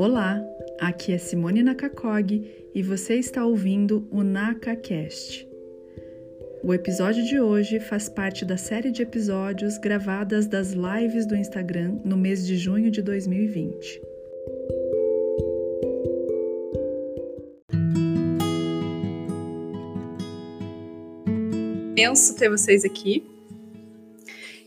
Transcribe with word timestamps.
Olá, 0.00 0.40
aqui 0.78 1.12
é 1.12 1.18
Simone 1.18 1.60
Nakakog 1.60 2.48
e 2.72 2.82
você 2.84 3.16
está 3.16 3.44
ouvindo 3.44 4.06
o 4.12 4.22
NakaCast. 4.22 5.44
O 6.62 6.72
episódio 6.72 7.24
de 7.24 7.40
hoje 7.40 7.80
faz 7.80 8.08
parte 8.08 8.44
da 8.44 8.56
série 8.56 8.92
de 8.92 9.02
episódios 9.02 9.76
gravadas 9.76 10.46
das 10.46 10.70
lives 10.70 11.26
do 11.26 11.34
Instagram 11.34 11.98
no 12.04 12.16
mês 12.16 12.46
de 12.46 12.56
junho 12.56 12.92
de 12.92 13.02
2020. 13.02 14.00
Penso 21.96 22.36
ter 22.36 22.48
vocês 22.48 22.84
aqui. 22.84 23.28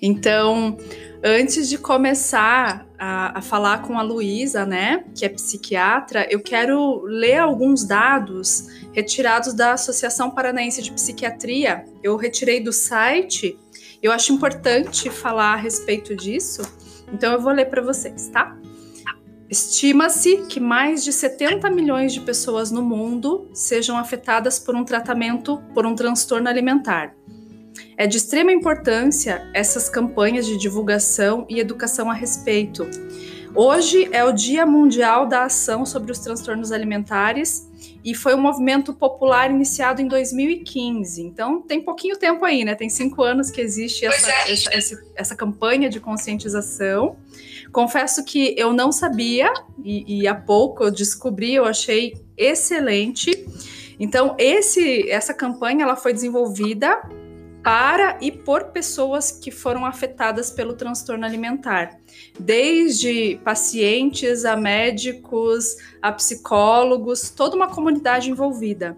Então, 0.02 0.78
antes 1.24 1.70
de 1.70 1.78
começar 1.78 2.91
a, 3.04 3.40
a 3.40 3.42
falar 3.42 3.82
com 3.82 3.98
a 3.98 4.04
Luísa, 4.04 4.64
né, 4.64 5.04
que 5.16 5.26
é 5.26 5.30
psiquiatra, 5.30 6.28
eu 6.30 6.40
quero 6.40 7.02
ler 7.02 7.40
alguns 7.40 7.84
dados 7.84 8.68
retirados 8.94 9.56
da 9.56 9.74
Associação 9.74 10.30
Paranaense 10.30 10.84
de 10.84 10.92
Psiquiatria. 10.92 11.84
Eu 12.04 12.16
retirei 12.16 12.64
do 12.64 12.72
site, 12.72 13.58
eu 14.04 14.12
acho 14.12 14.32
importante 14.32 15.10
falar 15.10 15.54
a 15.54 15.56
respeito 15.56 16.16
disso, 16.16 16.62
então 17.12 17.34
eu 17.34 17.42
vou 17.42 17.52
ler 17.52 17.66
para 17.66 17.82
vocês, 17.82 18.30
tá? 18.30 18.56
Estima-se 19.50 20.46
que 20.48 20.60
mais 20.60 21.04
de 21.04 21.12
70 21.12 21.72
milhões 21.72 22.14
de 22.14 22.22
pessoas 22.22 22.70
no 22.70 22.84
mundo 22.84 23.50
sejam 23.52 23.98
afetadas 23.98 24.60
por 24.60 24.76
um 24.76 24.86
tratamento 24.86 25.58
por 25.74 25.88
um 25.88 25.96
transtorno 25.96 26.48
alimentar. 26.48 27.16
É 28.02 28.08
de 28.08 28.18
extrema 28.18 28.52
importância 28.52 29.48
essas 29.54 29.88
campanhas 29.88 30.48
de 30.48 30.58
divulgação 30.58 31.46
e 31.48 31.60
educação 31.60 32.10
a 32.10 32.16
respeito. 32.16 32.90
Hoje 33.54 34.10
é 34.12 34.24
o 34.24 34.32
Dia 34.32 34.66
Mundial 34.66 35.28
da 35.28 35.44
Ação 35.44 35.86
sobre 35.86 36.12
os 36.12 36.18
Transtornos 36.18 36.72
Alimentares 36.72 37.70
e 38.04 38.16
foi 38.16 38.34
um 38.34 38.42
movimento 38.42 38.92
popular 38.92 39.52
iniciado 39.52 40.02
em 40.02 40.08
2015. 40.08 41.22
Então 41.22 41.62
tem 41.62 41.80
pouquinho 41.80 42.18
tempo 42.18 42.44
aí, 42.44 42.66
né? 42.66 42.74
Tem 42.74 42.90
cinco 42.90 43.22
anos 43.22 43.52
que 43.52 43.62
existe 43.62 44.04
essa, 44.04 44.32
é. 44.32 44.52
essa, 44.52 44.74
essa, 44.74 45.04
essa, 45.16 45.36
campanha 45.36 45.88
de 45.88 46.00
conscientização. 46.00 47.18
Confesso 47.72 48.26
que 48.26 48.56
eu 48.58 48.74
não 48.74 48.92
sabia 48.92 49.54
e, 49.86 50.22
e 50.22 50.28
há 50.28 50.34
pouco 50.34 50.86
eu 50.86 50.90
descobri, 50.90 51.54
eu 51.54 51.66
achei 51.66 52.16
excelente. 52.36 53.30
Então 54.00 54.36
esse, 54.40 55.08
essa 55.08 55.36
campanha 55.36 55.84
ela 55.84 55.96
foi 55.96 56.14
desenvolvida 56.14 57.00
para 57.64 58.18
e 58.22 58.32
por 58.32 58.66
pessoas 58.66 59.32
que 59.32 59.52
foram 59.52 59.86
afetadas 59.86 60.50
pelo 60.50 60.74
transtorno 60.74 61.26
alimentar, 61.26 62.00
desde 62.40 63.40
pacientes 63.44 64.46
a 64.46 64.58
médicos, 64.58 65.78
a 66.02 66.12
psicólogos, 66.12 67.30
toda 67.30 67.56
uma 67.56 67.68
comunidade 67.68 68.30
envolvida. 68.30 68.98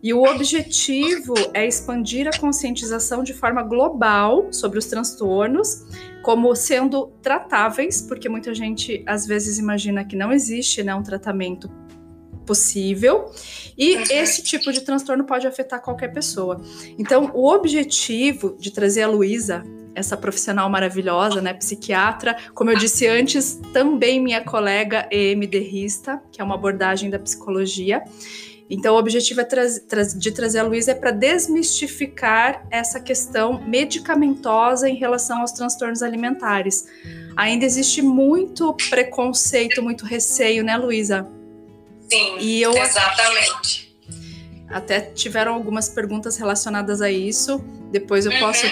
E 0.00 0.14
o 0.14 0.22
objetivo 0.22 1.34
é 1.52 1.66
expandir 1.66 2.28
a 2.28 2.38
conscientização 2.38 3.24
de 3.24 3.34
forma 3.34 3.62
global 3.64 4.52
sobre 4.52 4.78
os 4.78 4.86
transtornos, 4.86 5.86
como 6.22 6.54
sendo 6.54 7.08
tratáveis, 7.20 8.00
porque 8.00 8.28
muita 8.28 8.54
gente 8.54 9.02
às 9.06 9.26
vezes 9.26 9.58
imagina 9.58 10.04
que 10.04 10.14
não 10.14 10.32
existe 10.32 10.84
né, 10.84 10.94
um 10.94 11.02
tratamento 11.02 11.68
possível. 12.48 13.30
E 13.76 13.94
uhum. 13.94 14.02
esse 14.10 14.42
tipo 14.42 14.72
de 14.72 14.80
transtorno 14.80 15.24
pode 15.24 15.46
afetar 15.46 15.80
qualquer 15.82 16.08
pessoa. 16.08 16.60
Então, 16.98 17.30
o 17.34 17.46
objetivo 17.46 18.56
de 18.58 18.72
trazer 18.72 19.02
a 19.02 19.08
Luísa, 19.08 19.62
essa 19.94 20.16
profissional 20.16 20.68
maravilhosa, 20.70 21.42
né, 21.42 21.52
psiquiatra, 21.52 22.36
como 22.54 22.70
eu 22.70 22.78
disse 22.78 23.06
antes, 23.06 23.60
também 23.72 24.20
minha 24.20 24.42
colega 24.42 25.06
EM 25.12 25.46
Derrista, 25.46 26.20
que 26.32 26.40
é 26.40 26.44
uma 26.44 26.54
abordagem 26.54 27.10
da 27.10 27.18
psicologia. 27.18 28.02
Então, 28.70 28.94
o 28.94 28.98
objetivo 28.98 29.40
é 29.40 29.44
tra 29.44 29.62
tra 29.88 30.02
de 30.02 30.30
trazer 30.30 30.58
a 30.58 30.62
Luísa 30.62 30.92
é 30.92 30.94
para 30.94 31.10
desmistificar 31.10 32.66
essa 32.70 33.00
questão 33.00 33.60
medicamentosa 33.62 34.88
em 34.88 34.94
relação 34.94 35.40
aos 35.40 35.52
transtornos 35.52 36.02
alimentares. 36.02 36.86
Ainda 37.36 37.64
existe 37.64 38.02
muito 38.02 38.74
preconceito, 38.90 39.82
muito 39.82 40.04
receio, 40.04 40.62
né, 40.62 40.76
Luísa? 40.76 41.37
Sim, 42.08 42.38
e 42.38 42.62
eu 42.62 42.76
exatamente. 42.76 43.88
Até 44.68 45.00
tiveram 45.00 45.54
algumas 45.54 45.88
perguntas 45.88 46.36
relacionadas 46.36 47.00
a 47.00 47.10
isso. 47.10 47.58
Depois 47.90 48.26
eu 48.26 48.32
uhum. 48.32 48.38
posso 48.38 48.66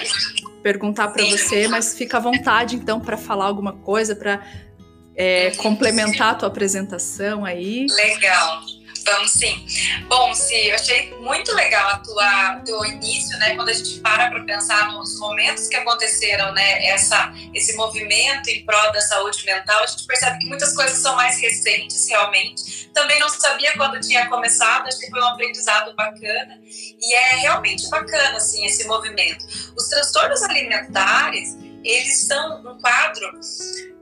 perguntar 0.61 1.07
para 1.09 1.25
você, 1.25 1.67
mas 1.67 1.97
fica 1.97 2.17
à 2.17 2.19
vontade 2.19 2.75
então 2.75 2.99
para 2.99 3.17
falar 3.17 3.45
alguma 3.45 3.73
coisa, 3.73 4.15
para 4.15 4.41
é, 5.15 5.51
complementar 5.51 6.31
a 6.31 6.35
tua 6.35 6.47
apresentação 6.49 7.43
aí. 7.43 7.87
Legal. 7.89 8.61
Vamos 9.07 9.31
sim. 9.31 9.65
Bom, 10.09 10.33
sim, 10.33 10.65
eu 10.65 10.75
achei 10.75 11.13
muito 11.21 11.55
legal 11.55 11.91
a 11.91 11.97
tua 11.99 12.61
teu 12.65 12.83
início, 12.83 13.37
né? 13.39 13.55
Quando 13.55 13.69
a 13.69 13.73
gente 13.73 14.01
para 14.01 14.29
para 14.29 14.43
pensar 14.43 14.91
nos 14.91 15.17
momentos 15.17 15.69
que 15.69 15.77
aconteceram, 15.77 16.53
né? 16.53 16.85
Essa 16.87 17.33
esse 17.53 17.73
movimento 17.77 18.49
em 18.49 18.65
prol 18.65 18.91
da 18.91 18.99
saúde 18.99 19.45
mental, 19.45 19.81
a 19.81 19.87
gente 19.87 20.05
percebe 20.05 20.39
que 20.39 20.47
muitas 20.47 20.75
coisas 20.75 20.97
são 20.97 21.15
mais 21.15 21.39
recentes, 21.39 22.09
realmente. 22.09 22.89
Também 22.93 23.17
não 23.19 23.29
sabia 23.29 23.71
quando 23.77 23.97
tinha 24.01 24.27
começado, 24.27 24.87
acho 24.87 24.99
que 24.99 25.09
foi 25.09 25.21
um 25.21 25.27
aprendizado 25.27 25.95
bacana 25.95 26.59
e 26.67 27.13
é 27.13 27.35
realmente 27.35 27.89
bacana 27.89 28.35
assim 28.35 28.65
esse 28.65 28.85
movimento. 28.87 29.45
Os 29.77 29.87
transtornos 29.87 30.43
alimentares 30.43 31.55
eles 31.81 32.25
são 32.25 32.59
um 32.59 32.77
quadro, 32.81 33.39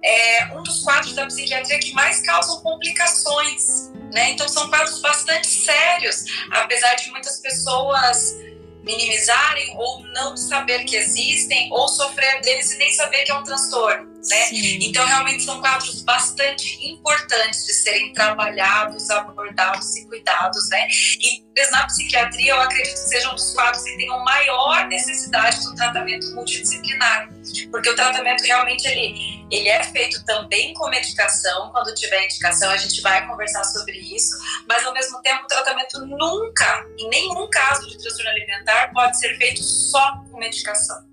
é, 0.04 0.48
um 0.56 0.64
dos 0.64 0.82
quadros 0.84 1.14
da 1.14 1.28
psiquiatria 1.28 1.78
que 1.78 1.94
mais 1.94 2.26
causam 2.26 2.60
complicações 2.62 3.94
né? 4.16 4.32
Então 4.32 4.48
são 4.48 4.70
quadros 4.70 5.02
bastante 5.02 5.46
sérios, 5.46 6.24
apesar 6.50 6.96
de 6.96 7.12
muitas 7.12 7.38
pessoas 7.40 8.38
minimizarem 8.82 9.76
ou 9.78 10.04
não 10.14 10.38
saber 10.38 10.86
que 10.86 10.96
existem 10.96 11.70
ou 11.72 11.88
sofrer 11.88 12.40
deles 12.42 12.72
e 12.72 12.78
nem 12.78 12.94
saber 12.94 13.24
que 13.24 13.32
é 13.32 13.36
um 13.36 13.44
transtorno, 13.44 14.06
né? 14.30 14.50
Então 14.52 15.06
realmente 15.06 15.44
são 15.44 15.60
quadros 15.60 16.04
bastante 16.04 16.88
importantes 16.88 17.66
de 17.66 17.74
serem 17.74 18.14
trabalhados, 18.14 19.10
abordados 19.10 19.98
e 19.98 20.08
cuidados, 20.08 20.70
né? 20.70 20.88
E 21.20 21.44
na 21.72 21.86
psiquiatria 21.88 22.52
eu 22.52 22.62
acredito 22.62 22.94
que 22.94 23.10
sejam 23.10 23.32
um 23.32 23.36
dos 23.36 23.54
quadros 23.54 23.84
que 23.84 23.98
tenham 23.98 24.24
maior 24.24 24.65
necessidade 25.06 25.64
do 25.64 25.76
tratamento 25.76 26.34
multidisciplinar, 26.34 27.30
porque 27.72 27.90
o 27.90 27.96
tratamento 27.96 28.44
realmente 28.44 28.88
ele 28.88 29.46
ele 29.52 29.70
é 29.70 29.84
feito 29.84 30.24
também 30.26 30.74
com 30.74 30.90
medicação, 30.90 31.70
quando 31.72 31.94
tiver 31.94 32.26
indicação 32.26 32.72
a 32.72 32.78
gente 32.78 33.00
vai 33.02 33.28
conversar 33.28 33.64
sobre 33.66 33.98
isso, 33.98 34.36
mas 34.68 34.84
ao 34.86 34.94
mesmo 34.94 35.22
tempo 35.22 35.44
o 35.44 35.48
tratamento 35.48 36.00
nunca, 36.06 36.86
em 36.98 37.08
nenhum 37.10 37.48
caso 37.50 37.88
de 37.88 37.98
transtorno 37.98 38.32
alimentar, 38.32 38.92
pode 38.92 39.20
ser 39.20 39.38
feito 39.38 39.62
só 39.62 40.24
com 40.30 40.40
medicação. 40.40 41.06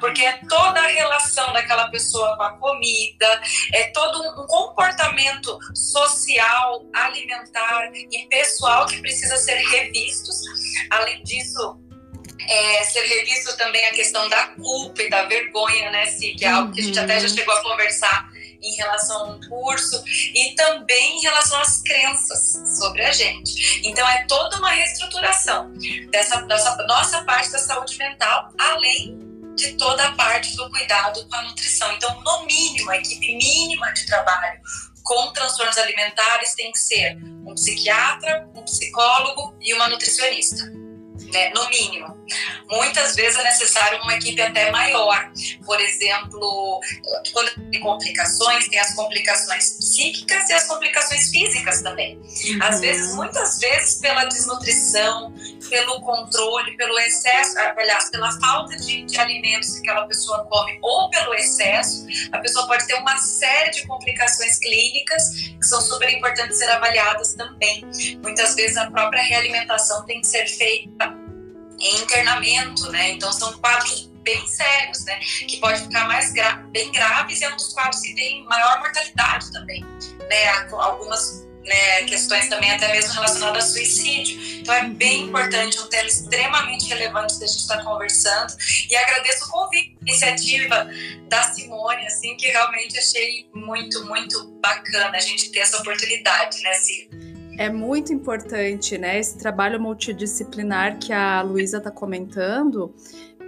Porque 0.00 0.22
é 0.22 0.38
toda 0.48 0.80
a 0.80 0.86
relação 0.86 1.52
daquela 1.52 1.90
pessoa 1.90 2.36
com 2.36 2.42
a 2.42 2.52
comida, 2.52 3.42
é 3.74 3.84
todo 3.88 4.22
um 4.22 4.46
comportamento 4.46 5.58
social, 5.74 6.86
alimentar 6.94 7.90
e 7.94 8.26
pessoal 8.28 8.86
que 8.86 9.00
precisa 9.00 9.36
ser 9.36 9.56
revistos. 9.56 10.40
Além 10.90 11.22
disso, 11.22 11.78
é, 12.48 12.82
ser 12.84 13.02
revisto 13.02 13.56
também 13.56 13.84
a 13.86 13.92
questão 13.92 14.28
da 14.28 14.48
culpa 14.48 15.02
e 15.02 15.10
da 15.10 15.24
vergonha, 15.24 15.90
né, 15.90 16.06
Si? 16.06 16.34
Que 16.34 16.44
é 16.44 16.48
algo 16.48 16.72
que 16.72 16.80
a 16.80 16.84
gente 16.84 16.98
até 16.98 17.20
já 17.20 17.28
uhum. 17.28 17.34
chegou 17.34 17.54
a 17.54 17.62
conversar 17.62 18.30
em 18.60 18.74
relação 18.74 19.32
ao 19.32 19.40
curso 19.48 20.02
e 20.06 20.54
também 20.56 21.18
em 21.18 21.20
relação 21.20 21.60
às 21.60 21.80
crenças 21.82 22.78
sobre 22.78 23.04
a 23.04 23.12
gente. 23.12 23.86
Então 23.86 24.08
é 24.08 24.24
toda 24.26 24.56
uma 24.56 24.70
reestruturação 24.70 25.72
dessa, 26.10 26.40
dessa 26.42 26.76
nossa 26.86 27.22
parte 27.24 27.52
da 27.52 27.58
saúde 27.58 27.96
mental, 27.98 28.50
além 28.58 29.16
de 29.54 29.74
toda 29.74 30.04
a 30.04 30.12
parte 30.12 30.56
do 30.56 30.70
cuidado 30.70 31.28
com 31.28 31.36
a 31.36 31.42
nutrição. 31.42 31.92
Então, 31.92 32.20
no 32.22 32.46
mínimo, 32.46 32.90
a 32.90 32.96
equipe 32.96 33.36
mínima 33.36 33.92
de 33.92 34.06
trabalho 34.06 34.60
com 35.02 35.32
transtornos 35.32 35.76
alimentares 35.78 36.54
tem 36.54 36.70
que 36.70 36.78
ser 36.78 37.16
um 37.44 37.54
psiquiatra, 37.54 38.48
um 38.54 38.62
psicólogo 38.62 39.56
e 39.60 39.74
uma 39.74 39.88
nutricionista 39.88 40.64
né, 41.32 41.50
no 41.50 41.68
mínimo. 41.68 42.17
Muitas 42.70 43.14
vezes 43.14 43.38
é 43.38 43.44
necessário 43.44 44.00
uma 44.02 44.14
equipe 44.14 44.40
até 44.40 44.70
maior. 44.70 45.30
Por 45.64 45.80
exemplo, 45.80 46.80
quando 47.32 47.70
tem 47.70 47.80
complicações, 47.80 48.68
tem 48.68 48.78
as 48.78 48.94
complicações 48.94 49.76
psíquicas 49.78 50.48
e 50.48 50.52
as 50.52 50.64
complicações 50.64 51.30
físicas 51.30 51.82
também. 51.82 52.16
Uhum. 52.16 52.58
Às 52.62 52.80
vezes, 52.80 53.14
muitas 53.14 53.58
vezes, 53.58 53.94
pela 54.00 54.24
desnutrição, 54.24 55.32
pelo 55.68 56.00
controle, 56.00 56.76
pelo 56.76 56.98
excesso, 57.00 57.58
aliás, 57.58 58.10
pela 58.10 58.30
falta 58.40 58.76
de, 58.76 59.04
de 59.04 59.18
alimentos 59.18 59.78
que 59.78 59.88
aquela 59.88 60.06
pessoa 60.06 60.44
come 60.46 60.78
ou 60.82 61.10
pelo 61.10 61.34
excesso, 61.34 62.06
a 62.32 62.38
pessoa 62.38 62.66
pode 62.66 62.86
ter 62.86 62.94
uma 62.94 63.16
série 63.18 63.70
de 63.70 63.86
complicações 63.86 64.58
clínicas 64.58 65.30
que 65.58 65.64
são 65.64 65.80
super 65.80 66.10
importantes 66.10 66.58
ser 66.58 66.70
avaliadas 66.70 67.34
também. 67.34 67.84
Muitas 68.22 68.54
vezes 68.54 68.76
a 68.76 68.90
própria 68.90 69.22
realimentação 69.22 70.04
tem 70.04 70.20
que 70.20 70.26
ser 70.26 70.46
feita 70.46 71.27
em 71.78 72.02
internamento, 72.02 72.90
né? 72.90 73.10
Então 73.10 73.32
são 73.32 73.52
quadros 73.58 74.10
bem 74.22 74.46
sérios, 74.46 75.04
né? 75.04 75.18
Que 75.46 75.58
pode 75.58 75.82
ficar 75.82 76.06
mais 76.06 76.32
gra 76.32 76.56
bem 76.70 76.90
graves 76.92 77.40
e 77.40 77.44
é 77.44 77.52
um 77.52 77.56
dos 77.56 77.72
quadros 77.72 78.00
que 78.00 78.14
tem 78.14 78.44
maior 78.44 78.80
mortalidade 78.80 79.52
também 79.52 79.84
né, 80.28 80.68
algumas 80.72 81.46
né, 81.64 82.02
questões 82.04 82.48
também 82.48 82.70
até 82.70 82.90
mesmo 82.92 83.12
relacionadas 83.12 83.64
ao 83.64 83.70
suicídio. 83.70 84.60
Então 84.60 84.74
é 84.74 84.88
bem 84.88 85.22
uhum. 85.22 85.28
importante, 85.28 85.78
um 85.78 85.88
tema 85.88 86.06
extremamente 86.06 86.88
relevante 86.88 87.38
que 87.38 87.44
a 87.44 87.46
gente 87.46 87.60
está 87.60 87.82
conversando. 87.82 88.54
E 88.88 88.96
agradeço 88.96 89.46
o 89.46 89.50
convite, 89.50 89.96
a 90.00 90.02
iniciativa 90.02 90.88
da 91.28 91.42
Simone, 91.52 92.06
assim, 92.06 92.36
que 92.36 92.46
realmente 92.46 92.98
achei 92.98 93.48
muito, 93.54 94.04
muito 94.06 94.46
bacana 94.62 95.16
a 95.16 95.20
gente 95.20 95.50
ter 95.50 95.60
essa 95.60 95.78
oportunidade, 95.78 96.62
né, 96.62 96.74
Ciro? 96.74 97.37
É 97.58 97.68
muito 97.68 98.12
importante, 98.12 98.96
né, 98.96 99.18
esse 99.18 99.36
trabalho 99.36 99.80
multidisciplinar 99.80 100.96
que 101.00 101.12
a 101.12 101.42
Luísa 101.42 101.78
está 101.78 101.90
comentando, 101.90 102.94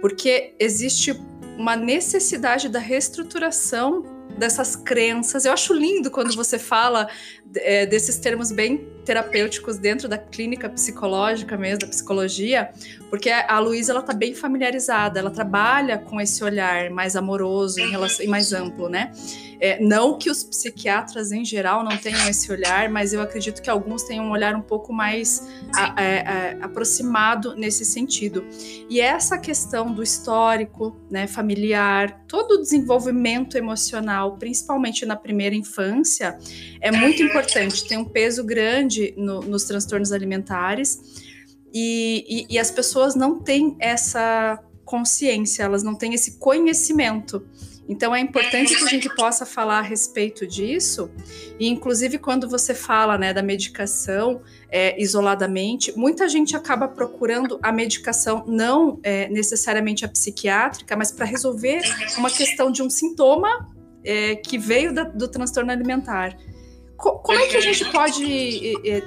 porque 0.01 0.53
existe 0.59 1.13
uma 1.57 1.77
necessidade 1.77 2.67
da 2.67 2.77
reestruturação 2.77 4.03
dessas 4.37 4.75
crenças. 4.75 5.45
Eu 5.45 5.53
acho 5.53 5.73
lindo 5.73 6.11
quando 6.11 6.35
você 6.35 6.59
fala 6.59 7.07
é, 7.55 7.85
desses 7.85 8.17
termos 8.17 8.51
bem 8.51 8.87
terapêuticos 9.05 9.77
dentro 9.77 10.07
da 10.07 10.17
clínica 10.17 10.69
psicológica 10.69 11.57
mesmo, 11.57 11.79
da 11.79 11.87
psicologia, 11.87 12.71
porque 13.09 13.29
a 13.29 13.59
Luísa 13.59 13.91
ela 13.91 14.01
tá 14.01 14.13
bem 14.13 14.33
familiarizada, 14.33 15.19
ela 15.19 15.31
trabalha 15.31 15.97
com 15.97 16.21
esse 16.21 16.43
olhar 16.43 16.89
mais 16.89 17.15
amoroso 17.15 17.79
em 17.79 17.89
relação, 17.89 18.25
e 18.25 18.27
mais 18.27 18.53
amplo, 18.53 18.87
né? 18.87 19.11
É, 19.59 19.79
não 19.79 20.17
que 20.17 20.27
os 20.27 20.43
psiquiatras 20.43 21.31
em 21.31 21.45
geral 21.45 21.83
não 21.83 21.95
tenham 21.95 22.27
esse 22.27 22.51
olhar, 22.51 22.89
mas 22.89 23.13
eu 23.13 23.21
acredito 23.21 23.61
que 23.61 23.69
alguns 23.69 24.01
tenham 24.01 24.25
um 24.25 24.31
olhar 24.31 24.55
um 24.55 24.61
pouco 24.61 24.91
mais 24.91 25.47
a, 25.75 26.01
é, 26.01 26.15
é, 26.15 26.57
aproximado 26.61 27.55
nesse 27.55 27.85
sentido. 27.85 28.43
E 28.89 28.99
essa 28.99 29.37
questão 29.37 29.93
do 29.93 30.01
histórico, 30.01 30.99
né, 31.11 31.27
familiar, 31.27 32.23
todo 32.27 32.53
o 32.53 32.57
desenvolvimento 32.57 33.55
emocional, 33.55 34.35
principalmente 34.37 35.05
na 35.05 35.15
primeira 35.15 35.55
infância, 35.55 36.39
é 36.81 36.91
muito 36.91 37.21
importante, 37.21 37.40
tem 37.41 37.97
um 37.97 38.05
peso 38.05 38.43
grande 38.43 39.13
no, 39.17 39.41
nos 39.41 39.63
transtornos 39.63 40.11
alimentares. 40.11 40.99
E, 41.73 42.25
e, 42.49 42.55
e, 42.55 42.59
as 42.59 42.69
pessoas 42.69 43.15
não 43.15 43.39
têm 43.39 43.77
essa 43.79 44.61
consciência, 44.83 45.63
elas 45.63 45.83
não 45.83 45.95
têm 45.95 46.13
esse 46.13 46.37
conhecimento. 46.37 47.45
Então 47.87 48.15
é 48.15 48.19
importante 48.19 48.75
que 48.75 48.83
a 48.83 48.87
gente 48.87 49.13
possa 49.15 49.45
falar 49.45 49.79
a 49.79 49.81
respeito 49.81 50.45
disso, 50.47 51.09
e 51.59 51.67
inclusive 51.67 52.17
quando 52.17 52.47
você 52.47 52.73
fala 52.73 53.17
né, 53.17 53.33
da 53.33 53.41
medicação 53.41 54.41
é, 54.69 55.01
isoladamente, 55.01 55.91
muita 55.97 56.29
gente 56.29 56.55
acaba 56.55 56.87
procurando 56.87 57.59
a 57.61 57.71
medicação 57.71 58.45
não 58.47 58.99
é, 59.03 59.27
necessariamente 59.29 60.05
a 60.05 60.07
psiquiátrica, 60.07 60.95
mas 60.95 61.11
para 61.11 61.25
resolver 61.25 61.81
uma 62.17 62.29
questão 62.29 62.71
de 62.71 62.81
um 62.81 62.89
sintoma 62.89 63.69
é, 64.03 64.35
que 64.35 64.57
veio 64.57 64.93
da, 64.93 65.03
do 65.03 65.27
transtorno 65.27 65.71
alimentar. 65.71 66.37
Co 67.01 67.17
como 67.19 67.39
é 67.39 67.47
que 67.47 67.57
a 67.57 67.61
gente 67.61 67.83
pode 67.91 68.77
é, 68.87 69.01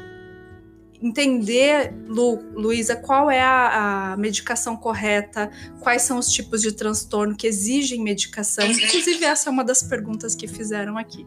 entender, 1.00 1.94
Lu, 2.08 2.42
Luísa, 2.54 2.96
qual 2.96 3.30
é 3.30 3.40
a, 3.40 4.12
a, 4.12 4.16
medicação 4.16 4.76
correta, 4.76 5.50
quais 5.80 6.02
são 6.02 6.18
os 6.18 6.28
tipos 6.28 6.60
de 6.60 6.72
transtorno 6.72 7.36
que 7.36 7.46
exigem 7.46 8.02
medicação. 8.02 8.64
Uhum. 8.64 8.72
Inclusive, 8.72 9.24
essa 9.24 9.48
é 9.48 9.52
uma 9.52 9.62
das 9.62 9.82
perguntas 9.82 10.34
que 10.34 10.48
fizeram 10.48 10.98
aqui. 10.98 11.24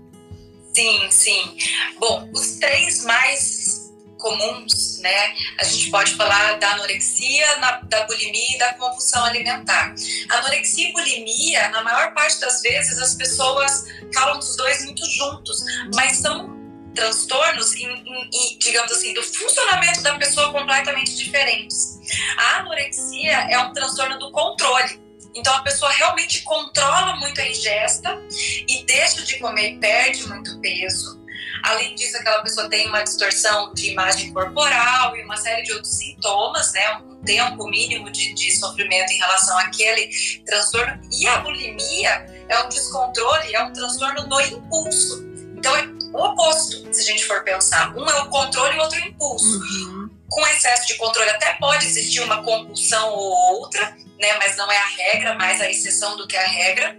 Sim, 0.74 1.08
sim. 1.10 1.58
Bom, 2.00 2.30
os 2.34 2.58
três 2.58 3.06
mais 3.06 3.88
comuns, 4.18 5.00
né? 5.00 5.36
A 5.60 5.64
gente 5.64 5.90
pode 5.90 6.16
falar 6.16 6.54
da 6.54 6.72
anorexia, 6.72 7.58
na, 7.58 7.80
da 7.82 8.06
bulimia 8.06 8.56
e 8.56 8.58
da 8.58 8.74
compulsão 8.74 9.24
alimentar. 9.24 9.94
Anorexia 10.30 10.90
e 10.90 10.92
bulimia, 10.92 11.70
na 11.70 11.84
maior 11.84 12.14
parte 12.14 12.40
das 12.40 12.62
vezes, 12.62 12.98
as 12.98 13.16
pessoas 13.16 13.86
falam 14.14 14.40
dos 14.40 14.56
dois 14.56 14.84
muito 14.86 15.06
juntos, 15.12 15.64
mas 15.94 16.18
são 16.18 16.57
transtornos, 16.98 17.76
em, 17.76 17.86
em, 17.86 18.30
em, 18.34 18.58
digamos 18.58 18.92
assim, 18.92 19.14
do 19.14 19.22
funcionamento 19.22 20.02
da 20.02 20.16
pessoa 20.16 20.52
completamente 20.52 21.16
diferentes. 21.16 22.00
A 22.38 22.58
anorexia 22.58 23.48
é 23.52 23.60
um 23.60 23.72
transtorno 23.72 24.18
do 24.18 24.32
controle. 24.32 25.00
Então 25.36 25.54
a 25.54 25.62
pessoa 25.62 25.92
realmente 25.92 26.42
controla 26.42 27.16
muito 27.18 27.40
a 27.40 27.48
ingesta 27.48 28.20
e 28.68 28.84
deixa 28.86 29.22
de 29.22 29.38
comer 29.38 29.74
e 29.74 29.78
perde 29.78 30.28
muito 30.28 30.60
peso. 30.60 31.22
Além 31.64 31.94
disso, 31.94 32.18
aquela 32.18 32.42
pessoa 32.42 32.68
tem 32.68 32.88
uma 32.88 33.04
distorção 33.04 33.72
de 33.74 33.92
imagem 33.92 34.34
corporal 34.34 35.16
e 35.16 35.24
uma 35.24 35.38
série 35.38 35.62
de 35.62 35.74
outros 35.74 35.94
sintomas, 35.96 36.74
né? 36.74 36.98
Um 36.98 37.22
tempo 37.24 37.68
mínimo 37.68 38.10
de, 38.10 38.34
de 38.34 38.52
sofrimento 38.58 39.12
em 39.12 39.18
relação 39.18 39.58
àquele 39.60 40.10
transtorno. 40.46 41.00
E 41.12 41.28
a 41.28 41.38
bulimia 41.40 42.26
é 42.50 42.60
um 42.64 42.70
descontrole, 42.70 43.54
é 43.54 43.64
um 43.64 43.72
transtorno 43.74 44.28
do 44.28 44.42
impulso. 44.42 45.27
Então 45.58 45.76
é 45.76 45.88
o 46.14 46.24
oposto, 46.24 46.94
se 46.94 47.02
a 47.02 47.04
gente 47.04 47.26
for 47.26 47.44
pensar. 47.44 47.96
Um 47.96 48.08
é 48.10 48.22
o 48.22 48.30
controle 48.30 48.76
e 48.76 48.80
o 48.80 48.82
outro 48.82 49.00
é 49.00 49.04
o 49.04 49.08
impulso. 49.08 49.60
Uhum. 49.60 50.10
Com 50.30 50.48
excesso 50.48 50.88
de 50.88 50.96
controle 50.96 51.30
até 51.30 51.54
pode 51.54 51.86
existir 51.86 52.22
uma 52.22 52.44
compulsão 52.44 53.10
ou 53.14 53.60
outra, 53.60 53.98
né? 54.20 54.34
Mas 54.38 54.56
não 54.56 54.72
é 54.72 54.78
a 54.78 54.86
regra, 54.86 55.36
mais 55.36 55.60
a 55.62 55.70
exceção 55.70 56.16
do 56.18 56.28
que 56.28 56.38
a 56.38 56.46
regra. 56.46 56.98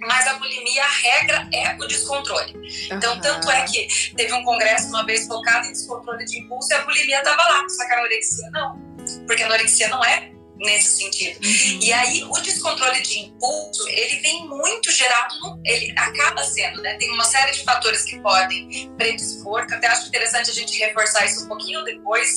Mas 0.00 0.28
a 0.28 0.34
bulimia, 0.34 0.84
a 0.84 0.88
regra 0.88 1.48
é 1.52 1.74
o 1.74 1.86
descontrole. 1.86 2.54
Então, 2.90 3.14
uhum. 3.14 3.20
tanto 3.20 3.50
é 3.50 3.64
que 3.64 4.14
teve 4.14 4.32
um 4.32 4.44
congresso 4.44 4.88
uma 4.88 5.04
vez 5.04 5.26
focado 5.26 5.66
em 5.66 5.72
descontrole 5.72 6.24
de 6.24 6.38
impulso 6.38 6.70
e 6.70 6.74
a 6.74 6.82
bulimia 6.82 7.18
estava 7.18 7.42
lá, 7.42 7.68
só 7.68 7.84
que 7.84 7.92
a 7.92 7.98
anorexia 7.98 8.48
não. 8.52 8.78
Porque 9.26 9.42
a 9.42 9.46
anorexia 9.46 9.88
não 9.88 10.04
é 10.04 10.30
nesse 10.58 10.98
sentido. 10.98 11.38
Uhum. 11.44 11.80
E 11.82 11.92
aí 11.92 12.24
o 12.24 12.40
descontrole 12.40 13.00
de 13.02 13.20
impulso, 13.20 13.88
ele 13.88 14.20
vem 14.20 14.46
muito 14.46 14.90
gerado 14.90 15.38
no, 15.40 15.60
ele 15.64 15.92
acaba 15.96 16.42
sendo, 16.44 16.82
né? 16.82 16.94
Tem 16.94 17.10
uma 17.12 17.24
série 17.24 17.52
de 17.52 17.64
fatores 17.64 18.04
que 18.04 18.18
podem 18.20 18.90
predispor, 18.96 19.66
que 19.66 19.74
até 19.74 19.86
acho 19.86 20.08
interessante 20.08 20.50
a 20.50 20.54
gente 20.54 20.78
reforçar 20.78 21.24
isso 21.26 21.44
um 21.44 21.48
pouquinho 21.48 21.84
depois, 21.84 22.28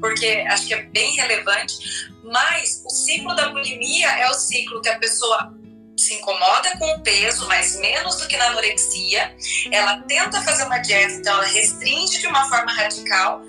porque 0.00 0.44
acho 0.48 0.66
que 0.66 0.74
é 0.74 0.82
bem 0.84 1.14
relevante, 1.16 1.76
mas 2.22 2.82
o 2.84 2.90
ciclo 2.90 3.34
da 3.34 3.48
bulimia 3.48 4.08
é 4.18 4.30
o 4.30 4.34
ciclo 4.34 4.80
que 4.80 4.88
a 4.88 4.98
pessoa 4.98 5.54
se 5.96 6.14
incomoda 6.14 6.76
com 6.78 6.86
o 6.92 7.00
peso, 7.00 7.48
mas 7.48 7.76
menos 7.80 8.16
do 8.16 8.28
que 8.28 8.36
na 8.36 8.46
anorexia. 8.48 9.34
Ela 9.72 10.02
tenta 10.02 10.42
fazer 10.42 10.64
uma 10.64 10.78
dieta, 10.78 11.14
então 11.14 11.34
ela 11.34 11.46
restringe 11.46 12.20
de 12.20 12.26
uma 12.26 12.48
forma 12.48 12.72
radical. 12.72 13.40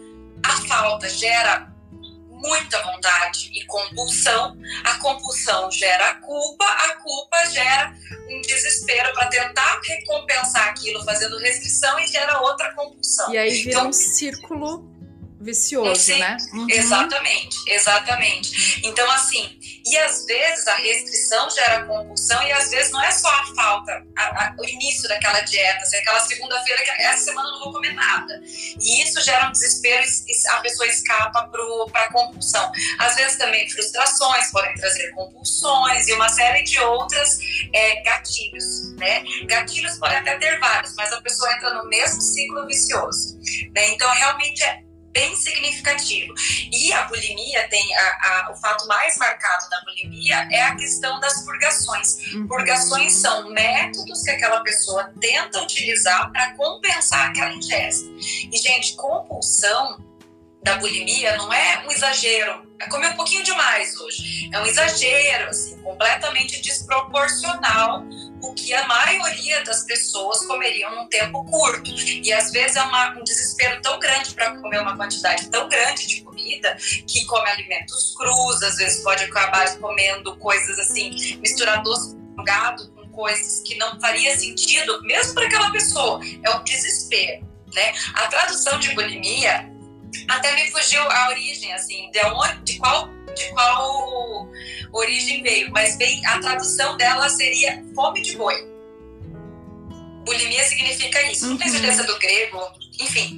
A 0.44 0.68
falta 0.68 1.10
gera 1.10 1.68
muita 2.38 2.82
vontade 2.84 3.52
e 3.54 3.66
compulsão. 3.66 4.58
A 4.84 4.96
compulsão 4.96 5.72
gera 5.72 6.16
culpa, 6.16 6.66
a 6.66 6.94
culpa 6.96 7.46
gera 7.50 7.94
um 8.30 8.42
desespero 8.42 9.14
para 9.14 9.28
tentar 9.28 9.80
recompensar 9.84 10.70
aquilo 10.70 11.04
fazendo 11.04 11.38
restrição 11.38 12.00
e 12.00 12.08
gera 12.08 12.40
outra 12.42 12.74
compulsão. 12.74 13.32
E 13.34 13.38
aí 13.38 13.50
vira 13.50 13.70
então, 13.70 13.90
um 13.90 13.94
círculo 13.94 14.97
vicioso, 15.48 16.02
Sim, 16.02 16.20
né? 16.20 16.36
Uhum. 16.52 16.68
Exatamente, 16.70 17.58
exatamente. 17.68 18.82
Então, 18.84 19.10
assim, 19.12 19.58
e 19.86 19.98
às 19.98 20.26
vezes 20.26 20.68
a 20.68 20.76
restrição 20.76 21.50
gera 21.50 21.86
compulsão 21.86 22.44
e 22.44 22.52
às 22.52 22.70
vezes 22.70 22.92
não 22.92 23.02
é 23.02 23.10
só 23.12 23.30
a 23.30 23.46
falta, 23.56 24.06
a, 24.18 24.24
a, 24.24 24.56
o 24.60 24.66
início 24.66 25.08
daquela 25.08 25.40
dieta, 25.42 25.80
assim, 25.82 25.96
aquela 25.98 26.20
segunda-feira 26.20 26.84
que 26.84 26.90
essa 27.02 27.24
semana 27.24 27.48
eu 27.48 27.52
não 27.54 27.60
vou 27.64 27.74
comer 27.74 27.94
nada. 27.94 28.42
E 28.82 29.02
isso 29.02 29.22
gera 29.22 29.48
um 29.48 29.52
desespero 29.52 30.04
e 30.06 30.48
a 30.50 30.58
pessoa 30.58 30.88
escapa 30.88 31.50
para 31.92 32.04
a 32.04 32.12
compulsão. 32.12 32.70
Às 33.00 33.16
vezes 33.16 33.38
também 33.38 33.70
frustrações 33.70 34.52
podem 34.52 34.74
trazer 34.76 35.10
compulsões 35.12 36.08
e 36.10 36.14
uma 36.14 36.28
série 36.30 36.64
de 36.64 36.80
outras 36.80 37.40
é, 37.74 38.02
gatilhos, 38.02 38.94
né? 38.98 39.24
Gatilhos 39.46 39.98
podem 39.98 40.18
até 40.18 40.38
ter 40.38 40.60
vários, 40.60 40.94
mas 40.96 41.14
a 41.14 41.22
pessoa 41.22 41.52
entra 41.54 41.74
no 41.76 41.88
mesmo 41.88 42.22
ciclo 42.22 42.68
vicioso. 42.68 43.40
Né? 43.74 43.94
Então, 43.94 44.10
realmente 44.12 44.62
é 44.64 44.87
bem 45.12 45.36
significativo. 45.36 46.34
E 46.72 46.92
a 46.94 47.04
bulimia 47.04 47.68
tem 47.70 47.96
a, 47.96 48.02
a, 48.02 48.52
o 48.52 48.56
fato 48.58 48.88
mais 48.88 49.18
marcado 49.18 49.70
da 49.70 49.82
bulimia 49.82 50.48
é 50.52 50.64
a 50.64 50.76
questão 50.76 51.20
das 51.20 51.44
purgações. 51.44 52.34
Uhum. 52.34 52.48
Purgações 52.48 53.14
são 53.14 53.50
métodos 53.50 54.22
que 54.22 54.32
aquela 54.32 54.62
pessoa 54.62 55.12
tenta 55.20 55.62
utilizar 55.62 56.32
para 56.32 56.54
compensar 56.56 57.30
aquela 57.30 57.54
ingesta. 57.54 58.08
E, 58.20 58.58
gente, 58.58 58.96
compulsão 58.96 60.06
da 60.64 60.76
bulimia 60.76 61.38
não 61.38 61.52
é 61.54 61.84
um 61.86 61.92
exagero. 61.92 62.68
É 62.80 62.88
comer 62.88 63.10
um 63.10 63.16
pouquinho 63.16 63.44
demais 63.44 63.98
hoje. 63.98 64.50
É 64.54 64.60
um 64.60 64.66
exagero, 64.66 65.50
assim, 65.50 65.82
completamente 65.82 66.62
desproporcional 66.62 68.04
o 68.42 68.54
que 68.54 68.74
a 68.74 68.88
maioria 68.88 69.64
das 69.64 69.84
pessoas 69.84 70.46
comeriam 70.46 70.96
num 70.96 71.08
tempo 71.08 71.44
curto. 71.46 71.92
E 71.92 72.32
às 72.32 72.52
vezes 72.52 72.78
é 72.78 72.84
uma, 72.84 73.18
um 73.18 73.24
desespero 73.24 73.82
tão 73.82 74.00
grande 74.00 74.34
para 74.34 74.56
comer 74.58 74.82
uma 74.82 74.96
quantidade 74.96 75.50
tão 75.50 75.68
grande 75.68 76.08
de 76.08 76.22
comida 76.22 76.76
que 77.08 77.26
come 77.26 77.50
alimentos 77.50 78.16
crus, 78.16 78.62
às 78.64 78.78
vezes 78.78 79.04
pode 79.04 79.24
acabar 79.24 79.78
comendo 79.78 80.36
coisas 80.38 80.78
assim, 80.80 81.38
misturar 81.42 81.82
doce 81.82 82.16
com 82.36 82.44
gado 82.44 82.92
com 82.92 83.08
coisas 83.10 83.62
que 83.62 83.76
não 83.76 84.00
faria 84.00 84.38
sentido, 84.38 85.02
mesmo 85.04 85.34
para 85.34 85.48
aquela 85.48 85.72
pessoa. 85.72 86.20
É 86.44 86.50
um 86.52 86.64
desespero. 86.64 87.46
Né? 87.74 87.94
A 88.14 88.28
tradução 88.28 88.80
de 88.80 88.94
bulimia 88.94 89.70
até 90.28 90.56
me 90.56 90.72
fugiu 90.72 91.02
a 91.02 91.30
origem, 91.30 91.74
assim, 91.74 92.10
de 92.12 92.20
onde, 92.26 92.64
de 92.64 92.78
qual 92.78 93.10
de 93.38 93.50
qual 93.52 94.50
origem 94.92 95.42
veio, 95.44 95.72
mas 95.72 95.98
bem, 95.98 96.26
a 96.26 96.40
tradução 96.40 96.98
dela 96.98 97.30
seria 97.30 97.84
fome 97.96 98.22
de 98.22 98.36
boi. 98.36 98.78
Bulimia 100.26 100.64
significa 100.66 101.22
isso. 101.32 101.46
Uhum. 101.46 101.52
Não 101.52 101.58
tenho 101.58 101.72
certeza 101.72 102.04
do 102.04 102.20
grego, 102.20 102.60
enfim. 103.00 103.38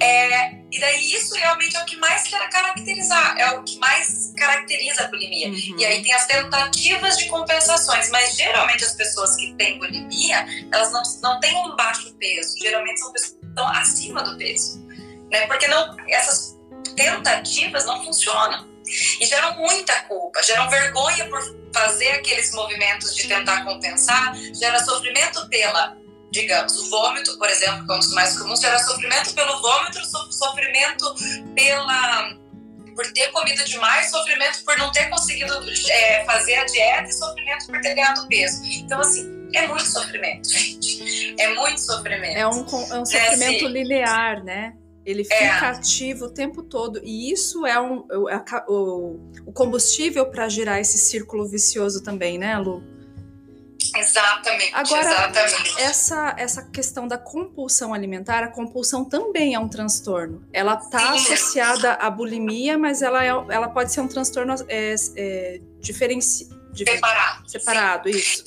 É, 0.00 0.54
e 0.72 0.80
daí 0.80 1.12
isso 1.12 1.34
realmente 1.34 1.76
é 1.76 1.82
o 1.82 1.84
que 1.84 1.96
mais 1.96 2.26
quer 2.28 2.48
caracterizar, 2.48 3.36
é 3.38 3.50
o 3.50 3.62
que 3.62 3.78
mais 3.78 4.32
caracteriza 4.38 5.04
a 5.04 5.08
bulimia. 5.08 5.48
Uhum. 5.48 5.76
E 5.78 5.84
aí 5.84 6.02
tem 6.02 6.12
as 6.14 6.26
tentativas 6.26 7.18
de 7.18 7.26
compensações, 7.26 8.08
mas 8.10 8.36
geralmente 8.36 8.84
as 8.84 8.94
pessoas 8.94 9.36
que 9.36 9.52
têm 9.54 9.78
bulimia, 9.78 10.46
elas 10.72 10.90
não, 10.92 11.02
não 11.22 11.40
têm 11.40 11.54
um 11.58 11.76
baixo 11.76 12.14
peso, 12.14 12.56
geralmente 12.58 13.00
são 13.00 13.12
pessoas 13.12 13.38
que 13.38 13.46
estão 13.46 13.68
acima 13.68 14.22
do 14.22 14.38
peso. 14.38 14.80
Né? 15.30 15.46
Porque 15.46 15.66
não, 15.66 15.94
essas 16.08 16.58
tentativas 16.96 17.84
não 17.84 18.02
funcionam. 18.02 18.69
E 19.20 19.26
geram 19.26 19.56
muita 19.56 19.94
culpa, 20.02 20.42
geram 20.42 20.68
vergonha 20.68 21.28
por 21.28 21.40
fazer 21.72 22.10
aqueles 22.12 22.52
movimentos 22.52 23.14
de 23.14 23.28
tentar 23.28 23.64
compensar, 23.64 24.34
gera 24.54 24.82
sofrimento 24.84 25.48
pela, 25.48 25.96
digamos, 26.30 26.76
o 26.78 26.90
vômito, 26.90 27.38
por 27.38 27.48
exemplo, 27.48 27.86
que 27.86 27.92
é 27.92 27.94
um 27.94 27.98
dos 27.98 28.12
mais 28.12 28.36
comuns, 28.38 28.60
gera 28.60 28.78
sofrimento 28.78 29.34
pelo 29.34 29.60
vômito, 29.60 30.00
sofrimento 30.32 31.14
pela 31.54 32.40
por 32.94 33.10
ter 33.12 33.28
comido 33.28 33.64
demais, 33.64 34.10
sofrimento 34.10 34.62
por 34.64 34.76
não 34.76 34.92
ter 34.92 35.08
conseguido 35.08 35.54
é, 35.88 36.24
fazer 36.24 36.56
a 36.56 36.64
dieta 36.64 37.08
e 37.08 37.12
sofrimento 37.12 37.66
por 37.66 37.80
ter 37.80 37.94
ganhado 37.94 38.26
peso. 38.28 38.62
Então, 38.64 39.00
assim, 39.00 39.48
é 39.54 39.66
muito 39.66 39.86
sofrimento, 39.86 40.48
gente. 40.50 41.34
É 41.38 41.54
muito 41.54 41.80
sofrimento. 41.80 42.36
É 42.36 42.46
um, 42.46 42.60
é 42.60 43.00
um 43.00 43.06
sofrimento 43.06 43.14
é, 43.14 43.56
assim, 43.56 43.68
linear, 43.68 44.44
né? 44.44 44.74
Ele 45.10 45.24
fica 45.24 45.34
é. 45.34 45.70
ativo 45.70 46.26
o 46.26 46.30
tempo 46.30 46.62
todo 46.62 47.00
e 47.02 47.32
isso 47.32 47.66
é 47.66 47.80
um, 47.80 48.04
é 48.28 48.42
o, 48.68 49.18
o 49.46 49.52
combustível 49.52 50.26
para 50.26 50.48
girar 50.48 50.78
esse 50.78 50.98
círculo 50.98 51.46
vicioso 51.46 52.02
também, 52.02 52.38
né, 52.38 52.58
Lu? 52.58 52.82
Exatamente. 53.96 54.74
Agora, 54.74 55.10
exatamente. 55.10 55.80
Essa, 55.80 56.34
essa 56.38 56.62
questão 56.62 57.08
da 57.08 57.18
compulsão 57.18 57.92
alimentar, 57.92 58.44
a 58.44 58.48
compulsão 58.48 59.04
também 59.04 59.54
é 59.54 59.58
um 59.58 59.68
transtorno. 59.68 60.46
Ela 60.52 60.74
está 60.74 61.12
associada 61.12 61.94
à 61.94 62.10
bulimia, 62.10 62.78
mas 62.78 63.02
ela, 63.02 63.24
é, 63.24 63.28
ela 63.28 63.68
pode 63.68 63.92
ser 63.92 64.00
um 64.00 64.08
transtorno 64.08 64.54
é, 64.68 64.94
é, 65.16 65.60
diferenci... 65.80 66.48
separado. 66.74 67.50
Separado, 67.50 68.12
sim. 68.12 68.18
isso. 68.18 68.44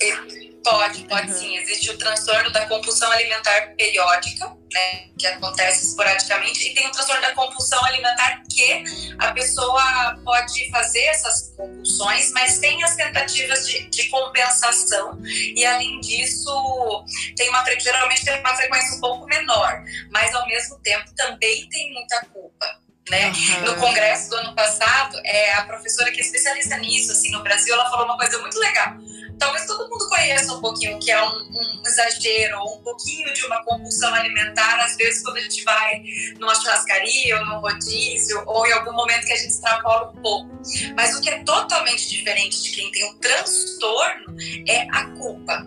Pode, 0.64 1.04
pode 1.04 1.30
uhum. 1.30 1.38
sim. 1.38 1.56
Existe 1.58 1.90
o 1.90 1.98
transtorno 1.98 2.50
da 2.50 2.64
compulsão 2.66 3.12
alimentar 3.12 3.74
periódica, 3.76 4.46
né, 4.72 5.08
que 5.18 5.26
acontece 5.26 5.86
esporadicamente, 5.86 6.66
e 6.66 6.74
tem 6.74 6.88
o 6.88 6.90
transtorno 6.90 7.20
da 7.20 7.34
compulsão 7.34 7.84
alimentar 7.84 8.42
que 8.50 8.82
a 9.18 9.30
pessoa 9.32 10.18
pode 10.24 10.70
fazer 10.70 11.02
essas 11.02 11.52
compulsões, 11.54 12.32
mas 12.32 12.58
tem 12.58 12.82
as 12.82 12.96
tentativas 12.96 13.68
de, 13.68 13.90
de 13.90 14.08
compensação, 14.08 15.20
e 15.22 15.64
além 15.66 16.00
disso, 16.00 17.04
tem 17.36 17.50
uma, 17.50 17.62
geralmente 17.78 18.24
tem 18.24 18.40
uma 18.40 18.56
frequência 18.56 18.96
um 18.96 19.00
pouco 19.00 19.26
menor, 19.26 19.82
mas 20.10 20.34
ao 20.34 20.46
mesmo 20.46 20.78
tempo 20.80 21.14
também 21.14 21.68
tem 21.68 21.92
muita 21.92 22.24
culpa. 22.32 22.80
Né? 23.10 23.26
Uhum. 23.26 23.60
No 23.66 23.76
congresso 23.76 24.30
do 24.30 24.36
ano 24.36 24.54
passado, 24.54 25.20
é, 25.24 25.52
a 25.52 25.66
professora 25.66 26.10
que 26.10 26.20
é 26.20 26.24
especialista 26.24 26.78
nisso, 26.78 27.12
assim, 27.12 27.30
no 27.32 27.42
Brasil, 27.42 27.74
ela 27.74 27.90
falou 27.90 28.06
uma 28.06 28.16
coisa 28.16 28.38
muito 28.38 28.58
legal 28.58 28.96
talvez 29.38 29.66
todo 29.66 29.88
mundo 29.88 30.08
conheça 30.08 30.52
um 30.52 30.60
pouquinho 30.60 30.96
o 30.96 31.00
que 31.00 31.10
é 31.10 31.22
um, 31.22 31.42
um, 31.50 31.82
exagero 31.86 32.58
ou 32.60 32.78
um 32.78 32.82
pouquinho 32.82 33.32
de 33.32 33.44
uma 33.46 33.62
compulsão 33.64 34.12
alimentar, 34.14 34.84
às 34.84 34.96
vezes 34.96 35.22
quando 35.22 35.36
a 35.36 35.40
gente 35.40 35.62
vai 35.64 36.02
numa 36.38 36.54
churrascaria 36.54 37.38
ou 37.38 37.46
num 37.46 37.58
rodízio 37.60 38.42
ou 38.46 38.66
em 38.66 38.72
algum 38.72 38.92
momento 38.92 39.26
que 39.26 39.32
a 39.32 39.36
gente 39.36 39.50
extrapola 39.50 40.10
um 40.10 40.22
pouco. 40.22 40.50
Mas 40.96 41.14
o 41.16 41.20
que 41.20 41.30
é 41.30 41.42
totalmente 41.44 42.08
diferente 42.08 42.62
de 42.62 42.70
quem 42.70 42.90
tem 42.90 43.04
um 43.10 43.18
transtorno 43.18 44.36
é 44.68 44.86
a 44.90 45.06
culpa. 45.16 45.66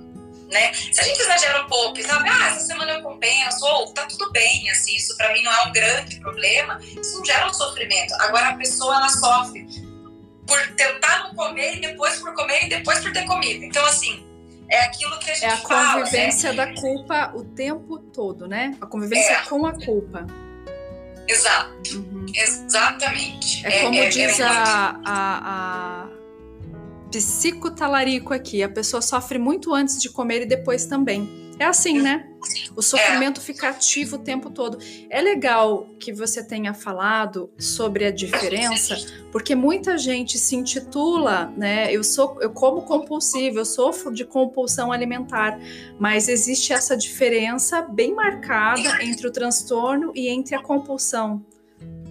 Né? 0.49 0.73
Se 0.73 1.01
a 1.01 1.03
gente 1.03 1.19
exagera 1.19 1.65
um 1.65 1.67
pouco 1.67 1.99
e 1.99 2.03
sabe, 2.03 2.29
ah, 2.29 2.47
essa 2.47 2.61
semana 2.61 2.93
eu 2.93 3.01
compenso, 3.01 3.65
ou 3.65 3.93
tá 3.93 4.05
tudo 4.05 4.31
bem, 4.31 4.69
assim, 4.69 4.95
isso 4.95 5.15
para 5.17 5.33
mim 5.33 5.43
não 5.43 5.51
é 5.51 5.67
um 5.67 5.73
grande 5.73 6.21
problema, 6.21 6.79
isso 6.81 7.17
não 7.17 7.25
gera 7.25 7.49
um 7.49 7.53
sofrimento. 7.53 8.13
Agora 8.19 8.49
a 8.49 8.53
pessoa 8.55 8.95
ela 8.95 9.09
sofre 9.09 9.86
por 10.47 10.75
tentar 10.75 11.23
não 11.23 11.35
comer 11.35 11.77
e 11.77 11.81
depois 11.81 12.19
por 12.19 12.33
comer 12.33 12.65
e 12.65 12.69
depois 12.69 12.99
por 12.99 13.11
ter 13.11 13.25
comido. 13.25 13.63
Então, 13.63 13.85
assim, 13.85 14.25
é 14.69 14.81
aquilo 14.81 15.17
que 15.19 15.29
a 15.29 15.33
gente 15.33 15.45
É 15.45 15.49
a 15.49 15.57
fala, 15.57 15.99
convivência 15.99 16.53
né? 16.53 16.65
da 16.65 16.81
culpa 16.81 17.31
o 17.35 17.43
tempo 17.43 17.99
todo, 17.99 18.47
né? 18.47 18.75
A 18.81 18.85
convivência 18.85 19.33
é. 19.33 19.41
com 19.41 19.65
a 19.65 19.73
culpa. 19.73 20.25
Exato. 21.27 21.97
Uhum. 21.97 22.25
Exatamente. 22.33 23.65
É, 23.65 23.79
é 23.79 23.83
como 23.83 23.95
é, 23.95 24.09
diz 24.09 24.39
é 24.39 24.43
a, 24.43 24.93
muito... 24.93 25.09
a, 25.09 26.03
a 26.03 26.09
psicotalarico 27.11 28.33
aqui. 28.33 28.63
A 28.63 28.69
pessoa 28.69 29.01
sofre 29.01 29.37
muito 29.37 29.73
antes 29.73 30.01
de 30.01 30.09
comer 30.09 30.43
e 30.43 30.45
depois 30.45 30.85
também. 30.85 31.46
É 31.59 31.65
assim, 31.65 31.99
né? 31.99 32.27
O 32.75 32.81
sofrimento 32.81 33.41
é. 33.41 33.43
fica 33.43 33.69
ativo 33.69 34.17
o 34.17 34.19
tempo 34.19 34.49
todo. 34.49 34.77
É 35.09 35.19
legal 35.19 35.87
que 35.99 36.13
você 36.13 36.43
tenha 36.43 36.73
falado 36.73 37.51
sobre 37.57 38.05
a 38.05 38.11
diferença, 38.11 38.95
porque 39.31 39.55
muita 39.55 39.97
gente 39.97 40.37
se 40.37 40.55
intitula, 40.55 41.51
né? 41.57 41.91
Eu 41.91 42.03
sou, 42.03 42.37
eu 42.41 42.51
como 42.51 42.83
compulsivo, 42.83 43.57
eu 43.57 43.65
sofro 43.65 44.13
de 44.13 44.23
compulsão 44.23 44.91
alimentar, 44.91 45.59
mas 45.99 46.29
existe 46.29 46.71
essa 46.73 46.95
diferença 46.95 47.81
bem 47.81 48.13
marcada 48.13 49.03
entre 49.03 49.27
o 49.27 49.31
transtorno 49.31 50.11
e 50.15 50.29
entre 50.29 50.55
a 50.55 50.61
compulsão. 50.61 51.43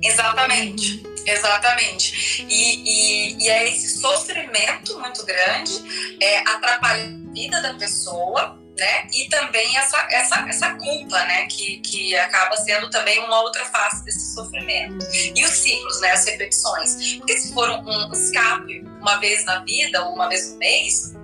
Exatamente, 0.03 1.03
exatamente. 1.25 2.45
E, 2.49 3.35
e, 3.35 3.45
e 3.45 3.49
é 3.49 3.69
esse 3.69 3.99
sofrimento 3.99 4.99
muito 4.99 5.25
grande, 5.25 6.17
é, 6.21 6.41
atrapalha 6.41 7.05
a 7.05 7.33
vida 7.33 7.63
da 7.63 7.75
pessoa 7.75 8.66
né? 8.77 9.09
E 9.13 9.29
também 9.29 9.77
essa, 9.77 10.07
essa, 10.11 10.49
essa 10.49 10.75
culpa, 10.75 11.19
né? 11.25 11.47
Que, 11.47 11.79
que 11.79 12.17
acaba 12.17 12.57
sendo 12.57 12.91
também 12.91 13.19
uma 13.21 13.41
outra 13.43 13.65
face 13.67 14.05
desse 14.05 14.35
sofrimento. 14.35 14.99
E 15.35 15.45
os 15.45 15.51
ciclos, 15.51 16.01
né? 16.01 16.11
As 16.13 16.27
repetições. 16.27 17.17
Porque 17.17 17.39
se 17.39 17.53
for 17.55 17.69
um, 17.71 18.13
escape 18.13 18.81
uma 19.01 19.17
vez 19.17 19.45
na 19.45 19.61
vida 19.61 20.05
ou 20.05 20.15
uma 20.15 20.29
vez 20.29 20.51
no 20.51 20.59
mês, 20.59 21.15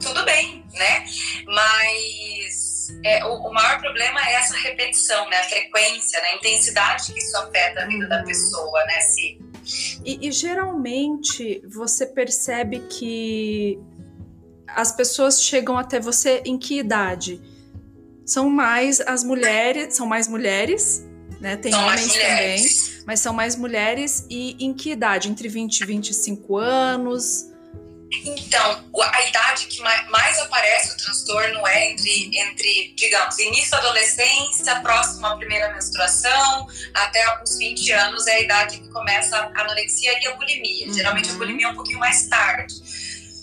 tudo 0.00 0.24
bem, 0.24 0.64
né? 0.74 1.04
Mas 1.46 2.88
é, 3.04 3.24
o, 3.24 3.48
o, 3.48 3.52
maior 3.52 3.80
problema 3.80 4.20
é 4.28 4.34
essa 4.34 4.56
repetição, 4.56 5.28
né? 5.30 5.38
A 5.38 5.44
frequência, 5.44 6.20
né? 6.20 6.28
a 6.32 6.36
intensidade 6.36 7.12
que 7.12 7.18
isso 7.18 7.36
afeta 7.36 7.82
a 7.82 7.86
vida 7.86 8.08
da 8.08 8.22
pessoa, 8.24 8.84
né? 8.84 9.00
Se... 9.00 9.38
E, 10.04 10.28
e 10.28 10.32
geralmente 10.32 11.62
você 11.66 12.06
percebe 12.06 12.80
que 12.88 13.78
as 14.76 14.92
pessoas 14.92 15.42
chegam 15.42 15.78
até 15.78 15.98
você 15.98 16.42
em 16.44 16.58
que 16.58 16.78
idade? 16.78 17.40
São 18.26 18.50
mais 18.50 19.00
as 19.00 19.24
mulheres, 19.24 19.94
são 19.94 20.06
mais 20.06 20.28
mulheres, 20.28 21.02
né? 21.40 21.56
Tem 21.56 21.72
são 21.72 21.82
homens 21.82 22.12
também, 22.12 22.66
mas 23.06 23.20
são 23.20 23.32
mais 23.32 23.56
mulheres 23.56 24.26
e 24.28 24.54
em 24.62 24.74
que 24.74 24.90
idade? 24.90 25.30
Entre 25.30 25.48
20 25.48 25.80
e 25.80 25.86
25 25.86 26.58
anos? 26.58 27.46
Então, 28.24 28.84
a 29.02 29.26
idade 29.26 29.66
que 29.66 29.80
mais 29.82 30.38
aparece 30.40 30.92
o 30.92 30.96
transtorno 30.96 31.66
é 31.66 31.90
entre, 31.90 32.38
entre 32.38 32.94
digamos, 32.96 33.38
início 33.38 33.70
da 33.70 33.78
adolescência, 33.78 34.76
próximo 34.80 35.26
à 35.26 35.36
primeira 35.36 35.72
menstruação, 35.72 36.68
até 36.94 37.24
os 37.42 37.56
20 37.58 37.92
anos 37.92 38.26
é 38.26 38.34
a 38.36 38.40
idade 38.40 38.78
que 38.78 38.88
começa 38.90 39.36
a 39.36 39.60
anorexia 39.60 40.12
e 40.22 40.26
a 40.28 40.36
bulimia. 40.36 40.86
Uhum. 40.86 40.92
Geralmente 40.92 41.30
a 41.30 41.34
bulimia 41.34 41.66
é 41.66 41.70
um 41.70 41.74
pouquinho 41.74 41.98
mais 41.98 42.26
tarde. 42.28 42.74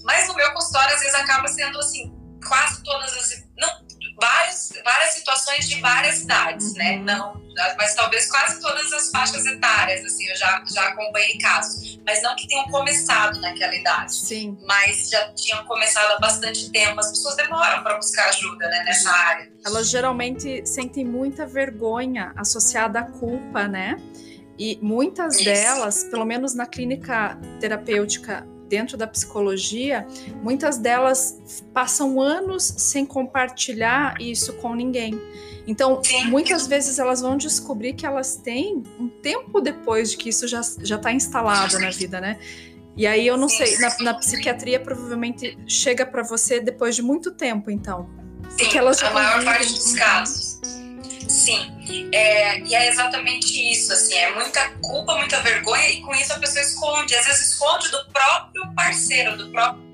Mas 0.03 0.27
no 0.27 0.35
meu 0.35 0.51
consultório, 0.53 0.93
às 0.93 1.01
vezes, 1.01 1.15
acaba 1.15 1.47
sendo 1.47 1.79
assim, 1.79 2.13
quase 2.47 2.83
todas 2.83 3.13
as. 3.13 3.43
Não, 3.57 3.83
várias, 4.19 4.71
várias 4.83 5.13
situações 5.13 5.67
de 5.67 5.81
várias 5.81 6.21
idades, 6.21 6.73
né? 6.75 6.97
Uhum. 6.97 7.03
Não, 7.03 7.43
mas 7.77 7.95
talvez 7.95 8.29
quase 8.29 8.61
todas 8.61 8.91
as 8.93 9.09
faixas 9.09 9.45
etárias, 9.45 10.03
assim, 10.05 10.27
eu 10.27 10.35
já, 10.35 10.63
já 10.71 10.87
acompanhei 10.89 11.37
casos. 11.37 11.99
Mas 12.05 12.21
não 12.21 12.35
que 12.35 12.47
tenham 12.47 12.65
começado 12.65 13.39
naquela 13.39 13.75
idade. 13.75 14.13
Sim. 14.13 14.57
Mas 14.65 15.09
já 15.09 15.33
tinham 15.33 15.65
começado 15.65 16.11
há 16.11 16.19
bastante 16.19 16.71
tempo. 16.71 16.99
As 16.99 17.09
pessoas 17.09 17.35
demoram 17.35 17.83
para 17.83 17.95
buscar 17.95 18.29
ajuda, 18.29 18.67
né, 18.67 18.83
nessa 18.85 19.11
área. 19.11 19.51
Elas 19.65 19.89
geralmente 19.89 20.65
sentem 20.65 21.05
muita 21.05 21.45
vergonha 21.45 22.33
associada 22.35 22.99
à 22.99 23.03
culpa, 23.03 23.67
né? 23.67 23.97
E 24.57 24.77
muitas 24.81 25.35
Isso. 25.35 25.45
delas, 25.45 26.03
pelo 26.05 26.25
menos 26.25 26.53
na 26.53 26.65
clínica 26.65 27.37
terapêutica 27.59 28.47
dentro 28.73 28.97
da 28.97 29.05
psicologia, 29.05 30.07
muitas 30.41 30.79
delas 30.79 31.61
passam 31.71 32.19
anos 32.19 32.63
sem 32.63 33.05
compartilhar 33.05 34.19
isso 34.19 34.53
com 34.53 34.73
ninguém. 34.73 35.21
Então, 35.67 36.01
muitas 36.25 36.65
vezes 36.65 36.97
elas 36.97 37.21
vão 37.21 37.37
descobrir 37.37 37.93
que 37.93 38.03
elas 38.03 38.35
têm 38.35 38.81
um 38.99 39.07
tempo 39.07 39.61
depois 39.61 40.09
de 40.09 40.17
que 40.17 40.29
isso 40.29 40.47
já 40.47 40.61
está 40.61 41.13
instalado 41.13 41.77
na 41.77 41.91
vida, 41.91 42.19
né? 42.19 42.39
E 42.97 43.05
aí 43.05 43.27
eu 43.27 43.37
não 43.37 43.47
sei, 43.47 43.77
na, 43.77 43.95
na 43.99 44.13
psiquiatria 44.15 44.79
provavelmente 44.79 45.55
chega 45.67 46.03
para 46.03 46.23
você 46.23 46.59
depois 46.59 46.95
de 46.95 47.03
muito 47.03 47.31
tempo, 47.31 47.69
então. 47.69 48.09
Sim, 48.49 48.57
porque 48.57 48.77
elas 48.79 49.03
a 49.03 49.11
maior 49.11 49.43
parte 49.45 49.71
dos 49.71 49.93
casos. 49.93 50.52
Sim, 51.43 52.09
é, 52.13 52.59
e 52.59 52.73
é 52.73 52.87
exatamente 52.87 53.69
isso, 53.69 53.91
assim, 53.91 54.15
é 54.15 54.33
muita 54.33 54.65
culpa, 54.81 55.17
muita 55.17 55.41
vergonha, 55.41 55.89
e 55.89 55.99
com 55.99 56.15
isso 56.15 56.31
a 56.31 56.39
pessoa 56.39 56.61
esconde, 56.61 57.13
às 57.15 57.25
vezes 57.25 57.49
esconde 57.49 57.91
do 57.91 58.05
próprio 58.13 58.73
parceiro, 58.73 59.35
do 59.35 59.51
próprio 59.51 59.92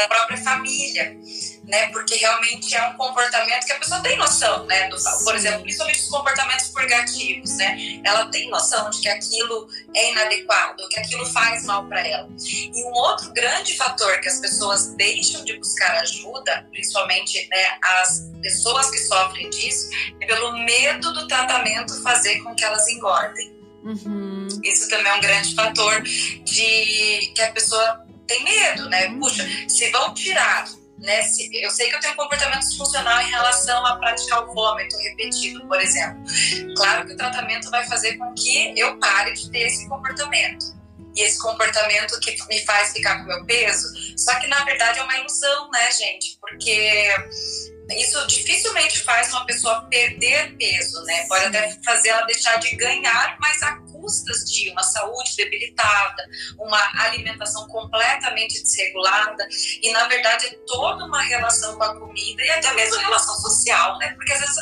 da 0.00 0.08
própria 0.08 0.36
família, 0.38 1.16
né? 1.64 1.88
Porque 1.88 2.14
realmente 2.16 2.74
é 2.74 2.88
um 2.88 2.94
comportamento 2.94 3.64
que 3.64 3.72
a 3.72 3.78
pessoa 3.78 4.00
tem 4.00 4.16
noção, 4.16 4.64
né? 4.66 4.88
Do, 4.88 4.96
por 5.24 5.34
exemplo, 5.34 5.62
principalmente 5.62 6.00
os 6.00 6.08
comportamentos 6.08 6.68
purgativos, 6.68 7.56
né? 7.56 8.00
Ela 8.04 8.26
tem 8.26 8.48
noção 8.50 8.88
de 8.90 9.00
que 9.00 9.08
aquilo 9.08 9.68
é 9.94 10.12
inadequado, 10.12 10.88
que 10.88 11.00
aquilo 11.00 11.26
faz 11.26 11.64
mal 11.64 11.86
para 11.88 12.06
ela. 12.06 12.28
E 12.38 12.84
um 12.84 12.92
outro 12.92 13.32
grande 13.32 13.76
fator 13.76 14.20
que 14.20 14.28
as 14.28 14.38
pessoas 14.38 14.94
deixam 14.94 15.44
de 15.44 15.58
buscar 15.58 15.96
ajuda, 15.96 16.66
principalmente 16.70 17.48
né, 17.48 17.78
as 17.82 18.30
pessoas 18.42 18.90
que 18.90 18.98
sofrem 18.98 19.50
disso, 19.50 19.88
é 20.20 20.26
pelo 20.26 20.52
medo 20.64 21.12
do 21.12 21.26
tratamento 21.26 22.00
fazer 22.02 22.40
com 22.42 22.54
que 22.54 22.64
elas 22.64 22.86
engordem. 22.88 23.56
Uhum. 23.82 24.48
Isso 24.64 24.88
também 24.88 25.12
é 25.12 25.14
um 25.14 25.20
grande 25.20 25.54
fator 25.54 26.02
de 26.02 27.32
que 27.34 27.40
a 27.40 27.52
pessoa 27.52 28.05
tem 28.26 28.44
medo, 28.44 28.88
né? 28.88 29.08
Uhum. 29.08 29.20
Puxa, 29.20 29.46
se 29.68 29.90
vão 29.90 30.14
tirar 30.14 30.66
né? 30.98 31.22
Se, 31.22 31.48
eu 31.62 31.70
sei 31.70 31.88
que 31.88 31.96
eu 31.96 32.00
tenho 32.00 32.14
um 32.14 32.16
comportamento 32.16 32.60
disfuncional 32.60 33.20
em 33.20 33.30
relação 33.30 33.84
a 33.86 33.96
praticar 33.96 34.44
o 34.44 34.54
vômito 34.54 34.96
repetido, 34.98 35.66
por 35.66 35.80
exemplo. 35.80 36.22
Claro 36.76 37.06
que 37.06 37.12
o 37.12 37.16
tratamento 37.16 37.70
vai 37.70 37.86
fazer 37.86 38.16
com 38.16 38.32
que 38.34 38.78
eu 38.78 38.98
pare 38.98 39.32
de 39.32 39.50
ter 39.50 39.66
esse 39.66 39.88
comportamento. 39.88 40.74
E 41.14 41.22
esse 41.22 41.38
comportamento 41.38 42.18
que 42.20 42.36
me 42.48 42.62
faz 42.64 42.92
ficar 42.92 43.18
com 43.18 43.24
o 43.24 43.26
meu 43.26 43.44
peso, 43.46 43.88
só 44.18 44.38
que 44.38 44.46
na 44.48 44.62
verdade 44.64 44.98
é 44.98 45.02
uma 45.02 45.16
ilusão, 45.18 45.70
né, 45.70 45.90
gente? 45.90 46.38
Porque 46.38 47.08
isso 47.96 48.26
dificilmente 48.26 49.00
faz 49.00 49.30
uma 49.30 49.46
pessoa 49.46 49.86
perder 49.88 50.54
peso, 50.58 51.02
né? 51.04 51.24
Pode 51.26 51.46
até 51.46 51.74
fazer 51.82 52.10
ela 52.10 52.26
deixar 52.26 52.56
de 52.56 52.76
ganhar, 52.76 53.36
mas 53.40 53.62
a 53.62 53.78
custas 54.06 54.44
de 54.44 54.70
uma 54.70 54.84
saúde 54.84 55.34
debilitada, 55.36 56.22
uma 56.58 56.78
alimentação 57.02 57.66
completamente 57.66 58.62
desregulada 58.62 59.48
e 59.82 59.90
na 59.90 60.06
verdade 60.06 60.46
é 60.46 60.56
toda 60.64 61.04
uma 61.04 61.20
relação 61.22 61.76
com 61.76 61.82
a 61.82 61.98
comida 61.98 62.42
e 62.42 62.50
até 62.50 62.72
mesmo 62.74 62.96
relação 63.00 63.34
social, 63.36 63.98
né? 63.98 64.10
Porque 64.14 64.32
às 64.32 64.40
vezes, 64.40 64.56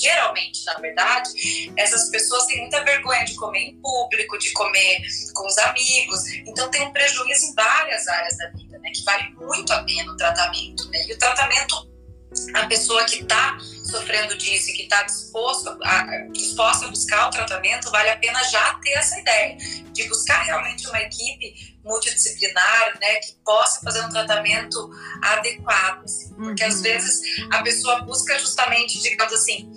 geralmente, 0.00 0.64
na 0.64 0.74
verdade, 0.74 1.72
essas 1.76 2.08
pessoas 2.10 2.46
têm 2.46 2.60
muita 2.60 2.84
vergonha 2.84 3.24
de 3.24 3.34
comer 3.34 3.60
em 3.60 3.80
público, 3.80 4.38
de 4.38 4.52
comer 4.52 5.02
com 5.34 5.46
os 5.46 5.58
amigos, 5.58 6.26
então 6.46 6.70
tem 6.70 6.82
um 6.82 6.92
prejuízo 6.92 7.46
em 7.46 7.54
várias 7.54 8.06
áreas 8.06 8.36
da 8.36 8.48
vida, 8.50 8.78
né? 8.78 8.90
Que 8.94 9.02
vale 9.02 9.30
muito 9.34 9.72
a 9.72 9.82
pena 9.82 10.12
o 10.12 10.16
tratamento, 10.16 10.88
né? 10.90 11.04
E 11.08 11.12
o 11.14 11.18
tratamento 11.18 11.88
a 12.54 12.66
pessoa 12.66 13.04
que 13.04 13.22
está 13.22 13.58
sofrendo 13.84 14.36
disso 14.36 14.70
e 14.70 14.72
que 14.74 14.82
está 14.82 15.02
disposta 15.02 15.76
a, 15.82 16.88
buscar 16.88 17.28
o 17.28 17.30
tratamento, 17.30 17.90
vale 17.90 18.10
a 18.10 18.16
pena 18.16 18.42
já 18.44 18.74
ter 18.74 18.90
essa 18.90 19.18
ideia 19.18 19.56
de 19.92 20.08
buscar 20.08 20.42
realmente 20.42 20.86
uma 20.88 21.00
equipe 21.00 21.78
multidisciplinar, 21.82 22.98
né, 23.00 23.14
que 23.16 23.32
possa 23.44 23.80
fazer 23.80 24.04
um 24.04 24.10
tratamento 24.10 24.90
adequado, 25.22 26.04
assim, 26.04 26.34
porque 26.34 26.62
uhum. 26.62 26.68
às 26.68 26.82
vezes 26.82 27.20
a 27.50 27.62
pessoa 27.62 28.02
busca 28.02 28.38
justamente, 28.38 29.00
digamos 29.00 29.32
assim, 29.32 29.70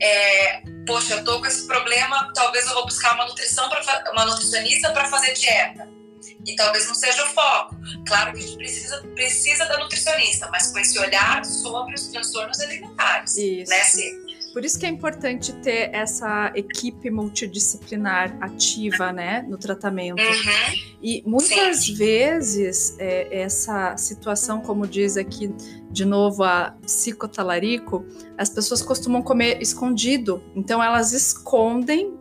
é, 0.00 0.62
poxa, 0.86 1.14
eu 1.14 1.24
tô 1.24 1.38
com 1.38 1.46
esse 1.46 1.66
problema, 1.66 2.32
talvez 2.34 2.66
eu 2.66 2.74
vou 2.74 2.84
buscar 2.84 3.14
uma 3.14 3.26
nutrição 3.26 3.68
para 3.68 4.12
uma 4.12 4.24
nutricionista 4.24 4.90
para 4.90 5.08
fazer 5.08 5.34
dieta 5.34 6.01
e 6.46 6.56
talvez 6.56 6.86
não 6.86 6.94
seja 6.94 7.24
o 7.24 7.28
foco. 7.28 7.76
Claro 8.06 8.32
que 8.32 8.38
a 8.38 8.42
gente 8.42 8.56
precisa, 8.56 9.02
precisa 9.14 9.64
da 9.66 9.78
nutricionista, 9.78 10.48
mas 10.50 10.72
com 10.72 10.78
esse 10.78 10.98
olhar 10.98 11.44
sobre 11.44 11.94
os 11.94 12.08
transtornos 12.08 12.60
alimentares. 12.60 13.36
Isso. 13.36 13.70
Né, 13.70 13.80
Sim. 13.84 14.22
Por 14.52 14.64
isso 14.66 14.78
que 14.78 14.84
é 14.84 14.88
importante 14.88 15.52
ter 15.54 15.94
essa 15.94 16.52
equipe 16.54 17.10
multidisciplinar 17.10 18.36
ativa, 18.38 19.10
né, 19.10 19.46
no 19.48 19.56
tratamento. 19.56 20.20
Uhum. 20.20 20.78
E 21.02 21.22
muitas 21.26 21.86
Sim. 21.86 21.94
vezes 21.94 22.94
é, 22.98 23.40
essa 23.40 23.96
situação, 23.96 24.60
como 24.60 24.86
diz 24.86 25.16
aqui 25.16 25.50
de 25.90 26.04
novo 26.04 26.44
a 26.44 26.74
psicotalarico, 26.82 28.04
as 28.36 28.50
pessoas 28.50 28.82
costumam 28.82 29.22
comer 29.22 29.60
escondido, 29.62 30.42
então 30.54 30.82
elas 30.82 31.12
escondem 31.12 32.14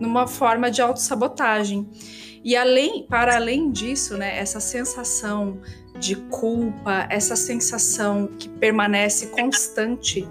numa 0.00 0.26
forma 0.26 0.70
de 0.70 0.82
autossabotagem. 0.82 1.88
E 2.46 2.54
além, 2.54 3.04
para 3.08 3.34
além 3.34 3.72
disso, 3.72 4.16
né, 4.16 4.38
essa 4.38 4.60
sensação 4.60 5.60
de 5.98 6.14
culpa, 6.14 7.04
essa 7.10 7.34
sensação 7.34 8.28
que 8.38 8.48
permanece 8.48 9.26
constante, 9.30 10.24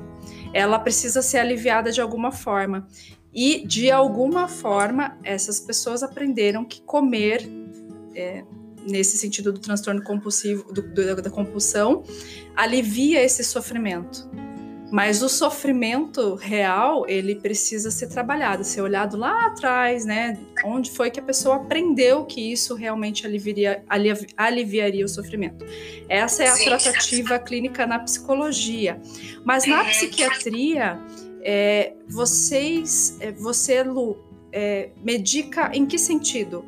ela 0.53 0.79
precisa 0.79 1.21
ser 1.21 1.39
aliviada 1.39 1.91
de 1.91 1.99
alguma 1.99 2.31
forma. 2.31 2.87
E 3.33 3.67
de 3.67 3.91
alguma 3.91 4.47
forma, 4.47 5.17
essas 5.25 5.59
pessoas 5.59 6.03
aprenderam 6.03 6.63
que 6.63 6.81
comer, 6.83 7.49
é, 8.15 8.45
nesse 8.89 9.17
sentido 9.17 9.51
do 9.51 9.59
transtorno 9.59 10.01
compulsivo, 10.01 10.71
do, 10.71 10.81
do, 10.83 11.21
da 11.21 11.29
compulsão, 11.29 12.01
alivia 12.55 13.21
esse 13.21 13.43
sofrimento. 13.43 14.31
Mas 14.95 15.21
o 15.21 15.27
sofrimento 15.27 16.35
real, 16.35 17.05
ele 17.05 17.35
precisa 17.35 17.91
ser 17.91 18.07
trabalhado, 18.07 18.63
ser 18.63 18.79
olhado 18.79 19.17
lá 19.17 19.47
atrás, 19.47 20.05
né? 20.05 20.39
Onde 20.63 20.89
foi 20.89 21.11
que 21.11 21.19
a 21.19 21.21
pessoa 21.21 21.57
aprendeu 21.57 22.23
que 22.23 22.39
isso 22.39 22.75
realmente 22.75 23.27
aliviaria, 23.27 23.83
aliviaria 24.37 25.03
o 25.03 25.09
sofrimento. 25.09 25.65
Essa 26.07 26.45
é 26.45 26.47
a 26.47 26.55
Sim. 26.55 26.63
tratativa 26.63 27.37
clínica 27.37 27.85
na 27.85 27.99
psicologia. 27.99 28.97
Mas 29.43 29.65
na 29.65 29.81
uhum. 29.81 29.89
psiquiatria, 29.89 30.97
é, 31.43 31.91
vocês, 32.07 33.17
é, 33.19 33.33
você, 33.33 33.83
Lu, 33.83 34.17
é, 34.49 34.91
medica 35.03 35.71
em 35.73 35.85
que 35.85 35.99
sentido? 35.99 36.63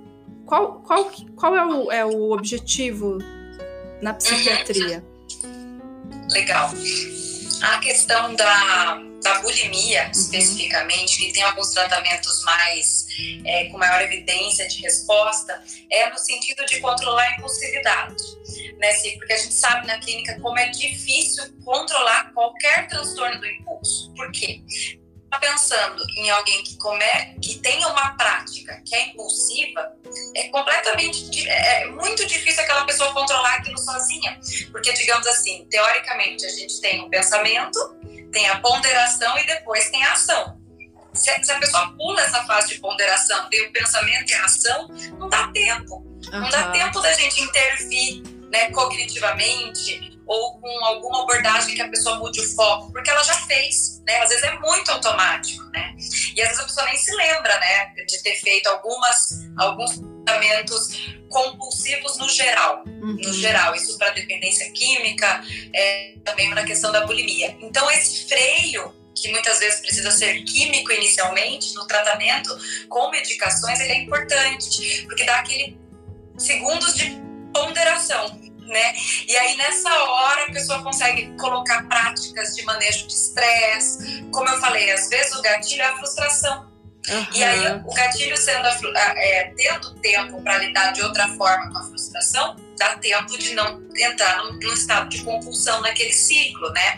Qual, 0.45 0.81
qual, 0.81 1.09
qual 1.33 1.55
é, 1.55 1.65
o, 1.65 1.91
é 1.93 2.05
o 2.05 2.33
objetivo 2.33 3.19
na 4.01 4.13
psiquiatria? 4.13 5.01
Legal. 6.33 6.73
A 7.61 7.79
questão 7.79 8.35
da, 8.35 9.01
da 9.23 9.39
bulimia, 9.41 10.05
uhum. 10.05 10.11
especificamente, 10.11 11.17
que 11.17 11.33
tem 11.33 11.43
alguns 11.43 11.71
tratamentos 11.71 12.43
mais 12.43 13.07
é, 13.45 13.65
com 13.65 13.77
maior 13.77 14.01
evidência 14.01 14.67
de 14.67 14.81
resposta, 14.81 15.61
é 15.91 16.09
no 16.09 16.17
sentido 16.17 16.65
de 16.65 16.79
controlar 16.79 17.23
a 17.23 17.31
impulsividade. 17.37 18.15
Né, 18.77 18.93
porque 19.17 19.33
a 19.33 19.37
gente 19.37 19.55
sabe 19.55 19.87
na 19.87 19.97
clínica 19.97 20.39
como 20.39 20.57
é 20.59 20.69
difícil 20.69 21.43
controlar 21.65 22.31
qualquer 22.31 22.87
transtorno 22.87 23.39
do 23.39 23.47
impulso. 23.47 24.13
Por 24.15 24.31
quê? 24.31 24.61
Tá 25.29 25.39
pensando 25.39 26.05
em 26.15 26.29
alguém 26.29 26.63
que 26.63 26.77
come, 26.77 27.03
que 27.41 27.59
tenha 27.59 27.87
uma 27.89 28.15
prática 28.15 28.81
que 28.85 28.95
é 28.95 29.07
impulsiva, 29.07 29.91
é 30.35 30.47
completamente 30.47 31.47
é 31.49 31.85
muito 31.87 32.25
difícil 32.25 32.63
aquela 32.63 32.85
pessoa 32.85 33.13
controlar 33.13 33.55
aquilo 33.55 33.77
sozinha, 33.77 34.39
porque 34.71 34.93
digamos 34.93 35.27
assim, 35.27 35.67
teoricamente 35.69 36.45
a 36.45 36.49
gente 36.49 36.79
tem 36.79 37.01
o 37.01 37.09
pensamento, 37.09 37.77
tem 38.31 38.47
a 38.47 38.59
ponderação 38.59 39.37
e 39.37 39.45
depois 39.45 39.89
tem 39.89 40.01
a 40.03 40.13
ação. 40.13 40.57
Se, 41.13 41.43
se 41.43 41.51
a 41.51 41.59
pessoa 41.59 41.93
pula 41.97 42.21
essa 42.21 42.45
fase 42.45 42.69
de 42.69 42.79
ponderação, 42.79 43.49
tem 43.49 43.67
o 43.67 43.73
pensamento 43.73 44.31
e 44.31 44.33
a 44.35 44.45
ação, 44.45 44.87
não 45.17 45.27
dá 45.27 45.47
tempo. 45.51 45.95
Uhum. 45.95 46.41
Não 46.41 46.49
dá 46.49 46.69
tempo 46.71 47.01
da 47.01 47.11
gente 47.13 47.41
intervir 47.41 48.21
né, 48.49 48.69
cognitivamente 48.71 50.16
ou 50.27 50.59
com 50.59 50.85
alguma 50.85 51.23
abordagem 51.23 51.75
que 51.75 51.81
a 51.81 51.87
pessoa 51.87 52.17
mude 52.17 52.41
o 52.41 52.55
foco, 52.55 52.91
porque 52.91 53.09
ela 53.09 53.23
já 53.23 53.35
fez, 53.45 54.01
né? 54.05 54.19
Às 54.19 54.29
vezes 54.29 54.43
é 54.43 54.59
muito 54.59 54.91
automático, 54.91 55.63
né? 55.71 55.95
E 56.35 56.41
às 56.41 56.49
vezes 56.49 56.63
a 56.63 56.65
pessoa 56.65 56.85
nem 56.85 56.97
se 56.97 57.15
lembra, 57.15 57.57
né, 57.59 57.93
de 58.05 58.21
ter 58.21 58.35
feito 58.35 58.67
algumas 58.67 59.47
alguns 59.57 59.99
tratamentos 60.25 61.17
compulsivos 61.29 62.17
no 62.17 62.27
geral, 62.29 62.83
uhum. 62.85 63.17
no 63.21 63.33
geral, 63.33 63.75
isso 63.75 63.97
para 63.97 64.11
dependência 64.11 64.69
química, 64.71 65.43
é, 65.73 66.15
também 66.23 66.49
na 66.49 66.63
questão 66.63 66.91
da 66.91 67.05
bulimia. 67.05 67.57
Então 67.61 67.89
esse 67.91 68.27
freio 68.27 68.93
que 69.15 69.31
muitas 69.31 69.59
vezes 69.59 69.79
precisa 69.79 70.11
ser 70.11 70.43
químico 70.43 70.91
inicialmente 70.91 71.73
no 71.73 71.87
tratamento 71.87 72.55
com 72.87 73.09
medicações, 73.09 73.79
ele 73.79 73.93
é 73.93 73.97
importante, 74.03 75.03
porque 75.07 75.23
dá 75.23 75.39
aquele 75.39 75.77
segundos 76.37 76.93
de 76.93 77.17
ponderação 77.51 78.46
né? 78.67 78.93
E 79.27 79.35
aí 79.35 79.55
nessa 79.57 79.89
hora 79.93 80.43
a 80.43 80.51
pessoa 80.51 80.83
consegue 80.83 81.33
colocar 81.37 81.87
práticas 81.87 82.55
de 82.55 82.63
manejo 82.63 83.07
de 83.07 83.13
estresse. 83.13 84.23
Como 84.31 84.47
eu 84.49 84.59
falei, 84.59 84.91
às 84.91 85.09
vezes 85.09 85.33
o 85.35 85.41
gatilho 85.41 85.81
é 85.81 85.85
a 85.85 85.97
frustração. 85.97 86.67
Uhum. 87.09 87.25
E 87.33 87.43
aí 87.43 87.81
o 87.85 87.93
gatilho 87.93 88.35
sendo 88.35 88.67
é, 88.67 89.53
tendo 89.55 89.93
tempo 89.95 90.41
para 90.41 90.57
lidar 90.57 90.91
de 90.91 91.01
outra 91.01 91.27
forma 91.29 91.71
com 91.71 91.77
a 91.77 91.83
frustração, 91.83 92.55
dá 92.77 92.97
tempo 92.97 93.37
de 93.37 93.55
não 93.55 93.81
entrar 93.97 94.43
num, 94.43 94.53
num 94.53 94.73
estado 94.73 95.09
de 95.09 95.23
compulsão 95.23 95.81
naquele 95.81 96.11
ciclo, 96.11 96.69
né? 96.71 96.97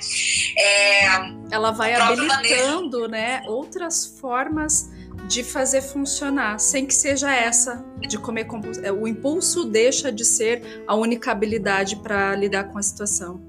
É, 0.58 1.06
Ela 1.52 1.72
vai 1.72 1.94
habilitando, 1.94 3.02
manejo... 3.02 3.08
né, 3.08 3.44
outras 3.46 4.18
formas 4.20 4.90
de 5.30 5.44
fazer 5.44 5.84
funcionar, 5.84 6.60
sem 6.60 6.88
que 6.88 6.94
seja 6.94 7.32
essa 7.32 7.86
de 8.00 8.18
comer 8.18 8.46
compulso. 8.46 8.84
É, 8.84 8.92
o 8.92 9.08
impulso 9.08 9.64
deixa 9.64 10.12
de 10.12 10.26
ser 10.26 10.84
a 10.88 10.96
única 10.96 11.32
habilidade 11.32 11.98
para 11.98 12.36
lidar 12.36 12.64
com 12.66 12.80
a 12.80 12.82
situação. 12.82 13.40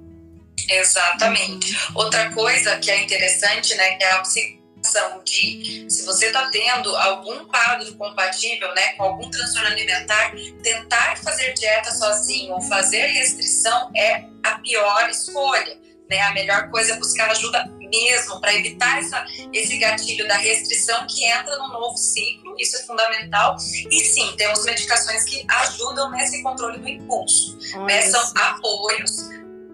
Exatamente. 0.69 1.75
Outra 1.95 2.31
coisa 2.33 2.77
que 2.77 2.91
é 2.91 3.03
interessante, 3.03 3.75
né, 3.75 3.97
que 3.97 4.05
é 4.05 4.13
a 4.13 4.19
psicoação 4.19 5.23
de 5.25 5.87
se 5.89 6.05
você 6.05 6.27
está 6.27 6.51
tendo 6.51 6.95
algum 6.97 7.47
quadro 7.47 7.97
compatível, 7.97 8.75
né, 8.75 8.93
com 8.99 9.05
algum 9.05 9.31
transtorno 9.31 9.69
alimentar, 9.69 10.33
tentar 10.63 11.17
fazer 11.17 11.55
dieta 11.55 11.91
sozinho 11.93 12.53
ou 12.53 12.61
fazer 12.61 13.07
restrição 13.07 13.91
é 13.97 14.27
a 14.45 14.59
pior 14.59 15.09
escolha. 15.09 15.79
Né? 16.11 16.21
A 16.21 16.35
melhor 16.35 16.69
coisa 16.71 16.93
é 16.93 16.99
buscar 16.99 17.31
ajuda 17.31 17.65
mesmo 17.91 18.41
para 18.41 18.55
evitar 18.55 18.99
essa, 18.99 19.25
esse 19.53 19.77
gatilho 19.79 20.27
da 20.29 20.37
restrição 20.37 21.07
que 21.07 21.25
entra 21.25 21.57
no 21.59 21.69
novo 21.69 21.97
ciclo, 21.97 22.55
isso 22.59 22.77
é 22.77 22.81
fundamental. 22.81 23.57
E 23.91 24.01
sim, 24.05 24.35
temos 24.37 24.65
medicações 24.65 25.25
que 25.25 25.45
ajudam 25.49 26.11
nesse 26.13 26.43
controle 26.43 26.79
do 26.79 26.89
impulso. 26.89 27.59
Né? 27.87 28.03
São 28.03 28.23
apoios 28.37 29.29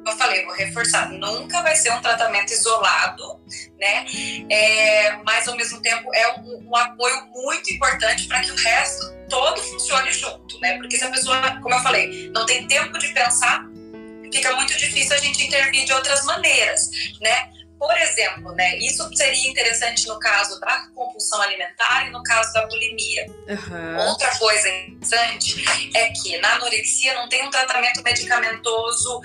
eu 0.07 0.17
falei, 0.17 0.45
vou 0.45 0.55
reforçar, 0.55 1.11
nunca 1.11 1.63
vai 1.63 1.75
ser 1.75 1.93
um 1.93 2.01
tratamento 2.01 2.53
isolado, 2.53 3.41
né? 3.79 4.07
É, 4.49 5.17
mas 5.25 5.49
ao 5.49 5.57
mesmo 5.57 5.83
tempo 5.83 6.09
é 6.15 6.39
um, 6.39 6.69
um 6.69 6.77
apoio 6.77 7.27
muito 7.33 7.73
importante 7.73 8.29
para 8.29 8.41
que 8.41 8.53
o 8.53 8.57
resto 8.57 9.05
todo 9.29 9.61
funcione 9.61 10.13
junto, 10.13 10.61
né? 10.61 10.77
Porque 10.77 10.97
se 10.97 11.05
a 11.05 11.11
pessoa, 11.11 11.61
como 11.61 11.75
eu 11.75 11.81
falei, 11.81 12.31
não 12.33 12.47
tem 12.47 12.69
tempo 12.69 12.97
de 12.99 13.09
pensar, 13.09 13.67
fica 14.33 14.55
muito 14.55 14.77
difícil 14.77 15.17
a 15.17 15.19
gente 15.19 15.45
intervir 15.45 15.85
de 15.85 15.93
outras 15.93 16.25
maneiras, 16.25 16.89
né? 17.21 17.51
Por 17.79 17.97
exemplo, 17.99 18.53
né, 18.53 18.77
isso 18.79 19.09
seria 19.15 19.51
interessante 19.51 20.07
no 20.09 20.19
caso 20.19 20.59
da 20.61 20.87
compulsão 20.95 21.41
alimentar 21.43 22.07
e 22.07 22.11
no 22.11 22.23
caso 22.23 22.53
da 22.53 22.67
bulimia. 22.67 23.27
Uhum. 23.27 24.09
Outra 24.09 24.35
coisa 24.39 24.69
interessante 24.69 25.65
é 25.95 26.11
que 26.11 26.39
na 26.39 26.55
anorexia 26.55 27.15
não 27.15 27.29
tem 27.29 27.47
um 27.47 27.51
tratamento 27.51 28.03
medicamentoso 28.03 29.21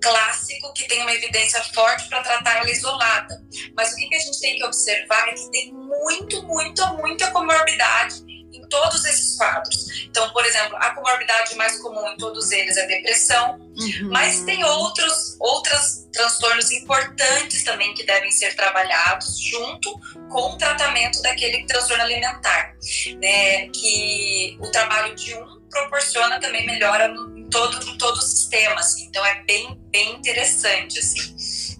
clássico 0.00 0.72
que 0.74 0.86
tem 0.86 1.00
uma 1.02 1.12
evidência 1.14 1.62
forte 1.74 2.08
para 2.08 2.22
tratar 2.22 2.58
ela 2.58 2.70
isolada. 2.70 3.42
Mas 3.74 3.92
o 3.92 3.96
que, 3.96 4.08
que 4.08 4.16
a 4.16 4.18
gente 4.18 4.40
tem 4.40 4.56
que 4.56 4.64
observar 4.64 5.28
é 5.28 5.32
que 5.32 5.50
tem 5.50 5.72
muito, 5.72 6.42
muita, 6.42 6.86
muita 6.94 7.30
comorbidade 7.30 8.33
todos 8.74 9.04
esses 9.04 9.36
quadros. 9.36 9.86
Então, 10.04 10.28
por 10.30 10.44
exemplo, 10.44 10.76
a 10.76 10.90
comorbidade 10.90 11.54
mais 11.54 11.80
comum 11.80 12.06
em 12.08 12.16
todos 12.16 12.50
eles 12.50 12.76
é 12.76 12.86
depressão, 12.86 13.52
uhum. 13.56 14.10
mas 14.10 14.40
tem 14.40 14.64
outros, 14.64 15.36
outros 15.38 16.08
transtornos 16.12 16.70
importantes 16.72 17.62
também 17.62 17.94
que 17.94 18.04
devem 18.04 18.32
ser 18.32 18.54
trabalhados 18.56 19.38
junto 19.40 19.92
com 20.28 20.54
o 20.54 20.58
tratamento 20.58 21.22
daquele 21.22 21.64
transtorno 21.66 22.02
alimentar, 22.02 22.74
né? 23.20 23.68
Que 23.68 24.56
o 24.60 24.68
trabalho 24.70 25.14
de 25.14 25.34
um 25.34 25.64
proporciona 25.70 26.40
também 26.40 26.64
melhora 26.64 27.12
em 27.36 27.48
todo, 27.50 27.90
em 27.90 27.98
todo 27.98 28.16
o 28.16 28.22
sistema, 28.22 28.76
assim. 28.76 29.06
Então 29.06 29.24
é 29.24 29.42
bem, 29.42 29.80
bem 29.90 30.14
interessante, 30.16 30.98
assim. 30.98 31.34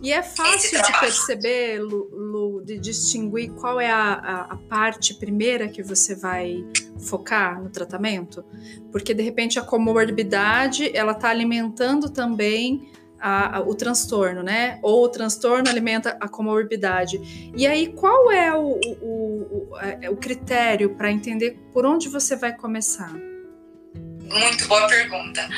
E 0.04 0.12
é 0.12 0.22
fácil 0.22 0.82
de 0.82 1.00
perceber, 1.00 1.78
Lu, 1.80 2.10
Lu, 2.12 2.62
de 2.62 2.78
distinguir 2.78 3.50
qual 3.52 3.80
é 3.80 3.90
a, 3.90 4.12
a, 4.12 4.40
a, 4.52 4.56
parte 4.68 5.14
primeira 5.14 5.66
que 5.66 5.82
você 5.82 6.14
vai 6.14 6.62
focar 7.08 7.62
no 7.62 7.70
tratamento? 7.70 8.44
Porque, 8.92 9.14
de 9.14 9.22
repente, 9.22 9.58
a 9.58 9.62
comorbidade, 9.62 10.94
ela 10.94 11.12
está 11.12 11.30
alimentando 11.30 12.10
também 12.10 12.92
a, 13.18 13.62
o 13.62 13.74
transtorno, 13.74 14.42
né? 14.42 14.78
Ou 14.82 15.04
o 15.04 15.08
transtorno 15.08 15.70
alimenta 15.70 16.18
a 16.20 16.28
comorbidade. 16.28 17.50
E 17.56 17.66
aí, 17.66 17.90
qual 17.94 18.30
é 18.30 18.54
o, 18.54 18.78
o, 19.00 19.70
o, 19.70 19.78
é, 19.78 20.10
o 20.10 20.16
critério 20.16 20.94
para 20.96 21.10
entender 21.10 21.58
por 21.72 21.86
onde 21.86 22.10
você 22.10 22.36
vai 22.36 22.54
começar? 22.54 23.14
Muito 23.14 24.68
boa 24.68 24.86
pergunta. 24.86 25.48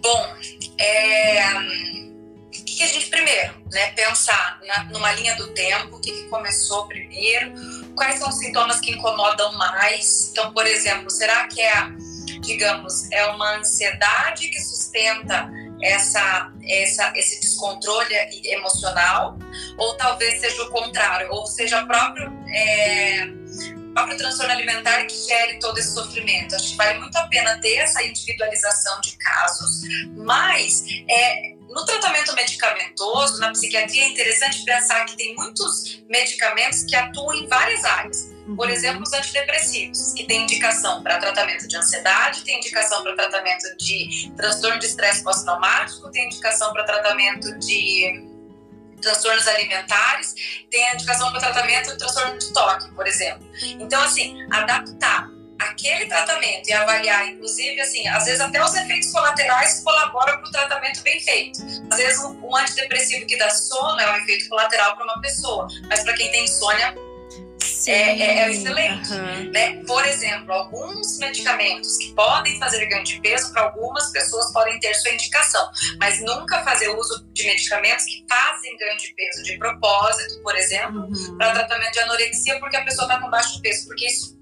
Bom, 0.00 0.36
é 0.78 1.98
o 1.98 2.01
que, 2.82 2.84
a 2.84 2.88
gente 2.88 3.06
primeiro, 3.08 3.54
né, 3.70 3.92
pensar 3.92 4.60
na, 4.66 4.84
numa 4.84 5.12
linha 5.12 5.36
do 5.36 5.48
tempo, 5.54 5.96
o 5.96 6.00
que, 6.00 6.10
que 6.10 6.24
começou 6.24 6.86
primeiro, 6.86 7.52
quais 7.94 8.18
são 8.18 8.28
os 8.28 8.38
sintomas 8.38 8.80
que 8.80 8.90
incomodam 8.90 9.52
mais. 9.52 10.30
Então, 10.30 10.52
por 10.52 10.66
exemplo, 10.66 11.08
será 11.10 11.46
que 11.46 11.60
é, 11.60 11.86
digamos, 12.40 13.10
é 13.12 13.24
uma 13.26 13.56
ansiedade 13.58 14.48
que 14.48 14.60
sustenta 14.60 15.48
essa, 15.80 16.52
essa, 16.64 17.12
esse 17.16 17.40
descontrole 17.40 18.14
emocional, 18.44 19.38
ou 19.78 19.96
talvez 19.96 20.40
seja 20.40 20.62
o 20.62 20.70
contrário, 20.70 21.28
ou 21.30 21.46
seja, 21.46 21.84
próprio, 21.86 22.32
é, 22.48 23.26
próprio 23.94 24.16
transtorno 24.16 24.52
alimentar 24.52 25.04
que 25.04 25.16
gere 25.26 25.58
todo 25.58 25.78
esse 25.78 25.92
sofrimento. 25.92 26.54
Acho 26.54 26.70
que 26.70 26.76
vale 26.76 26.98
muito 26.98 27.16
a 27.16 27.26
pena 27.28 27.60
ter 27.60 27.76
essa 27.76 28.02
individualização 28.02 29.00
de 29.00 29.16
casos, 29.16 29.82
mas 30.16 30.84
é, 31.08 31.61
no 31.72 31.84
tratamento 31.86 32.34
medicamentoso, 32.34 33.40
na 33.40 33.50
psiquiatria, 33.50 34.04
é 34.04 34.08
interessante 34.08 34.64
pensar 34.64 35.04
que 35.06 35.16
tem 35.16 35.34
muitos 35.34 36.02
medicamentos 36.08 36.84
que 36.84 36.94
atuam 36.94 37.34
em 37.34 37.46
várias 37.46 37.84
áreas. 37.84 38.30
Por 38.44 38.66
uhum. 38.66 38.72
exemplo, 38.72 39.02
os 39.02 39.12
antidepressivos, 39.12 40.12
que 40.12 40.24
têm 40.24 40.42
indicação 40.42 41.02
para 41.02 41.18
tratamento 41.18 41.66
de 41.66 41.76
ansiedade, 41.76 42.42
tem 42.44 42.58
indicação 42.58 43.02
para 43.02 43.14
tratamento 43.14 43.76
de 43.78 44.32
transtorno 44.36 44.78
de 44.78 44.86
estresse 44.86 45.22
pós-traumático, 45.22 46.10
tem 46.10 46.26
indicação 46.26 46.72
para 46.72 46.84
tratamento 46.84 47.58
de 47.58 48.28
transtornos 49.00 49.48
alimentares, 49.48 50.34
tem 50.70 50.94
indicação 50.94 51.30
para 51.30 51.40
tratamento 51.40 51.90
de 51.90 51.98
transtorno 51.98 52.38
de 52.38 52.52
toque, 52.52 52.90
por 52.94 53.06
exemplo. 53.06 53.48
Então, 53.80 54.02
assim, 54.02 54.36
adaptar 54.50 55.30
aquele 55.70 56.06
tratamento 56.06 56.68
e 56.68 56.72
avaliar, 56.72 57.28
inclusive, 57.28 57.80
assim, 57.80 58.06
às 58.08 58.24
vezes 58.24 58.40
até 58.40 58.62
os 58.62 58.74
efeitos 58.74 59.10
colaterais 59.10 59.80
colaboram 59.80 60.38
para 60.38 60.48
o 60.48 60.52
tratamento 60.52 61.02
bem 61.02 61.20
feito. 61.20 61.60
Às 61.90 61.98
vezes 61.98 62.18
um, 62.20 62.38
um, 62.46 62.56
antidepressivo 62.56 63.26
que 63.26 63.36
dá 63.36 63.50
sono 63.50 64.00
é 64.00 64.12
um 64.12 64.16
efeito 64.16 64.48
colateral 64.48 64.96
para 64.96 65.04
uma 65.04 65.20
pessoa, 65.20 65.66
mas 65.88 66.02
para 66.02 66.14
quem 66.14 66.30
tem 66.30 66.44
insônia 66.44 66.94
é, 67.86 67.92
é, 67.92 68.38
é, 68.38 68.50
excelente. 68.50 69.12
Uhum. 69.12 69.50
Né? 69.50 69.82
Por 69.86 70.04
exemplo, 70.04 70.52
alguns 70.52 71.18
medicamentos 71.18 71.96
que 71.96 72.12
podem 72.14 72.58
fazer 72.58 72.84
ganho 72.86 73.04
de 73.04 73.20
peso, 73.20 73.52
para 73.52 73.62
algumas 73.62 74.10
pessoas 74.12 74.52
podem 74.52 74.78
ter 74.78 74.94
sua 74.94 75.10
indicação, 75.12 75.68
mas 75.98 76.20
nunca 76.20 76.62
fazer 76.62 76.88
uso 76.88 77.26
de 77.32 77.44
medicamentos 77.44 78.04
que 78.04 78.24
fazem 78.28 78.76
ganho 78.76 78.96
de 78.98 79.14
peso 79.14 79.42
de 79.42 79.58
propósito, 79.58 80.42
por 80.42 80.56
exemplo, 80.56 81.00
uhum. 81.00 81.38
para 81.38 81.52
tratamento 81.52 81.92
de 81.92 82.00
anorexia, 82.00 82.58
porque 82.60 82.76
a 82.76 82.84
pessoa 82.84 83.06
está 83.06 83.20
com 83.20 83.30
baixo 83.30 83.60
peso, 83.60 83.86
porque 83.86 84.06
isso 84.06 84.41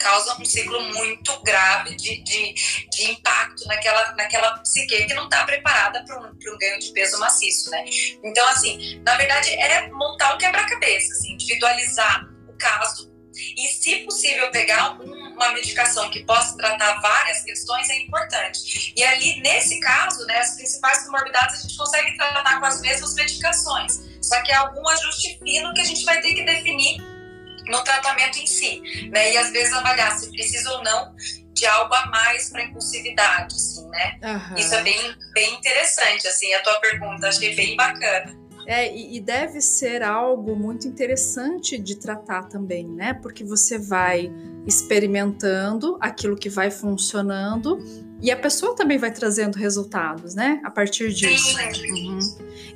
causa 0.00 0.36
um 0.40 0.44
ciclo 0.44 0.82
muito 0.94 1.40
grave 1.42 1.94
de, 1.94 2.22
de, 2.22 2.54
de 2.90 3.10
impacto 3.12 3.66
naquela, 3.66 4.12
naquela 4.16 4.58
psique 4.58 5.06
que 5.06 5.14
não 5.14 5.24
está 5.24 5.44
preparada 5.44 6.02
para 6.04 6.18
um, 6.18 6.26
um, 6.26 6.58
ganho 6.58 6.80
de 6.80 6.92
peso 6.92 7.18
maciço, 7.20 7.70
né? 7.70 7.84
Então, 8.24 8.46
assim, 8.48 9.00
na 9.04 9.16
verdade, 9.16 9.50
é 9.50 9.88
montar 9.90 10.34
um 10.34 10.38
quebra-cabeça, 10.38 11.12
assim, 11.12 11.34
individualizar 11.34 12.26
o 12.48 12.52
caso 12.58 13.10
e, 13.56 13.68
se 13.68 13.96
possível, 13.98 14.50
pegar 14.50 15.00
um, 15.00 15.34
uma 15.34 15.52
medicação 15.52 16.10
que 16.10 16.24
possa 16.24 16.56
tratar 16.56 17.00
várias 17.00 17.42
questões 17.42 17.88
é 17.90 17.98
importante. 18.00 18.92
E 18.96 19.04
ali, 19.04 19.40
nesse 19.40 19.78
caso, 19.80 20.24
né, 20.26 20.38
as 20.38 20.56
principais 20.56 21.04
comorbidades 21.04 21.58
a 21.58 21.62
gente 21.62 21.76
consegue 21.76 22.16
tratar 22.16 22.58
com 22.58 22.66
as 22.66 22.80
mesmas 22.80 23.14
medicações, 23.14 24.00
só 24.20 24.42
que 24.42 24.50
é 24.50 24.56
algum 24.56 24.86
ajuste 24.88 25.38
fino 25.42 25.72
que 25.74 25.80
a 25.80 25.84
gente 25.84 26.04
vai 26.04 26.20
ter 26.20 26.34
que 26.34 26.42
definir 26.42 27.19
no 27.66 27.82
tratamento 27.84 28.38
em 28.38 28.46
si, 28.46 28.80
né? 29.10 29.32
E 29.32 29.36
às 29.36 29.50
vezes 29.50 29.72
avaliar 29.72 30.18
se 30.18 30.30
precisa 30.30 30.70
ou 30.72 30.84
não 30.84 31.14
de 31.52 31.66
algo 31.66 31.92
a 31.94 32.06
mais 32.06 32.48
para 32.48 32.64
impulsividade, 32.64 33.54
assim, 33.54 33.86
né? 33.88 34.18
Uhum. 34.22 34.56
Isso 34.56 34.74
é 34.74 34.82
bem, 34.82 35.14
bem 35.34 35.54
interessante, 35.54 36.26
assim, 36.26 36.52
a 36.54 36.62
tua 36.62 36.80
pergunta, 36.80 37.28
achei 37.28 37.54
bem 37.54 37.76
bacana. 37.76 38.38
É, 38.66 38.94
e 38.96 39.18
deve 39.20 39.60
ser 39.60 40.02
algo 40.02 40.54
muito 40.54 40.86
interessante 40.86 41.76
de 41.76 41.96
tratar 41.96 42.44
também, 42.44 42.86
né? 42.86 43.14
Porque 43.14 43.42
você 43.42 43.78
vai 43.78 44.30
experimentando 44.66 45.98
aquilo 46.00 46.36
que 46.36 46.48
vai 46.48 46.70
funcionando 46.70 47.78
e 48.22 48.30
a 48.30 48.36
pessoa 48.36 48.76
também 48.76 48.98
vai 48.98 49.10
trazendo 49.10 49.56
resultados, 49.56 50.34
né? 50.34 50.60
A 50.62 50.70
partir 50.70 51.12
disso. 51.12 51.56
Sim. 51.56 51.90
Uhum. 51.90 52.18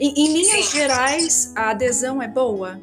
Em, 0.00 0.14
em 0.14 0.32
linhas 0.32 0.66
Sim. 0.66 0.78
gerais, 0.78 1.52
a 1.54 1.70
adesão 1.70 2.20
é 2.20 2.26
boa? 2.26 2.80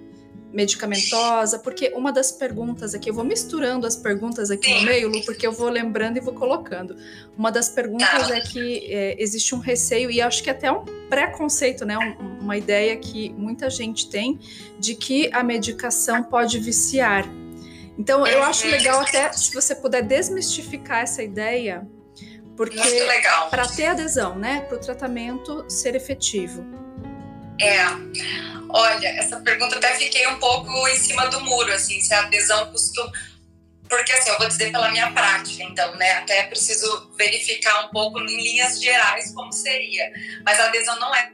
Medicamentosa, 0.51 1.59
porque 1.59 1.91
uma 1.95 2.11
das 2.11 2.31
perguntas 2.31 2.93
aqui, 2.93 3.09
eu 3.09 3.13
vou 3.13 3.23
misturando 3.23 3.87
as 3.87 3.95
perguntas 3.95 4.51
aqui 4.51 4.73
no 4.73 4.81
meio, 4.81 5.07
Lu, 5.07 5.23
porque 5.23 5.47
eu 5.47 5.51
vou 5.51 5.69
lembrando 5.69 6.17
e 6.17 6.19
vou 6.19 6.33
colocando. 6.33 6.95
Uma 7.37 7.51
das 7.51 7.69
perguntas 7.69 8.29
é 8.29 8.41
que 8.41 8.93
é, 8.93 9.15
existe 9.21 9.55
um 9.55 9.59
receio, 9.59 10.11
e 10.11 10.21
acho 10.21 10.43
que 10.43 10.49
até 10.49 10.71
um 10.71 10.83
preconceito, 11.09 11.85
né? 11.85 11.97
Um, 11.97 12.39
uma 12.41 12.57
ideia 12.57 12.97
que 12.97 13.29
muita 13.31 13.69
gente 13.69 14.09
tem 14.09 14.39
de 14.77 14.95
que 14.95 15.29
a 15.33 15.43
medicação 15.43 16.23
pode 16.23 16.59
viciar. 16.59 17.25
Então, 17.97 18.25
eu 18.25 18.41
acho 18.43 18.67
legal 18.67 19.01
até 19.01 19.31
se 19.31 19.53
você 19.53 19.75
puder 19.75 20.01
desmistificar 20.01 21.01
essa 21.01 21.21
ideia, 21.21 21.87
porque 22.57 22.77
para 23.49 23.67
ter 23.67 23.85
adesão, 23.87 24.37
né, 24.37 24.61
para 24.61 24.77
o 24.77 24.79
tratamento 24.79 25.65
ser 25.67 25.95
efetivo. 25.95 26.65
É. 27.62 27.86
Olha, 28.69 29.08
essa 29.08 29.39
pergunta 29.41 29.78
até 29.78 29.95
fiquei 29.95 30.26
um 30.28 30.39
pouco 30.39 30.88
em 30.88 30.95
cima 30.97 31.28
do 31.28 31.41
muro, 31.41 31.71
assim, 31.74 32.00
se 32.00 32.13
a 32.13 32.21
adesão 32.21 32.71
costuma. 32.71 33.12
Porque, 33.89 34.13
assim, 34.13 34.30
eu 34.30 34.38
vou 34.38 34.47
dizer 34.47 34.71
pela 34.71 34.89
minha 34.89 35.12
prática, 35.12 35.63
então, 35.63 35.93
né? 35.97 36.13
Até 36.13 36.43
preciso 36.43 37.12
verificar 37.17 37.86
um 37.86 37.89
pouco 37.89 38.21
em 38.21 38.41
linhas 38.41 38.82
gerais 38.82 39.34
como 39.34 39.52
seria. 39.52 40.12
Mas 40.45 40.58
a 40.62 40.67
adesão 40.67 40.97
não 40.97 41.13
é, 41.13 41.32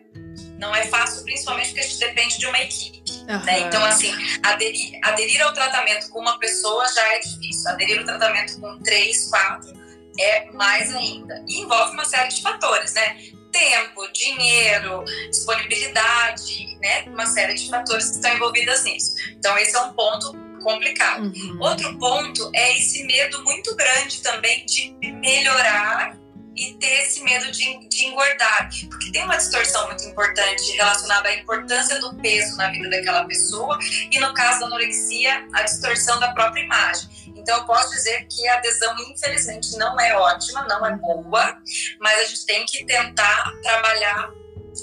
não 0.58 0.76
é 0.76 0.84
fácil, 0.88 1.24
principalmente 1.24 1.68
porque 1.68 1.82
a 1.82 1.84
gente 1.84 2.00
depende 2.00 2.40
de 2.40 2.48
uma 2.48 2.60
equipe. 2.60 3.04
Uhum. 3.30 3.44
Né? 3.44 3.60
Então, 3.60 3.86
assim, 3.86 4.12
aderir, 4.42 5.00
aderir 5.04 5.40
ao 5.44 5.54
tratamento 5.54 6.10
com 6.10 6.20
uma 6.20 6.40
pessoa 6.40 6.92
já 6.92 7.14
é 7.14 7.20
difícil. 7.20 7.70
Aderir 7.70 8.00
ao 8.00 8.06
tratamento 8.06 8.60
com 8.60 8.80
três, 8.80 9.30
quatro 9.30 9.78
é 10.20 10.52
mais 10.52 10.94
ainda. 10.96 11.44
E 11.48 11.62
envolve 11.62 11.94
uma 11.94 12.06
série 12.06 12.30
de 12.30 12.42
fatores, 12.42 12.94
né? 12.94 13.18
Tempo, 13.58 14.08
dinheiro, 14.14 15.04
disponibilidade, 15.30 16.78
né? 16.80 17.04
Uma 17.08 17.26
série 17.26 17.56
de 17.56 17.70
fatores 17.70 18.10
que 18.10 18.16
estão 18.16 18.34
envolvidos 18.36 18.84
nisso. 18.84 19.16
Então, 19.32 19.58
esse 19.58 19.76
é 19.76 19.80
um 19.82 19.94
ponto 19.94 20.34
complicado. 20.62 21.24
Uhum. 21.24 21.58
Outro 21.62 21.98
ponto 21.98 22.52
é 22.54 22.78
esse 22.78 23.04
medo 23.04 23.44
muito 23.44 23.76
grande 23.76 24.22
também 24.22 24.66
de 24.66 24.96
melhorar 25.14 26.18
e 26.56 26.74
ter 26.74 27.04
esse 27.04 27.24
medo 27.24 27.52
de, 27.52 27.88
de 27.88 28.06
engordar. 28.06 28.70
Porque 28.90 29.12
tem 29.12 29.24
uma 29.24 29.38
distorção 29.38 29.88
muito 29.88 30.04
importante 30.06 30.72
relacionada 30.72 31.30
à 31.30 31.36
importância 31.36 32.00
do 32.00 32.16
peso 32.16 32.58
na 32.58 32.70
vida 32.72 32.90
daquela 32.90 33.26
pessoa 33.26 33.78
e, 34.12 34.20
no 34.20 34.34
caso 34.34 34.62
da 34.62 34.66
anorexia, 34.66 35.48
a 35.54 35.62
distorção 35.64 36.20
da 36.20 36.34
própria 36.34 36.62
imagem. 36.62 37.10
Então, 37.48 37.60
eu 37.60 37.66
posso 37.66 37.92
dizer 37.92 38.28
que 38.30 38.46
a 38.46 38.58
adesão, 38.58 38.94
infelizmente, 39.10 39.78
não 39.78 39.98
é 39.98 40.14
ótima, 40.18 40.68
não 40.68 40.86
é 40.86 40.94
boa, 40.98 41.58
mas 41.98 42.20
a 42.20 42.26
gente 42.26 42.46
tem 42.46 42.66
que 42.66 42.84
tentar 42.84 43.54
trabalhar 43.64 44.30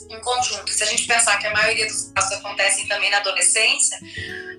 em 0.08 0.18
conjunto. 0.22 0.70
Se 0.70 0.82
a 0.82 0.86
gente 0.86 1.06
pensar 1.06 1.36
que 1.38 1.46
a 1.46 1.52
maioria 1.52 1.86
dos 1.86 2.10
casos 2.14 2.38
acontecem 2.38 2.88
também 2.88 3.10
na 3.10 3.18
adolescência, 3.18 3.98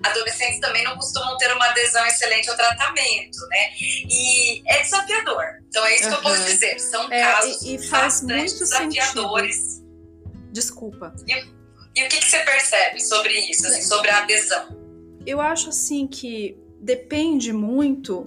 adolescentes 0.04 0.60
também 0.60 0.84
não 0.84 0.94
costumam 0.94 1.36
ter 1.36 1.52
uma 1.52 1.66
adesão 1.66 2.06
excelente 2.06 2.48
ao 2.48 2.54
tratamento, 2.54 3.40
né? 3.48 3.72
E 3.80 4.62
é 4.68 4.82
desafiador. 4.82 5.44
Então 5.68 5.84
é 5.84 5.96
isso 5.96 6.04
uhum. 6.04 6.10
que 6.10 6.16
eu 6.16 6.22
posso 6.22 6.44
dizer. 6.44 6.78
São 6.78 7.12
é, 7.12 7.20
casos 7.20 7.62
e, 7.62 7.74
e 7.74 7.88
faz 7.88 8.22
muito 8.22 8.56
desafiadores. 8.56 9.56
Sentido. 9.56 10.52
Desculpa. 10.52 11.12
E, 11.26 11.32
e, 11.32 12.04
o 12.04 12.08
que, 12.08 12.18
que 12.18 12.30
você 12.30 12.38
percebe 12.44 13.00
sobre 13.00 13.32
isso, 13.50 13.66
assim, 13.66 13.82
sobre 13.82 14.10
a 14.10 14.18
adesão? 14.18 14.68
Eu 15.26 15.40
acho 15.40 15.70
assim 15.70 16.06
que 16.06 16.56
depende 16.80 17.52
muito 17.52 18.24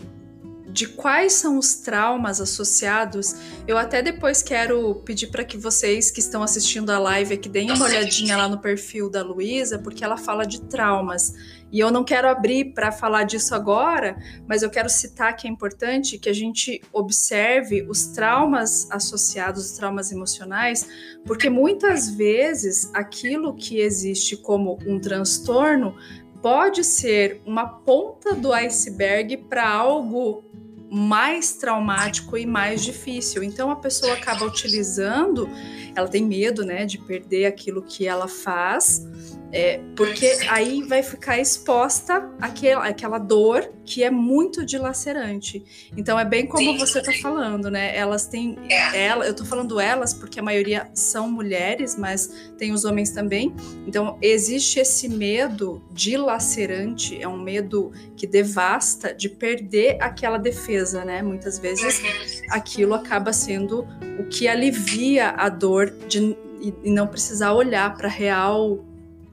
de 0.71 0.87
quais 0.87 1.33
são 1.33 1.57
os 1.57 1.75
traumas 1.75 2.39
associados, 2.39 3.35
eu 3.67 3.77
até 3.77 4.01
depois 4.01 4.43
quero 4.43 4.95
pedir 5.03 5.27
para 5.27 5.43
que 5.43 5.57
vocês 5.57 6.11
que 6.11 6.19
estão 6.19 6.43
assistindo 6.43 6.91
a 6.91 6.99
live 6.99 7.33
aqui 7.33 7.49
deem 7.49 7.71
uma 7.71 7.85
olhadinha 7.85 8.37
lá 8.37 8.47
no 8.47 8.59
perfil 8.59 9.09
da 9.09 9.23
Luísa, 9.23 9.79
porque 9.79 10.03
ela 10.03 10.17
fala 10.17 10.45
de 10.45 10.61
traumas. 10.61 11.33
E 11.71 11.79
eu 11.79 11.91
não 11.91 12.03
quero 12.03 12.27
abrir 12.27 12.73
para 12.73 12.91
falar 12.91 13.23
disso 13.23 13.53
agora, 13.53 14.17
mas 14.47 14.63
eu 14.63 14.69
quero 14.69 14.89
citar 14.89 15.35
que 15.35 15.47
é 15.47 15.49
importante 15.51 16.17
que 16.17 16.29
a 16.29 16.33
gente 16.33 16.81
observe 16.91 17.85
os 17.87 18.07
traumas 18.07 18.89
associados, 18.89 19.65
os 19.65 19.71
traumas 19.71 20.11
emocionais, 20.11 20.87
porque 21.25 21.49
muitas 21.49 22.09
vezes 22.09 22.89
aquilo 22.93 23.55
que 23.55 23.79
existe 23.79 24.35
como 24.35 24.79
um 24.85 24.99
transtorno 24.99 25.95
pode 26.41 26.83
ser 26.83 27.41
uma 27.45 27.67
ponta 27.67 28.33
do 28.33 28.53
iceberg 28.53 29.37
para 29.37 29.69
algo 29.69 30.43
mais 30.91 31.53
traumático 31.53 32.37
e 32.37 32.45
mais 32.45 32.83
difícil. 32.83 33.43
Então 33.43 33.69
a 33.69 33.75
pessoa 33.75 34.13
acaba 34.13 34.43
utilizando, 34.45 35.47
ela 35.95 36.07
tem 36.07 36.25
medo, 36.25 36.65
né, 36.65 36.85
de 36.85 36.97
perder 36.97 37.45
aquilo 37.45 37.81
que 37.81 38.07
ela 38.07 38.27
faz 38.27 39.05
é, 39.51 39.79
porque 39.95 40.37
aí 40.47 40.83
vai 40.83 41.01
ficar 41.01 41.39
exposta 41.39 42.29
àquela, 42.39 42.87
àquela 42.87 43.17
dor 43.17 43.71
que 43.83 44.03
é 44.03 44.11
muito 44.11 44.63
dilacerante. 44.63 45.89
Então 45.97 46.19
é 46.19 46.23
bem 46.23 46.45
como 46.45 46.63
Sim. 46.73 46.77
você 46.77 46.99
está 46.99 47.11
falando, 47.13 47.71
né? 47.71 47.95
Elas 47.97 48.27
têm. 48.27 48.57
É. 48.69 49.05
Ela, 49.05 49.25
eu 49.25 49.31
estou 49.31 49.45
falando 49.45 49.79
elas 49.79 50.13
porque 50.13 50.39
a 50.39 50.43
maioria 50.43 50.89
são 50.93 51.31
mulheres, 51.31 51.95
mas 51.97 52.51
tem 52.57 52.71
os 52.71 52.85
homens 52.85 53.09
também. 53.09 53.55
Então 53.87 54.17
existe 54.21 54.79
esse 54.79 55.09
medo 55.09 55.81
dilacerante, 55.91 57.19
é 57.19 57.27
um 57.27 57.41
medo 57.41 57.91
que 58.15 58.27
devasta 58.27 59.13
de 59.13 59.27
perder 59.29 59.97
aquela 59.99 60.37
defesa, 60.37 61.03
né? 61.03 61.23
Muitas 61.23 61.57
vezes 61.57 61.99
uhum. 61.99 62.47
aquilo 62.51 62.93
acaba 62.93 63.33
sendo 63.33 63.87
o 64.19 64.25
que 64.25 64.47
alivia 64.47 65.29
a 65.29 65.49
dor 65.49 65.89
de 66.07 66.37
e 66.61 66.91
não 66.91 67.07
precisar 67.07 67.53
olhar 67.53 67.95
para 67.95 68.07
a 68.07 68.11
real 68.11 68.83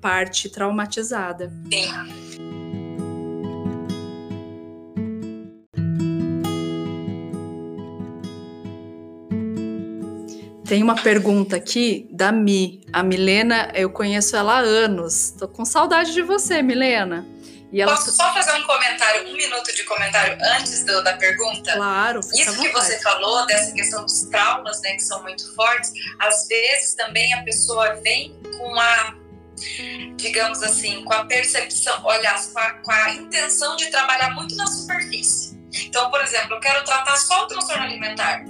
parte 0.07 0.49
traumatizada. 0.49 1.53
Sim. 1.73 1.92
Tem 10.64 10.81
uma 10.81 10.95
pergunta 10.95 11.57
aqui 11.57 12.09
da 12.12 12.31
Mi. 12.31 12.85
A 12.92 13.03
Milena, 13.03 13.73
eu 13.75 13.90
conheço 13.90 14.37
ela 14.37 14.59
há 14.59 14.61
anos. 14.61 15.31
Tô 15.37 15.49
com 15.49 15.64
saudade 15.64 16.12
de 16.12 16.23
você, 16.23 16.62
Milena. 16.62 17.27
E 17.73 17.81
ela... 17.81 17.97
Posso 17.97 18.12
só 18.12 18.33
fazer 18.33 18.53
um 18.53 18.62
comentário, 18.62 19.29
um 19.29 19.37
minuto 19.37 19.75
de 19.75 19.83
comentário 19.83 20.38
antes 20.57 20.85
do, 20.85 21.03
da 21.03 21.14
pergunta? 21.16 21.73
Claro. 21.73 22.21
Isso 22.21 22.61
que 22.61 22.69
você 22.69 23.01
falou, 23.01 23.45
dessa 23.47 23.73
questão 23.73 24.05
dos 24.05 24.23
traumas, 24.27 24.81
né, 24.83 24.92
que 24.92 25.03
são 25.03 25.21
muito 25.25 25.53
fortes, 25.57 25.90
às 26.21 26.47
vezes 26.47 26.95
também 26.95 27.35
a 27.35 27.42
pessoa 27.42 27.95
vem 28.05 28.40
com 28.57 28.73
a 28.79 29.26
digamos 30.16 30.62
assim, 30.62 31.03
com 31.05 31.12
a 31.12 31.25
percepção, 31.25 31.99
olha, 32.05 32.35
com 32.53 32.59
a, 32.59 32.71
com 32.73 32.90
a 32.90 33.11
intenção 33.14 33.77
de 33.77 33.90
trabalhar 33.90 34.31
muito 34.35 34.55
na 34.57 34.66
superfície. 34.66 35.57
Então, 35.85 36.11
por 36.11 36.21
exemplo, 36.23 36.55
eu 36.55 36.61
quero 36.61 36.85
tratar 36.85 37.16
só 37.16 37.45
o 37.45 37.47
transtorno 37.47 37.85
alimentar 37.85 38.45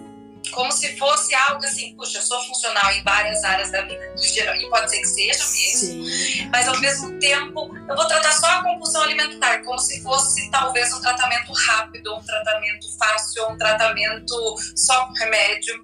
como 0.50 0.70
se 0.72 0.96
fosse 0.96 1.34
algo 1.34 1.64
assim, 1.64 1.94
puxa, 1.96 2.18
eu 2.18 2.22
sou 2.22 2.40
funcional 2.44 2.90
em 2.92 3.02
várias 3.02 3.42
áreas 3.44 3.70
da 3.70 3.82
vida, 3.82 4.06
e 4.16 4.70
pode 4.70 4.90
ser 4.90 4.98
que 4.98 5.06
seja 5.06 5.44
mesmo, 5.44 6.06
Sim. 6.06 6.48
mas 6.50 6.68
ao 6.68 6.78
mesmo 6.78 7.18
tempo 7.18 7.70
eu 7.88 7.96
vou 7.96 8.06
tratar 8.06 8.32
só 8.32 8.46
a 8.46 8.62
compulsão 8.62 9.02
alimentar, 9.02 9.62
como 9.62 9.78
se 9.78 10.02
fosse 10.02 10.50
talvez 10.50 10.92
um 10.92 11.00
tratamento 11.00 11.52
rápido, 11.52 12.16
um 12.16 12.24
tratamento 12.24 12.98
fácil, 12.98 13.48
um 13.50 13.58
tratamento 13.58 14.56
só 14.76 15.06
com 15.06 15.12
remédio. 15.14 15.74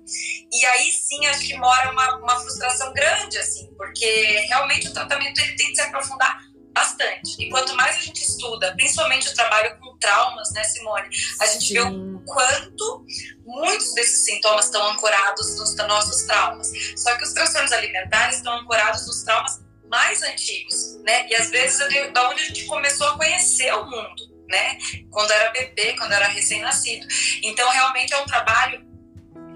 E 0.53 0.67
aí 0.67 0.91
sim 0.93 1.27
acho 1.27 1.47
que 1.47 1.57
mora 1.57 1.91
uma, 1.91 2.17
uma 2.19 2.41
frustração 2.41 2.93
grande, 2.93 3.39
assim, 3.39 3.69
porque 3.77 4.47
realmente 4.49 4.89
o 4.89 4.93
tratamento 4.93 5.39
ele 5.41 5.57
tem 5.57 5.69
que 5.69 5.77
se 5.77 5.83
aprofundar 5.83 6.52
bastante. 6.73 7.43
E 7.43 7.51
quanto 7.51 7.75
mais 7.77 7.97
a 7.97 8.01
gente 8.01 8.23
estuda, 8.23 8.75
principalmente 8.75 9.29
o 9.29 9.35
trabalho 9.35 9.79
com 9.79 9.97
traumas, 9.99 10.51
né, 10.53 10.65
Simone, 10.65 11.09
a 11.41 11.47
gente 11.47 11.67
Sim. 11.67 11.75
vê 11.75 11.81
o 11.81 12.21
quanto 12.25 13.05
muitos 13.45 13.95
desses 13.95 14.25
sintomas 14.25 14.67
estão 14.67 14.87
ancorados 14.91 15.57
nos 15.59 15.77
nossos 15.77 16.23
traumas. 16.23 16.73
Só 16.97 17.17
que 17.17 17.25
os 17.25 17.33
transtornos 17.33 17.73
alimentares 17.73 18.37
estão 18.37 18.55
ancorados 18.59 19.07
nos 19.07 19.23
traumas 19.23 19.61
mais 19.89 20.23
antigos, 20.23 20.97
né? 21.03 21.29
E 21.29 21.35
às 21.35 21.51
vezes 21.51 21.81
é 21.81 22.11
da 22.11 22.31
onde 22.31 22.43
a 22.43 22.47
gente 22.47 22.65
começou 22.65 23.07
a 23.09 23.17
conhecer 23.17 23.73
o 23.75 23.85
mundo, 23.85 24.45
né? 24.49 24.79
Quando 25.11 25.31
era 25.31 25.51
bebê, 25.51 25.95
quando 25.99 26.13
era 26.13 26.29
recém-nascido. 26.29 27.07
Então, 27.43 27.69
realmente 27.71 28.15
é 28.15 28.19
um 28.19 28.25
trabalho 28.25 28.92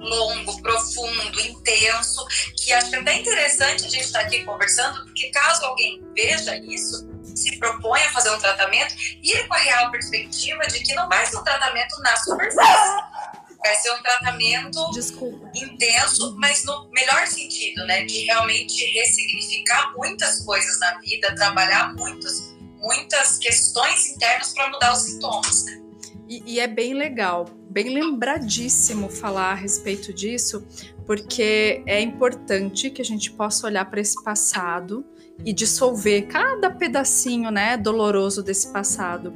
longo, 0.09 0.61
profundo, 0.63 1.41
intenso, 1.41 2.27
que 2.57 2.73
acho 2.73 2.91
que 2.91 2.97
é 2.97 3.01
até 3.01 3.19
interessante 3.19 3.87
a 3.87 3.89
gente 3.89 4.05
estar 4.05 4.21
aqui 4.21 4.45
conversando, 4.45 5.05
porque 5.05 5.31
caso 5.31 5.65
alguém 5.65 6.03
veja 6.15 6.57
isso, 6.57 7.07
se 7.35 7.59
propõe 7.59 8.01
a 8.03 8.13
fazer 8.13 8.31
um 8.31 8.39
tratamento, 8.39 8.95
ir 9.23 9.47
com 9.47 9.55
a 9.55 9.59
real 9.59 9.91
perspectiva 9.91 10.67
de 10.67 10.81
que 10.81 10.95
não 10.95 11.09
vai 11.09 11.27
ser 11.27 11.37
um 11.37 11.45
tratamento 11.45 12.01
na 12.01 12.17
superfície. 12.17 13.27
Vai 13.59 13.75
ser 13.77 13.91
um 13.93 14.03
tratamento 14.03 14.91
Desculpa. 14.93 15.51
intenso, 15.55 16.37
mas 16.39 16.65
no 16.65 16.89
melhor 16.91 17.27
sentido, 17.27 17.85
né? 17.87 18.05
De 18.05 18.21
realmente 18.21 18.85
ressignificar 18.93 19.93
muitas 19.97 20.45
coisas 20.45 20.79
na 20.79 20.99
vida, 21.01 21.35
trabalhar 21.35 21.93
muitos, 21.95 22.55
muitas 22.77 23.39
questões 23.39 24.11
internas 24.11 24.53
para 24.53 24.71
mudar 24.71 24.93
os 24.93 25.01
sintomas. 25.01 25.65
Né? 25.65 25.83
E, 26.29 26.43
e, 26.55 26.61
é 26.61 26.67
bem 26.69 26.95
legal, 26.95 27.47
bem 27.77 27.93
lembradíssimo 27.93 29.11
falar 29.11 29.51
a 29.51 29.55
respeito 29.55 30.11
disso, 30.11 30.67
porque 31.05 31.83
é 31.85 32.01
importante 32.01 32.89
que 32.89 33.03
a 33.03 33.05
gente 33.05 33.31
possa 33.31 33.67
olhar 33.67 33.85
para 33.85 34.01
esse 34.01 34.25
passado 34.25 35.05
e 35.45 35.53
dissolver 35.53 36.23
cada 36.23 36.71
pedacinho, 36.71 37.51
né, 37.51 37.77
doloroso 37.77 38.43
desse 38.43 38.73
passado. 38.73 39.35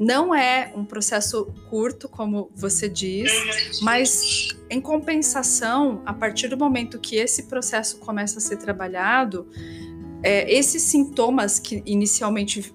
Não 0.00 0.34
é 0.34 0.72
um 0.74 0.86
processo 0.86 1.52
curto, 1.68 2.08
como 2.08 2.50
você 2.54 2.88
diz, 2.88 3.30
mas 3.82 4.56
em 4.70 4.80
compensação, 4.80 6.00
a 6.06 6.14
partir 6.14 6.48
do 6.48 6.56
momento 6.56 6.98
que 6.98 7.16
esse 7.16 7.42
processo 7.42 7.98
começa 7.98 8.38
a 8.38 8.40
ser 8.40 8.56
trabalhado, 8.56 9.46
é, 10.22 10.52
esses 10.52 10.82
sintomas 10.82 11.58
que 11.58 11.82
inicialmente 11.84 12.72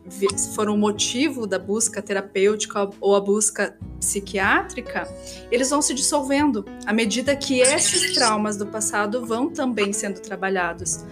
foram 0.54 0.76
o 0.76 0.78
motivo 0.78 1.48
da 1.48 1.58
busca 1.58 2.02
terapêutica 2.02 2.90
ou 3.00 3.16
a 3.16 3.22
busca 3.22 3.78
psiquiátrica, 4.00 5.08
eles 5.50 5.70
vão 5.70 5.82
se 5.82 5.94
dissolvendo 5.94 6.66
à 6.86 6.92
medida 6.92 7.36
que 7.36 7.60
esses 7.62 8.14
traumas 8.14 8.58
do 8.58 8.68
passado 8.68 9.26
vão 9.26 9.50
também 9.50 9.94
sendo 9.94 10.20
trabalhados. 10.20 11.06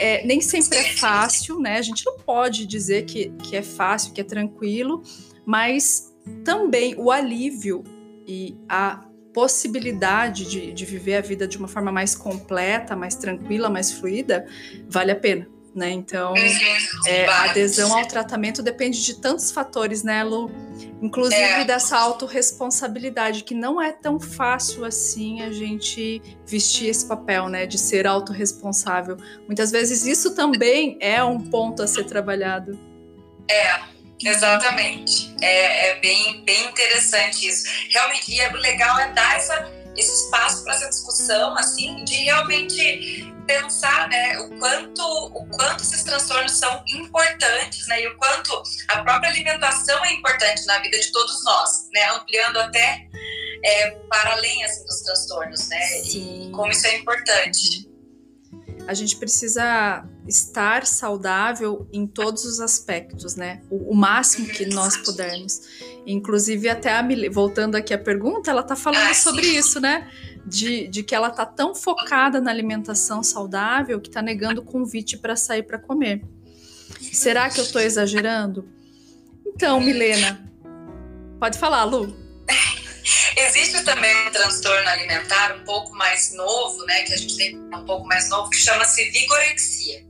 É, 0.00 0.26
nem 0.26 0.40
sempre 0.40 0.78
é 0.78 0.92
fácil, 0.94 1.60
né? 1.60 1.78
A 1.78 1.82
gente 1.82 2.04
não 2.04 2.16
pode 2.18 2.66
dizer 2.66 3.04
que, 3.04 3.30
que 3.42 3.54
é 3.54 3.62
fácil, 3.62 4.12
que 4.12 4.20
é 4.20 4.24
tranquilo, 4.24 5.02
mas 5.46 6.12
também 6.44 6.94
o 6.98 7.10
alívio 7.10 7.84
e 8.26 8.56
a 8.68 9.04
possibilidade 9.32 10.48
de, 10.48 10.72
de 10.72 10.84
viver 10.84 11.16
a 11.16 11.20
vida 11.20 11.46
de 11.46 11.58
uma 11.58 11.68
forma 11.68 11.90
mais 11.90 12.14
completa, 12.14 12.94
mais 12.94 13.14
tranquila, 13.14 13.70
mais 13.70 13.92
fluida, 13.92 14.46
vale 14.88 15.10
a 15.10 15.16
pena. 15.16 15.46
Né? 15.74 15.90
Então, 15.90 16.34
É, 17.06 17.26
a 17.26 17.44
adesão 17.44 17.96
ao 17.96 18.06
tratamento 18.06 18.62
depende 18.62 19.02
de 19.02 19.14
tantos 19.18 19.50
fatores, 19.50 20.02
né, 20.02 20.22
Lu? 20.22 20.50
Inclusive 21.00 21.42
é. 21.42 21.64
dessa 21.64 21.96
autorresponsabilidade, 21.96 23.42
que 23.42 23.54
não 23.54 23.80
é 23.80 23.90
tão 23.90 24.20
fácil 24.20 24.84
assim 24.84 25.40
a 25.40 25.50
gente 25.50 26.20
vestir 26.46 26.90
esse 26.90 27.06
papel, 27.06 27.48
né, 27.48 27.64
de 27.64 27.78
ser 27.78 28.06
autorresponsável. 28.06 29.16
Muitas 29.46 29.70
vezes 29.70 30.04
isso 30.04 30.34
também 30.34 30.98
é 31.00 31.24
um 31.24 31.40
ponto 31.40 31.82
a 31.82 31.86
ser 31.86 32.04
trabalhado. 32.04 32.78
É, 33.50 33.91
exatamente. 34.24 35.34
É, 35.40 35.90
é 35.90 36.00
bem, 36.00 36.44
bem 36.44 36.68
interessante 36.68 37.46
isso. 37.46 37.64
Realmente, 37.90 38.32
e 38.32 38.46
o 38.48 38.56
legal 38.56 38.98
é 38.98 39.12
dar 39.12 39.36
essa, 39.36 39.72
esse 39.96 40.24
espaço 40.24 40.64
para 40.64 40.74
essa 40.74 40.88
discussão, 40.88 41.56
assim, 41.56 42.04
de 42.04 42.16
realmente 42.16 43.32
pensar 43.46 44.08
né, 44.08 44.38
o, 44.38 44.58
quanto, 44.58 45.02
o 45.02 45.46
quanto 45.48 45.82
esses 45.82 46.02
transtornos 46.04 46.52
são 46.52 46.82
importantes 46.88 47.86
né, 47.88 48.02
e 48.02 48.06
o 48.08 48.16
quanto 48.16 48.62
a 48.88 49.02
própria 49.02 49.30
alimentação 49.30 50.04
é 50.04 50.12
importante 50.12 50.64
na 50.66 50.78
vida 50.78 50.98
de 50.98 51.10
todos 51.10 51.44
nós, 51.44 51.88
né, 51.92 52.04
ampliando 52.12 52.58
até 52.58 53.08
é, 53.64 53.90
para 54.08 54.32
além 54.32 54.64
assim, 54.64 54.84
dos 54.84 55.00
transtornos, 55.02 55.68
né, 55.68 55.80
Sim. 55.80 56.48
e 56.48 56.52
como 56.52 56.70
isso 56.70 56.86
é 56.86 56.98
importante. 56.98 57.88
A 58.86 58.94
gente 58.94 59.16
precisa 59.16 60.04
estar 60.26 60.86
saudável 60.86 61.86
em 61.92 62.06
todos 62.06 62.44
os 62.44 62.60
aspectos, 62.60 63.36
né? 63.36 63.62
O, 63.70 63.92
o 63.92 63.94
máximo 63.94 64.46
que 64.48 64.66
nós 64.66 64.96
pudermos. 64.96 65.60
Inclusive, 66.06 66.68
até 66.68 66.92
a 66.92 67.04
voltando 67.30 67.76
aqui 67.76 67.92
à 67.92 67.98
pergunta, 67.98 68.50
ela 68.50 68.60
está 68.60 68.76
falando 68.76 69.10
ah, 69.10 69.14
sobre 69.14 69.46
isso, 69.46 69.80
né? 69.80 70.08
de, 70.44 70.88
de 70.88 71.02
que 71.02 71.14
ela 71.14 71.30
tá 71.30 71.46
tão 71.46 71.74
focada 71.74 72.40
na 72.40 72.50
alimentação 72.50 73.22
saudável 73.22 74.00
que 74.00 74.10
tá 74.10 74.20
negando 74.20 74.60
o 74.60 74.64
convite 74.64 75.16
para 75.16 75.36
sair 75.36 75.62
para 75.62 75.78
comer. 75.78 76.22
Será 77.00 77.48
que 77.48 77.60
eu 77.60 77.64
estou 77.64 77.80
exagerando? 77.80 78.68
Então, 79.46 79.80
Milena, 79.80 80.42
pode 81.38 81.58
falar, 81.58 81.84
Lu. 81.84 82.21
Existe 83.36 83.82
também 83.84 84.14
um 84.28 84.30
transtorno 84.30 84.88
alimentar 84.88 85.56
um 85.56 85.64
pouco 85.64 85.92
mais 85.94 86.32
novo, 86.34 86.84
né, 86.86 87.02
que 87.02 87.14
a 87.14 87.16
gente 87.16 87.36
tem 87.36 87.56
um 87.56 87.84
pouco 87.84 88.06
mais 88.06 88.28
novo, 88.28 88.50
que 88.50 88.56
chama-se 88.56 89.10
vigorexia 89.10 90.04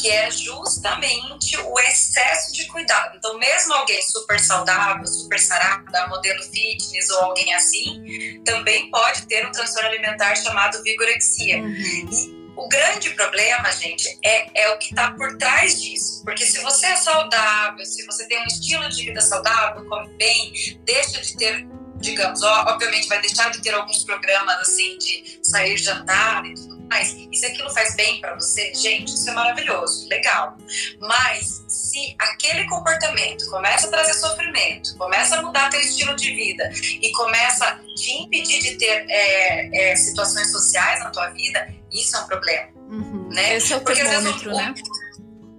que 0.00 0.10
é 0.10 0.30
justamente 0.30 1.56
o 1.56 1.80
excesso 1.80 2.52
de 2.52 2.66
cuidado. 2.66 3.16
Então, 3.16 3.38
mesmo 3.38 3.72
alguém 3.74 4.00
super 4.02 4.38
saudável, 4.38 5.06
super 5.06 5.38
sarada, 5.38 6.06
modelo 6.08 6.42
fitness 6.44 7.08
ou 7.10 7.20
alguém 7.24 7.54
assim, 7.54 8.40
também 8.44 8.90
pode 8.90 9.26
ter 9.26 9.46
um 9.46 9.52
transtorno 9.52 9.88
alimentar 9.88 10.36
chamado 10.36 10.82
vigorexia. 10.82 11.58
Uhum. 11.58 11.74
E 11.74 12.36
o 12.56 12.68
grande 12.68 13.10
problema, 13.10 13.70
gente, 13.72 14.18
é, 14.24 14.62
é 14.62 14.70
o 14.70 14.78
que 14.78 14.90
está 14.90 15.10
por 15.12 15.36
trás 15.38 15.80
disso. 15.80 16.22
Porque 16.24 16.44
se 16.46 16.60
você 16.60 16.86
é 16.86 16.96
saudável, 16.96 17.84
se 17.84 18.04
você 18.06 18.26
tem 18.26 18.40
um 18.42 18.46
estilo 18.46 18.88
de 18.88 19.04
vida 19.04 19.20
saudável, 19.20 19.84
come 19.86 20.08
bem, 20.14 20.52
deixa 20.84 21.20
de 21.20 21.36
ter 21.36 21.66
digamos, 22.00 22.42
obviamente 22.42 23.08
vai 23.08 23.20
deixar 23.20 23.50
de 23.50 23.60
ter 23.60 23.74
alguns 23.74 24.04
programas 24.04 24.56
assim 24.60 24.98
de 24.98 25.40
sair 25.42 25.76
jantar 25.76 26.44
e 26.46 26.54
tudo 26.54 26.76
mais. 26.88 27.14
E 27.30 27.36
se 27.36 27.46
aquilo 27.46 27.70
faz 27.70 27.94
bem 27.96 28.20
para 28.20 28.34
você, 28.34 28.72
gente, 28.74 29.14
isso 29.14 29.28
é 29.28 29.32
maravilhoso, 29.32 30.08
legal. 30.08 30.56
Mas 31.00 31.64
se 31.68 32.14
aquele 32.18 32.66
comportamento 32.66 33.48
começa 33.50 33.88
a 33.88 33.90
trazer 33.90 34.14
sofrimento, 34.14 34.96
começa 34.96 35.36
a 35.36 35.42
mudar 35.42 35.70
teu 35.70 35.80
estilo 35.80 36.14
de 36.16 36.34
vida 36.34 36.70
e 36.74 37.10
começa 37.12 37.64
a 37.64 37.74
te 37.94 38.12
impedir 38.22 38.60
de 38.60 38.76
ter 38.76 39.06
é, 39.08 39.92
é, 39.92 39.96
situações 39.96 40.50
sociais 40.50 41.00
na 41.00 41.10
tua 41.10 41.28
vida, 41.30 41.68
isso 41.90 42.16
é 42.16 42.20
um 42.20 42.26
problema. 42.26 42.68
Uhum. 42.76 43.28
Né? 43.30 43.56
Esse 43.56 43.72
é 43.72 43.76
o 43.76 43.80
Porque, 43.80 44.02
termômetro, 44.02 44.32
vezes, 44.32 44.46
o, 44.46 44.56
né? 44.56 44.74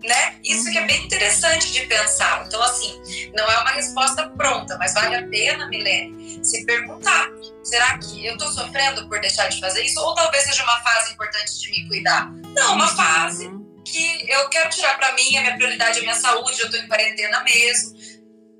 Né? 0.03 0.35
Isso 0.43 0.65
uhum. 0.65 0.71
que 0.71 0.77
é 0.77 0.85
bem 0.85 1.05
interessante 1.05 1.71
de 1.71 1.85
pensar. 1.85 2.45
Então, 2.45 2.61
assim, 2.61 3.01
não 3.35 3.45
é 3.45 3.57
uma 3.59 3.71
resposta 3.71 4.29
pronta, 4.29 4.77
mas 4.77 4.93
vale 4.93 5.15
a 5.15 5.27
pena, 5.27 5.67
Milene, 5.67 6.43
se 6.43 6.65
perguntar: 6.65 7.27
será 7.63 7.97
que 7.97 8.25
eu 8.25 8.33
estou 8.33 8.51
sofrendo 8.51 9.07
por 9.07 9.19
deixar 9.19 9.47
de 9.47 9.59
fazer 9.59 9.83
isso? 9.83 9.99
Ou 9.99 10.13
talvez 10.15 10.43
seja 10.43 10.63
uma 10.63 10.79
fase 10.81 11.13
importante 11.13 11.59
de 11.59 11.71
me 11.71 11.87
cuidar? 11.87 12.31
Não, 12.55 12.75
uma 12.75 12.87
fase 12.87 13.49
que 13.85 14.25
eu 14.29 14.49
quero 14.49 14.69
tirar 14.69 14.97
para 14.97 15.13
mim, 15.13 15.37
a 15.37 15.41
minha 15.41 15.55
prioridade 15.55 15.97
é 15.97 15.99
a 15.99 16.03
minha 16.03 16.15
saúde, 16.15 16.59
eu 16.59 16.65
estou 16.65 16.79
em 16.79 16.87
quarentena 16.87 17.43
mesmo. 17.43 17.97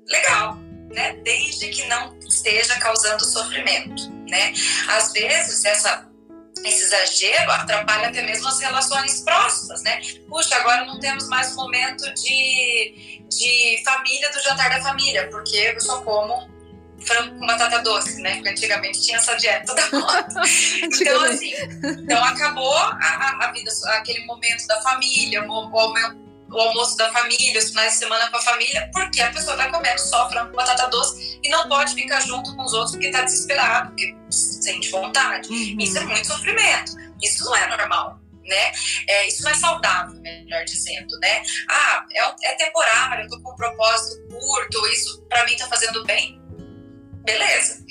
Legal, 0.06 0.56
né? 0.90 1.12
Desde 1.22 1.68
que 1.68 1.86
não 1.86 2.18
esteja 2.20 2.78
causando 2.78 3.24
sofrimento, 3.24 4.10
né? 4.28 4.52
Às 4.88 5.12
vezes, 5.12 5.64
essa 5.64 6.08
esse 6.64 6.84
exagero 6.84 7.50
atrapalha 7.52 8.08
até 8.08 8.22
mesmo 8.22 8.48
as 8.48 8.60
relações 8.60 9.20
próximas, 9.20 9.82
né? 9.82 10.00
Puxa, 10.28 10.56
agora 10.56 10.84
não 10.84 10.98
temos 10.98 11.28
mais 11.28 11.54
momento 11.54 12.12
de, 12.14 13.22
de 13.28 13.82
família 13.84 14.30
do 14.30 14.42
jantar 14.42 14.70
da 14.70 14.80
família, 14.82 15.28
porque 15.30 15.56
eu 15.56 15.80
só 15.80 16.00
como 16.02 16.48
frango 17.04 17.38
com 17.38 17.46
batata 17.46 17.78
doce, 17.82 18.20
né? 18.20 18.34
Porque 18.36 18.50
antigamente 18.50 19.02
tinha 19.02 19.18
essa 19.18 19.34
dieta 19.36 19.74
da 19.74 19.90
moda. 19.92 20.28
então, 20.82 21.24
assim, 21.24 21.52
então 22.02 22.24
acabou 22.24 22.76
a, 22.76 23.36
a, 23.40 23.52
vida, 23.52 23.70
aquele 23.86 24.24
momento 24.26 24.66
da 24.66 24.80
família, 24.82 25.42
o, 25.44 25.70
o, 25.70 26.27
o 26.50 26.60
almoço 26.60 26.96
da 26.96 27.10
família, 27.12 27.58
os 27.58 27.68
finais 27.68 27.92
de 27.92 27.98
semana 27.98 28.30
com 28.30 28.36
a 28.36 28.42
família, 28.42 28.90
porque 28.92 29.20
a 29.20 29.30
pessoa 29.32 29.54
está 29.54 29.70
comendo 29.70 30.00
só 30.00 30.28
frango 30.28 30.50
com 30.50 30.56
batata 30.56 30.88
doce 30.88 31.40
e 31.42 31.48
não 31.48 31.68
pode 31.68 31.94
ficar 31.94 32.20
junto 32.20 32.54
com 32.56 32.62
os 32.62 32.72
outros 32.72 32.92
porque 32.92 33.06
está 33.06 33.22
desesperado, 33.22 33.88
porque 33.88 34.16
sente 34.30 34.90
vontade. 34.90 35.48
Uhum. 35.48 35.76
Isso 35.78 35.98
é 35.98 36.04
muito 36.04 36.26
sofrimento. 36.26 36.92
Isso 37.22 37.44
não 37.44 37.56
é 37.56 37.76
normal. 37.76 38.20
Né? 38.44 38.72
É, 39.06 39.28
isso 39.28 39.42
não 39.42 39.50
é 39.50 39.54
saudável, 39.54 40.18
melhor 40.22 40.64
dizendo, 40.64 41.18
né? 41.20 41.42
Ah, 41.68 42.02
é, 42.10 42.50
é 42.50 42.54
temporário, 42.54 43.26
eu 43.26 43.28
tô 43.28 43.42
com 43.42 43.52
um 43.52 43.56
propósito 43.56 44.26
curto, 44.26 44.86
isso 44.86 45.22
para 45.28 45.44
mim 45.44 45.54
tá 45.54 45.66
fazendo 45.66 46.02
bem 46.06 46.37
beleza. 47.28 47.84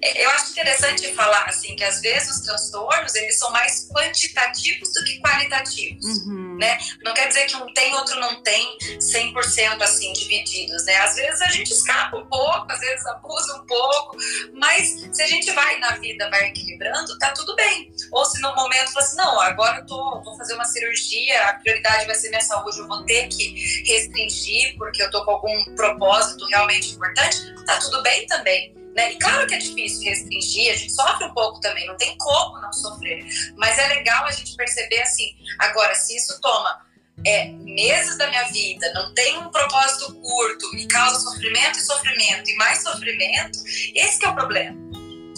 É, 0.00 0.24
eu 0.24 0.30
acho 0.30 0.52
interessante 0.52 1.12
falar 1.14 1.44
assim 1.48 1.74
que 1.74 1.82
às 1.82 2.00
vezes 2.00 2.30
os 2.36 2.40
transtornos 2.42 3.14
eles 3.14 3.38
são 3.38 3.50
mais 3.50 3.88
quantitativos 3.88 4.92
do 4.92 5.04
que 5.04 5.20
qualitativos, 5.20 6.04
uhum. 6.26 6.56
né? 6.58 6.78
Não 7.02 7.12
quer 7.12 7.28
dizer 7.28 7.46
que 7.46 7.56
um 7.56 7.72
tem 7.74 7.94
outro 7.94 8.18
não 8.20 8.42
tem 8.42 8.78
100% 8.78 9.82
assim 9.82 10.12
divididos, 10.12 10.84
né? 10.84 10.96
Às 10.98 11.16
vezes 11.16 11.40
a 11.42 11.48
gente 11.48 11.72
escapa 11.72 12.16
um 12.16 12.26
pouco, 12.26 12.66
às 12.70 12.78
vezes 12.78 13.04
abusa 13.06 13.56
um 13.56 13.66
pouco, 13.66 14.16
mas 14.52 15.08
se 15.12 15.22
a 15.22 15.26
gente 15.26 15.50
vai 15.50 15.78
na 15.78 15.96
vida 15.96 16.30
vai 16.30 16.48
equilibrando, 16.48 17.18
tá 17.18 17.32
tudo 17.32 17.56
bem. 17.56 17.92
Ou 18.12 18.24
se 18.24 18.40
no 18.40 18.54
momento 18.54 18.92
fala 18.92 19.04
assim, 19.04 19.16
não, 19.16 19.40
agora 19.40 19.78
eu 19.78 19.86
tô 19.86 20.22
vou 20.22 20.36
fazer 20.36 20.54
uma 20.54 20.64
cirurgia, 20.64 21.48
a 21.48 21.54
prioridade 21.54 22.06
vai 22.06 22.14
ser 22.14 22.28
minha 22.28 22.40
saúde, 22.40 22.78
eu 22.78 22.86
vou 22.86 23.04
ter 23.04 23.26
que 23.28 23.82
restringir 23.86 24.76
porque 24.76 25.02
eu 25.02 25.10
tô 25.10 25.24
com 25.24 25.32
algum 25.32 25.64
propósito 25.74 26.46
realmente 26.46 26.94
importante, 26.94 27.36
tá 27.64 27.78
tudo 27.78 28.02
bem 28.02 28.26
também. 28.26 28.83
Né? 28.94 29.12
E 29.12 29.18
claro 29.18 29.46
que 29.46 29.54
é 29.54 29.58
difícil 29.58 30.02
restringir, 30.08 30.72
a 30.72 30.76
gente 30.76 30.92
sofre 30.92 31.24
um 31.24 31.34
pouco 31.34 31.60
também, 31.60 31.86
não 31.86 31.96
tem 31.96 32.16
como 32.16 32.60
não 32.60 32.72
sofrer. 32.72 33.24
Mas 33.56 33.76
é 33.78 33.88
legal 33.88 34.24
a 34.24 34.30
gente 34.30 34.54
perceber 34.56 35.02
assim, 35.02 35.34
agora, 35.58 35.94
se 35.94 36.16
isso 36.16 36.40
toma 36.40 36.80
é, 37.26 37.48
meses 37.48 38.16
da 38.16 38.28
minha 38.28 38.44
vida, 38.44 38.92
não 38.94 39.12
tem 39.14 39.38
um 39.38 39.50
propósito 39.50 40.14
curto 40.14 40.76
e 40.76 40.86
causa 40.86 41.20
sofrimento 41.20 41.78
e 41.78 41.82
sofrimento 41.82 42.50
e 42.50 42.56
mais 42.56 42.82
sofrimento, 42.82 43.58
esse 43.94 44.24
é 44.24 44.28
o 44.28 44.34
problema. 44.34 44.76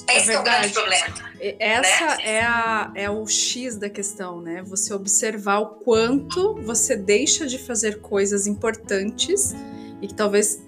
É 0.08 0.18
esse 0.18 0.30
é, 0.30 0.34
é 0.34 0.38
o 0.38 0.42
grande 0.42 0.68
problema. 0.70 1.06
Essa 1.58 2.16
né? 2.16 2.22
é, 2.24 2.42
a, 2.42 2.92
é 2.94 3.10
o 3.10 3.26
X 3.26 3.76
da 3.76 3.90
questão, 3.90 4.40
né? 4.40 4.62
Você 4.62 4.94
observar 4.94 5.58
o 5.58 5.66
quanto 5.66 6.54
você 6.62 6.96
deixa 6.96 7.46
de 7.46 7.58
fazer 7.58 8.00
coisas 8.00 8.46
importantes 8.46 9.54
e 10.00 10.06
que 10.06 10.14
talvez 10.14 10.62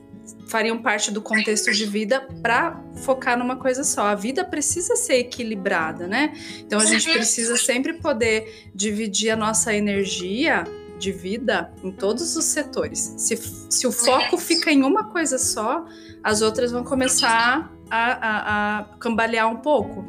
fariam 0.49 0.83
parte 0.83 1.11
do 1.11 1.21
contexto 1.21 1.71
de 1.71 1.87
vida 1.87 2.27
para 2.43 2.83
focar 3.05 3.39
numa 3.39 3.57
coisa 3.57 3.85
só. 3.85 4.07
A 4.07 4.15
vida 4.15 4.45
precisa 4.45 4.97
ser 4.97 5.17
equilibrada, 5.17 6.09
né? 6.09 6.33
Então 6.59 6.81
a 6.81 6.85
gente 6.85 7.11
precisa 7.13 7.57
sempre 7.57 7.93
poder 7.95 8.71
dividir 8.75 9.31
a 9.31 9.37
nossa 9.37 9.75
energia 9.75 10.65
de 10.99 11.13
vida 11.13 11.71
em 11.85 11.93
todos 11.93 12.35
os 12.35 12.47
setores. 12.47 13.15
Se, 13.19 13.37
se 13.71 13.87
o 13.87 13.93
foco 13.93 14.37
fica 14.37 14.73
em 14.73 14.83
uma 14.83 15.05
coisa 15.05 15.39
só, 15.39 15.85
as 16.25 16.43
outras 16.43 16.73
vão 16.73 16.83
começar 16.83 17.73
a, 17.89 18.13
a, 18.13 18.79
a 18.79 18.85
cambalear 18.99 19.49
um 19.49 19.57
pouco. 19.57 20.05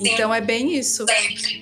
Então 0.00 0.32
é 0.32 0.40
bem 0.40 0.76
isso. 0.76 1.04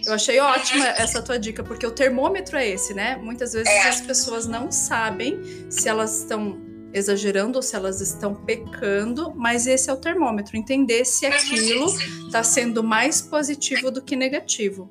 Eu 0.05 0.15
achei 0.15 0.39
ótima 0.41 0.87
essa 0.89 1.23
tua 1.23 1.39
dica, 1.39 1.63
porque 1.63 1.87
o 1.87 1.91
termômetro 1.91 2.57
é 2.57 2.69
esse, 2.69 2.93
né? 2.93 3.17
Muitas 3.17 3.53
vezes 3.53 3.69
é. 3.69 3.89
as 3.89 4.01
pessoas 4.01 4.47
não 4.47 4.71
sabem 4.71 5.41
se 5.71 5.89
elas 5.89 6.19
estão 6.19 6.66
exagerando 6.99 7.59
ou 7.59 7.63
se 7.63 7.77
elas 7.77 8.01
estão 8.01 8.35
pecando, 8.35 9.33
mas 9.35 9.67
esse 9.67 9.91
é 9.91 9.93
o 9.93 9.97
termômetro, 9.97 10.57
entender 10.57 11.05
se 11.05 11.27
aquilo 11.27 11.87
está 12.27 12.43
sendo 12.43 12.83
mais 12.83 13.21
positivo 13.21 13.91
do 13.91 14.03
que 14.03 14.17
negativo. 14.17 14.91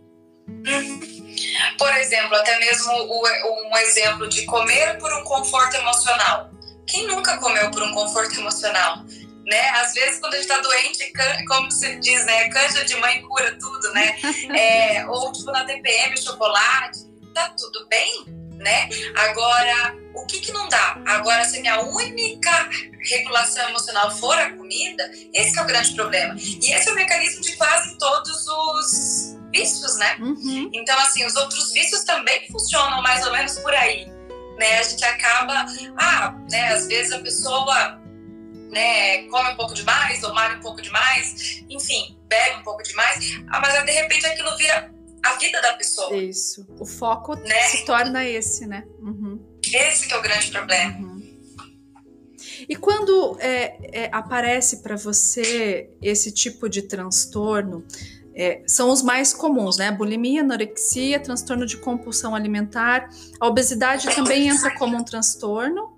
Por 1.78 1.92
exemplo, 1.98 2.36
até 2.36 2.60
mesmo 2.60 2.92
um 2.94 3.78
exemplo 3.78 4.30
de 4.30 4.46
comer 4.46 4.98
por 5.00 5.12
um 5.14 5.24
conforto 5.24 5.76
emocional. 5.76 6.52
Quem 6.88 7.08
nunca 7.08 7.38
comeu 7.40 7.72
por 7.72 7.82
um 7.82 7.92
conforto 7.92 8.40
emocional? 8.40 9.04
Né? 9.44 9.70
Às 9.72 9.94
vezes, 9.94 10.20
quando 10.20 10.34
a 10.34 10.38
gente 10.38 10.50
está 10.50 10.60
doente, 10.60 11.14
como 11.48 11.70
se 11.72 11.96
diz, 11.98 12.26
né? 12.26 12.50
Canja 12.50 12.84
de 12.84 12.96
mãe 12.96 13.22
cura 13.24 13.56
tudo, 13.60 13.92
né? 13.94 14.16
É, 14.56 15.06
ou 15.08 15.32
tipo 15.32 15.52
na 15.52 15.66
TPM, 15.66 16.18
chocolate, 16.18 17.00
tá 17.34 17.54
tudo 17.58 17.88
bem, 17.88 18.26
né? 18.66 18.90
Agora, 19.16 19.96
o 20.16 20.26
que 20.26 20.42
que 20.42 20.52
não 20.52 20.68
dá? 20.68 21.00
Agora, 21.06 21.46
se 21.46 21.62
minha 21.62 21.82
única 21.82 22.70
regulação 23.08 23.70
emocional 23.70 24.10
for 24.18 24.36
a 24.38 24.54
comida, 24.54 25.10
esse 25.32 25.58
é 25.58 25.62
o 25.62 25.66
grande 25.66 25.94
problema. 25.94 26.36
E 26.36 26.74
esse 26.74 26.90
é 26.90 26.92
o 26.92 26.96
mecanismo 26.96 27.42
de 27.42 27.56
quase 27.56 27.96
todos 28.00 28.48
os 28.48 29.38
vícios, 29.54 29.96
né? 29.98 30.18
Uhum. 30.20 30.72
Então, 30.74 30.98
assim, 31.00 31.24
os 31.26 31.36
outros 31.36 31.72
vícios 31.72 32.04
também 32.04 32.48
funcionam 32.52 33.04
mais 33.04 33.24
ou 33.24 33.32
menos 33.32 33.60
por 33.60 33.74
aí, 33.74 34.08
né? 34.58 34.80
A 34.80 34.84
gente 34.84 35.06
acaba, 35.06 35.66
ah, 35.98 36.36
né, 36.50 36.70
às 36.70 36.88
vezes 36.88 37.14
a 37.14 37.20
pessoa 37.20 38.02
né, 38.72 39.28
come 39.30 39.52
um 39.52 39.56
pouco 39.56 39.76
demais, 39.76 40.24
ou 40.24 40.34
malha 40.34 40.56
um 40.56 40.62
pouco 40.62 40.82
demais, 40.82 41.64
enfim, 41.70 42.18
bebe 42.28 42.58
um 42.58 42.64
pouco 42.64 42.82
demais, 42.82 43.40
ah, 43.52 43.60
mas 43.60 43.86
de 43.86 43.92
repente 43.92 44.26
aquilo 44.26 44.58
vira 44.58 44.95
a 45.26 45.36
vida 45.38 45.62
da 45.62 45.74
pessoa. 45.74 46.16
Isso. 46.16 46.66
O 46.80 46.86
foco 46.86 47.36
né? 47.36 47.68
se 47.70 47.86
torna 47.86 48.24
esse, 48.26 48.66
né? 48.66 48.84
Uhum. 49.00 49.40
Esse 49.74 50.08
que 50.08 50.14
é 50.14 50.18
o 50.18 50.22
grande 50.22 50.52
problema. 50.52 50.98
Uhum. 51.00 51.16
E 52.70 52.76
quando 52.76 53.38
é, 53.40 53.78
é, 53.92 54.10
aparece 54.12 54.82
para 54.82 54.96
você 54.96 55.90
esse 56.02 56.32
tipo 56.32 56.70
de 56.70 56.84
transtorno, 56.84 57.86
é, 58.34 58.62
são 58.68 58.90
os 58.90 59.02
mais 59.02 59.34
comuns, 59.34 59.78
né? 59.78 59.92
Bulimia, 59.92 60.42
anorexia, 60.42 61.20
transtorno 61.20 61.66
de 61.66 61.78
compulsão 61.78 62.36
alimentar. 62.36 63.10
A 63.40 63.48
obesidade 63.48 64.14
também 64.14 64.48
entra 64.50 64.74
como 64.78 64.98
um 64.98 65.04
transtorno? 65.04 65.96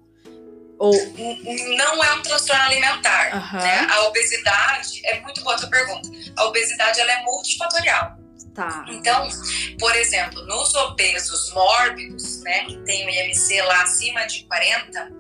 Ou... 0.80 0.94
Não 0.94 2.04
é 2.04 2.14
um 2.14 2.22
transtorno 2.22 2.62
alimentar. 2.62 3.34
Uhum. 3.34 3.60
Né? 3.60 3.88
A 3.90 4.08
obesidade, 4.08 5.02
é 5.06 5.20
muito 5.22 5.44
boa 5.44 5.56
a 5.56 5.60
tua 5.60 5.70
pergunta. 5.70 6.10
A 6.38 6.46
obesidade 6.46 7.00
ela 7.00 7.12
é 7.12 7.24
multifatorial. 7.24 8.27
Tá. 8.58 8.84
Então, 8.90 9.30
por 9.78 9.96
exemplo, 9.96 10.44
nos 10.48 10.74
obesos 10.74 11.54
mórbidos, 11.54 12.42
né, 12.42 12.66
que 12.66 12.76
tem 12.86 13.06
o 13.06 13.10
IMC 13.12 13.62
lá 13.62 13.84
acima 13.84 14.26
de 14.26 14.46
40, 14.46 15.12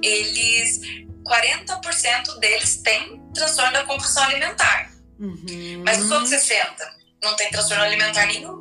eles 0.00 0.80
40% 1.26 2.38
deles 2.38 2.76
têm 2.76 3.20
transtorno 3.34 3.72
da 3.72 3.84
compulsão 3.84 4.22
alimentar. 4.22 4.92
Uhum. 5.18 5.82
Mas 5.84 6.00
os 6.00 6.08
outros 6.12 6.28
60 6.28 6.96
não 7.20 7.34
tem 7.34 7.50
transtorno 7.50 7.82
alimentar 7.82 8.26
nenhum. 8.26 8.60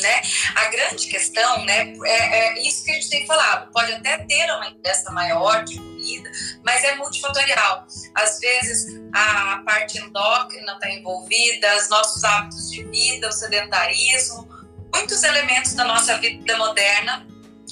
Né? 0.00 0.22
A 0.54 0.70
grande 0.70 1.06
questão 1.08 1.66
né, 1.66 1.92
é, 2.06 2.38
é, 2.38 2.66
isso 2.66 2.82
que 2.82 2.92
a 2.92 2.94
gente 2.94 3.10
tem 3.10 3.26
falado. 3.26 3.70
Pode 3.72 3.92
até 3.92 4.16
ter 4.24 4.50
uma 4.52 4.70
ingesta 4.70 5.10
maior 5.10 5.64
de 5.64 5.78
mas 6.64 6.84
é 6.84 6.94
multifatorial. 6.96 7.86
Às 8.14 8.38
vezes 8.38 9.00
a 9.12 9.62
parte 9.64 9.98
endócrina 9.98 10.72
está 10.74 10.90
envolvida, 10.90 11.76
os 11.76 11.88
nossos 11.88 12.24
hábitos 12.24 12.70
de 12.70 12.84
vida, 12.84 13.28
o 13.28 13.32
sedentarismo, 13.32 14.48
muitos 14.92 15.22
elementos 15.22 15.74
da 15.74 15.84
nossa 15.84 16.16
vida 16.18 16.56
moderna 16.56 17.26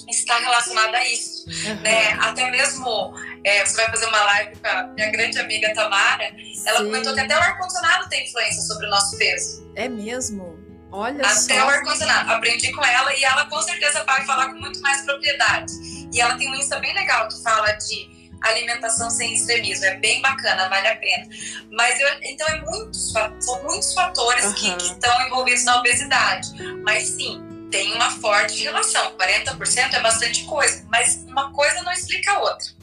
está 0.09 0.39
relacionado 0.39 0.95
a 0.95 1.09
isso. 1.09 1.49
Uhum. 1.49 1.80
Né? 1.80 2.12
Até 2.20 2.51
mesmo 2.51 3.14
é, 3.45 3.64
você 3.64 3.76
vai 3.76 3.91
fazer 3.91 4.07
uma 4.07 4.24
live 4.24 4.57
com 4.57 4.68
a 4.68 4.82
minha 4.89 5.11
grande 5.11 5.39
amiga 5.39 5.72
Tamara, 5.74 6.34
ela 6.66 6.78
Sim. 6.78 6.84
comentou 6.84 7.14
que 7.14 7.20
até 7.20 7.37
o 7.37 7.41
ar-condicionado 7.41 8.09
tem 8.09 8.24
influência 8.24 8.62
sobre 8.62 8.87
o 8.87 8.91
nosso 8.91 9.16
peso. 9.16 9.70
É 9.74 9.89
mesmo? 9.89 10.59
Olha 10.93 11.20
até 11.20 11.34
só. 11.34 11.45
Até 11.53 11.64
o 11.64 11.68
ar-condicionado. 11.68 12.32
Aprendi 12.32 12.72
com 12.72 12.84
ela 12.84 13.14
e 13.14 13.24
ela 13.24 13.47
com 13.47 13.61
certeza 13.62 14.05
vai 14.05 14.24
falar 14.24 14.51
com 14.51 14.59
muito 14.59 14.80
mais 14.80 15.03
propriedade. 15.03 15.72
E 16.12 16.20
ela 16.20 16.37
tem 16.37 16.51
um 16.51 16.55
Insta 16.55 16.78
bem 16.78 16.95
legal 16.95 17.28
que 17.28 17.43
fala 17.43 17.72
de 17.72 18.15
alimentação 18.43 19.11
sem 19.11 19.34
extremismo. 19.34 19.84
É 19.84 19.97
bem 19.97 20.20
bacana, 20.20 20.68
vale 20.68 20.89
a 20.89 20.97
pena. 20.97 21.26
Mas 21.70 22.01
eu, 22.01 22.09
então 22.22 22.47
é 22.49 22.61
muitos, 22.62 23.12
são 23.41 23.62
muitos 23.64 23.93
fatores 23.95 24.45
uhum. 24.45 24.55
que, 24.55 24.74
que 24.76 24.93
estão 24.93 25.26
envolvidos 25.26 25.64
na 25.64 25.78
obesidade. 25.78 26.51
Mas 26.82 27.09
sim, 27.09 27.43
tem 27.70 27.93
uma 27.95 28.11
forte 28.11 28.62
relação. 28.62 29.16
40% 29.16 29.95
é 29.95 30.01
bastante 30.01 30.45
coisa, 30.45 30.84
mas 30.89 31.24
uma 31.26 31.53
coisa 31.53 31.82
não 31.82 31.93
explica 31.93 32.32
a 32.32 32.41
outra. 32.41 32.76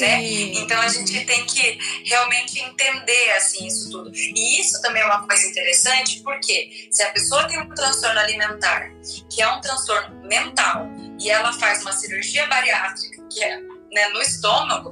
Né? 0.00 0.24
Então 0.54 0.80
a 0.80 0.88
gente 0.88 1.24
tem 1.24 1.46
que 1.46 1.78
realmente 2.04 2.58
entender 2.60 3.30
assim 3.36 3.66
isso 3.66 3.90
tudo. 3.90 4.10
E 4.14 4.60
isso 4.60 4.80
também 4.82 5.02
é 5.02 5.06
uma 5.06 5.26
coisa 5.26 5.46
interessante, 5.46 6.20
porque 6.22 6.88
se 6.90 7.02
a 7.02 7.10
pessoa 7.12 7.46
tem 7.46 7.60
um 7.60 7.68
transtorno 7.68 8.18
alimentar, 8.18 8.90
que 9.30 9.40
é 9.40 9.48
um 9.48 9.60
transtorno 9.60 10.20
mental, 10.26 10.88
e 11.20 11.30
ela 11.30 11.52
faz 11.52 11.82
uma 11.82 11.92
cirurgia 11.92 12.46
bariátrica, 12.48 13.22
que 13.30 13.42
é 13.42 13.60
né, 13.92 14.08
no 14.08 14.20
estômago, 14.20 14.90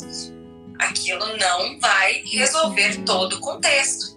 aquilo 0.79 1.37
não 1.37 1.79
vai 1.81 2.23
resolver 2.27 2.99
uhum. 2.99 3.05
todo 3.05 3.37
o 3.37 3.41
contexto. 3.41 4.17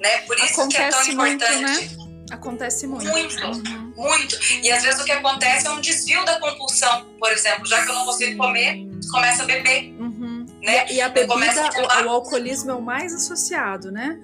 Né? 0.00 0.18
Por 0.26 0.36
isso 0.38 0.60
Acontece 0.60 0.68
que 0.68 1.10
é 1.10 1.14
tão 1.14 1.26
importante. 1.26 1.62
Muito, 1.62 1.98
né? 1.98 2.10
Acontece 2.30 2.86
muito. 2.86 3.08
Muito, 3.10 3.44
uhum. 3.44 3.92
muito. 3.96 4.38
E 4.62 4.70
às 4.70 4.82
vezes 4.82 5.00
o 5.00 5.04
que 5.04 5.12
acontece 5.12 5.66
é 5.66 5.70
um 5.70 5.80
desvio 5.80 6.24
da 6.24 6.38
compulsão, 6.38 7.06
por 7.18 7.30
exemplo. 7.32 7.66
Já 7.66 7.82
que 7.82 7.90
eu 7.90 7.94
não 7.94 8.04
consigo 8.06 8.38
comer, 8.38 8.86
começa 9.10 9.42
a 9.42 9.46
beber. 9.46 9.94
Uhum. 9.98 10.46
Né? 10.62 10.90
E, 10.92 11.00
a 11.00 11.08
bebida, 11.08 11.70
o, 11.76 12.06
o, 12.06 12.10
alcoolismo 12.10 12.70
é 12.70 12.74
o 12.74 12.82
mais 12.82 13.14
associado, 13.14 13.90
né? 13.90 14.20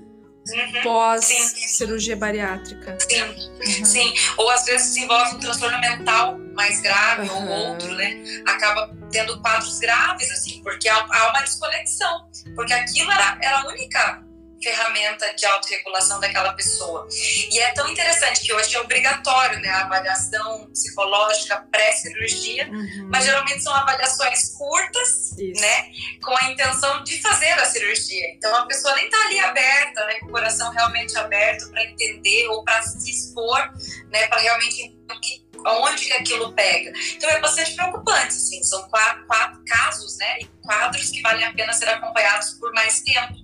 Uhum, 0.49 0.83
Pós 0.83 1.25
sim. 1.25 1.69
cirurgia 1.69 2.17
bariátrica. 2.17 2.97
Sim, 3.01 3.23
uhum. 3.23 3.85
sim. 3.85 4.15
Ou 4.37 4.51
às 4.51 4.65
vezes 4.65 4.95
desenvolve 4.95 5.37
um 5.37 5.39
transtorno 5.41 5.81
mental 5.81 6.39
mais 6.55 6.81
grave 6.81 7.29
uhum. 7.29 7.51
ou 7.51 7.69
outro, 7.71 7.95
né? 7.95 8.23
Acaba 8.47 8.95
tendo 9.11 9.41
quadros 9.41 9.79
graves, 9.79 10.31
assim, 10.31 10.63
porque 10.63 10.89
há, 10.89 10.97
há 10.97 11.31
uma 11.31 11.41
desconexão. 11.43 12.29
Porque 12.55 12.73
aquilo 12.73 13.11
era, 13.11 13.39
era 13.43 13.61
a 13.61 13.69
única 13.69 14.26
ferramenta 14.63 15.35
de 15.35 15.47
autorregulação 15.47 16.21
daquela 16.21 16.53
pessoa. 16.53 17.07
E 17.51 17.59
é 17.59 17.73
tão 17.73 17.89
interessante 17.89 18.41
que 18.41 18.53
hoje 18.53 18.75
é 18.75 18.81
obrigatório 18.81 19.61
né, 19.61 19.69
a 19.69 19.85
avaliação 19.85 20.67
psicológica 20.71 21.67
pré-cirurgia, 21.71 22.69
uhum. 22.69 23.09
mas 23.11 23.25
geralmente 23.25 23.63
são 23.63 23.75
avaliações 23.75 24.55
curtas, 24.57 25.33
Isso. 25.39 25.61
né, 25.61 25.91
com 26.23 26.37
a 26.37 26.51
intenção 26.51 27.03
de 27.05 27.21
fazer 27.21 27.53
a 27.53 27.65
cirurgia. 27.65 28.29
Então 28.35 28.55
a 28.57 28.67
pessoa 28.67 28.95
nem 28.97 29.05
está 29.07 29.19
ali 29.27 29.39
aberta, 29.41 30.05
né, 30.07 30.15
com 30.21 30.27
o 30.27 30.31
coração 30.31 30.71
realmente 30.71 31.17
aberto 31.19 31.71
para 31.71 31.85
entender 31.85 32.49
ou 32.49 32.65
para 32.65 32.83
se 32.83 33.11
expor, 33.11 33.73
né, 34.11 34.27
para 34.29 34.41
realmente 34.41 34.83
entender 34.83 35.15
o 35.15 35.21
que 35.21 35.46
onde 35.67 36.05
que 36.05 36.13
aquilo 36.13 36.53
pega. 36.53 36.93
Então 37.15 37.29
é 37.31 37.41
bastante 37.41 37.75
preocupante, 37.75 38.29
assim, 38.29 38.63
são 38.63 38.89
quatro, 38.89 39.27
quatro 39.27 39.63
casos, 39.67 40.17
né, 40.19 40.39
e 40.41 40.45
quadros 40.63 41.11
que 41.11 41.21
valem 41.23 41.45
a 41.45 41.53
pena 41.53 41.73
ser 41.73 41.89
acompanhados 41.89 42.51
por 42.53 42.73
mais 42.73 43.01
tempo, 43.01 43.35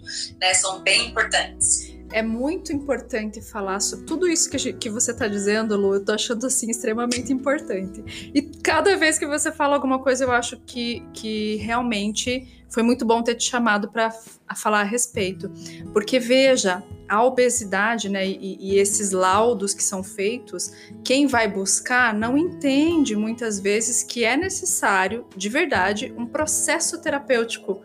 né, 0.40 0.54
são 0.54 0.80
bem 0.82 1.08
importantes. 1.08 1.92
É 2.12 2.22
muito 2.22 2.72
importante 2.72 3.40
falar 3.40 3.80
sobre 3.80 4.04
tudo 4.04 4.28
isso 4.28 4.50
que, 4.50 4.72
que 4.74 4.90
você 4.90 5.12
está 5.12 5.26
dizendo, 5.26 5.76
Lu. 5.76 5.94
Eu 5.94 6.04
tô 6.04 6.12
achando 6.12 6.46
assim 6.46 6.70
extremamente 6.70 7.32
importante. 7.32 8.30
E 8.34 8.42
cada 8.42 8.96
vez 8.96 9.18
que 9.18 9.26
você 9.26 9.50
fala 9.50 9.74
alguma 9.74 9.98
coisa, 9.98 10.24
eu 10.24 10.32
acho 10.32 10.60
que, 10.66 11.02
que 11.12 11.56
realmente 11.56 12.62
foi 12.72 12.82
muito 12.82 13.04
bom 13.04 13.22
ter 13.22 13.34
te 13.34 13.44
chamado 13.44 13.90
para 13.90 14.10
falar 14.56 14.80
a 14.80 14.84
respeito. 14.84 15.50
Porque 15.92 16.18
veja, 16.18 16.82
a 17.08 17.22
obesidade, 17.22 18.08
né, 18.08 18.26
e, 18.26 18.56
e, 18.58 18.78
esses 18.78 19.10
laudos 19.10 19.74
que 19.74 19.84
são 19.84 20.02
feitos, 20.02 20.72
quem 21.04 21.26
vai 21.26 21.46
buscar 21.46 22.14
não 22.14 22.38
entende 22.38 23.14
muitas 23.14 23.60
vezes 23.60 24.02
que 24.02 24.24
é 24.24 24.34
necessário, 24.34 25.26
de 25.36 25.50
verdade, 25.50 26.14
um 26.16 26.26
processo 26.26 27.02
terapêutico 27.02 27.82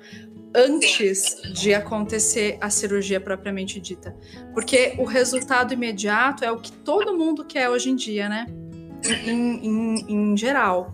antes 0.56 1.41
de 1.54 1.74
acontecer 1.74 2.58
a 2.62 2.70
cirurgia 2.70 3.20
propriamente 3.20 3.80
dita. 3.80 4.16
Porque 4.54 4.95
o 4.98 5.04
resultado 5.04 5.74
imediato 5.74 6.43
é 6.43 6.52
o 6.52 6.60
que 6.60 6.72
todo 6.72 7.16
mundo 7.16 7.45
quer 7.45 7.70
hoje 7.70 7.89
em 7.89 7.95
dia, 7.95 8.28
né? 8.28 8.45
Em, 9.26 9.66
em, 9.66 10.06
em 10.08 10.38
geral. 10.38 10.91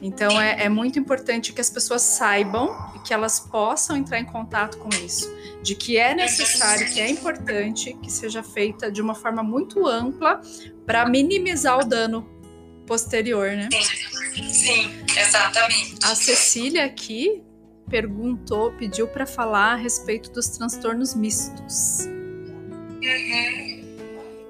Então 0.00 0.40
é, 0.40 0.64
é, 0.64 0.68
muito 0.68 0.98
importante 0.98 1.52
que 1.52 1.60
as 1.60 1.70
pessoas 1.70 2.02
saibam 2.02 2.70
e 2.94 2.98
que 3.00 3.14
elas 3.14 3.40
possam 3.40 3.96
entrar 3.96 4.18
em 4.18 4.24
contato 4.24 4.78
com 4.78 4.88
isso, 5.04 5.34
de 5.62 5.74
que 5.74 5.96
é 5.96 6.14
necessário, 6.14 6.92
que 6.92 7.00
é 7.00 7.08
importante 7.08 7.94
que 8.02 8.10
seja 8.12 8.42
feita 8.42 8.90
de 8.90 9.00
uma 9.00 9.14
forma 9.14 9.42
muito 9.42 9.86
ampla 9.86 10.40
para 10.84 11.08
minimizar 11.08 11.78
o 11.78 11.84
dano 11.84 12.28
posterior, 12.86 13.50
né? 13.52 13.68
Sim, 13.72 14.48
sim, 14.48 15.04
exatamente. 15.18 15.96
A 16.02 16.14
Cecília 16.14 16.84
aqui 16.84 17.42
perguntou, 17.88 18.72
pediu 18.72 19.06
para 19.08 19.26
falar 19.26 19.72
a 19.72 19.76
respeito 19.76 20.30
dos 20.30 20.48
transtornos 20.48 21.14
mistos. 21.14 22.06
Uhum. 23.02 23.76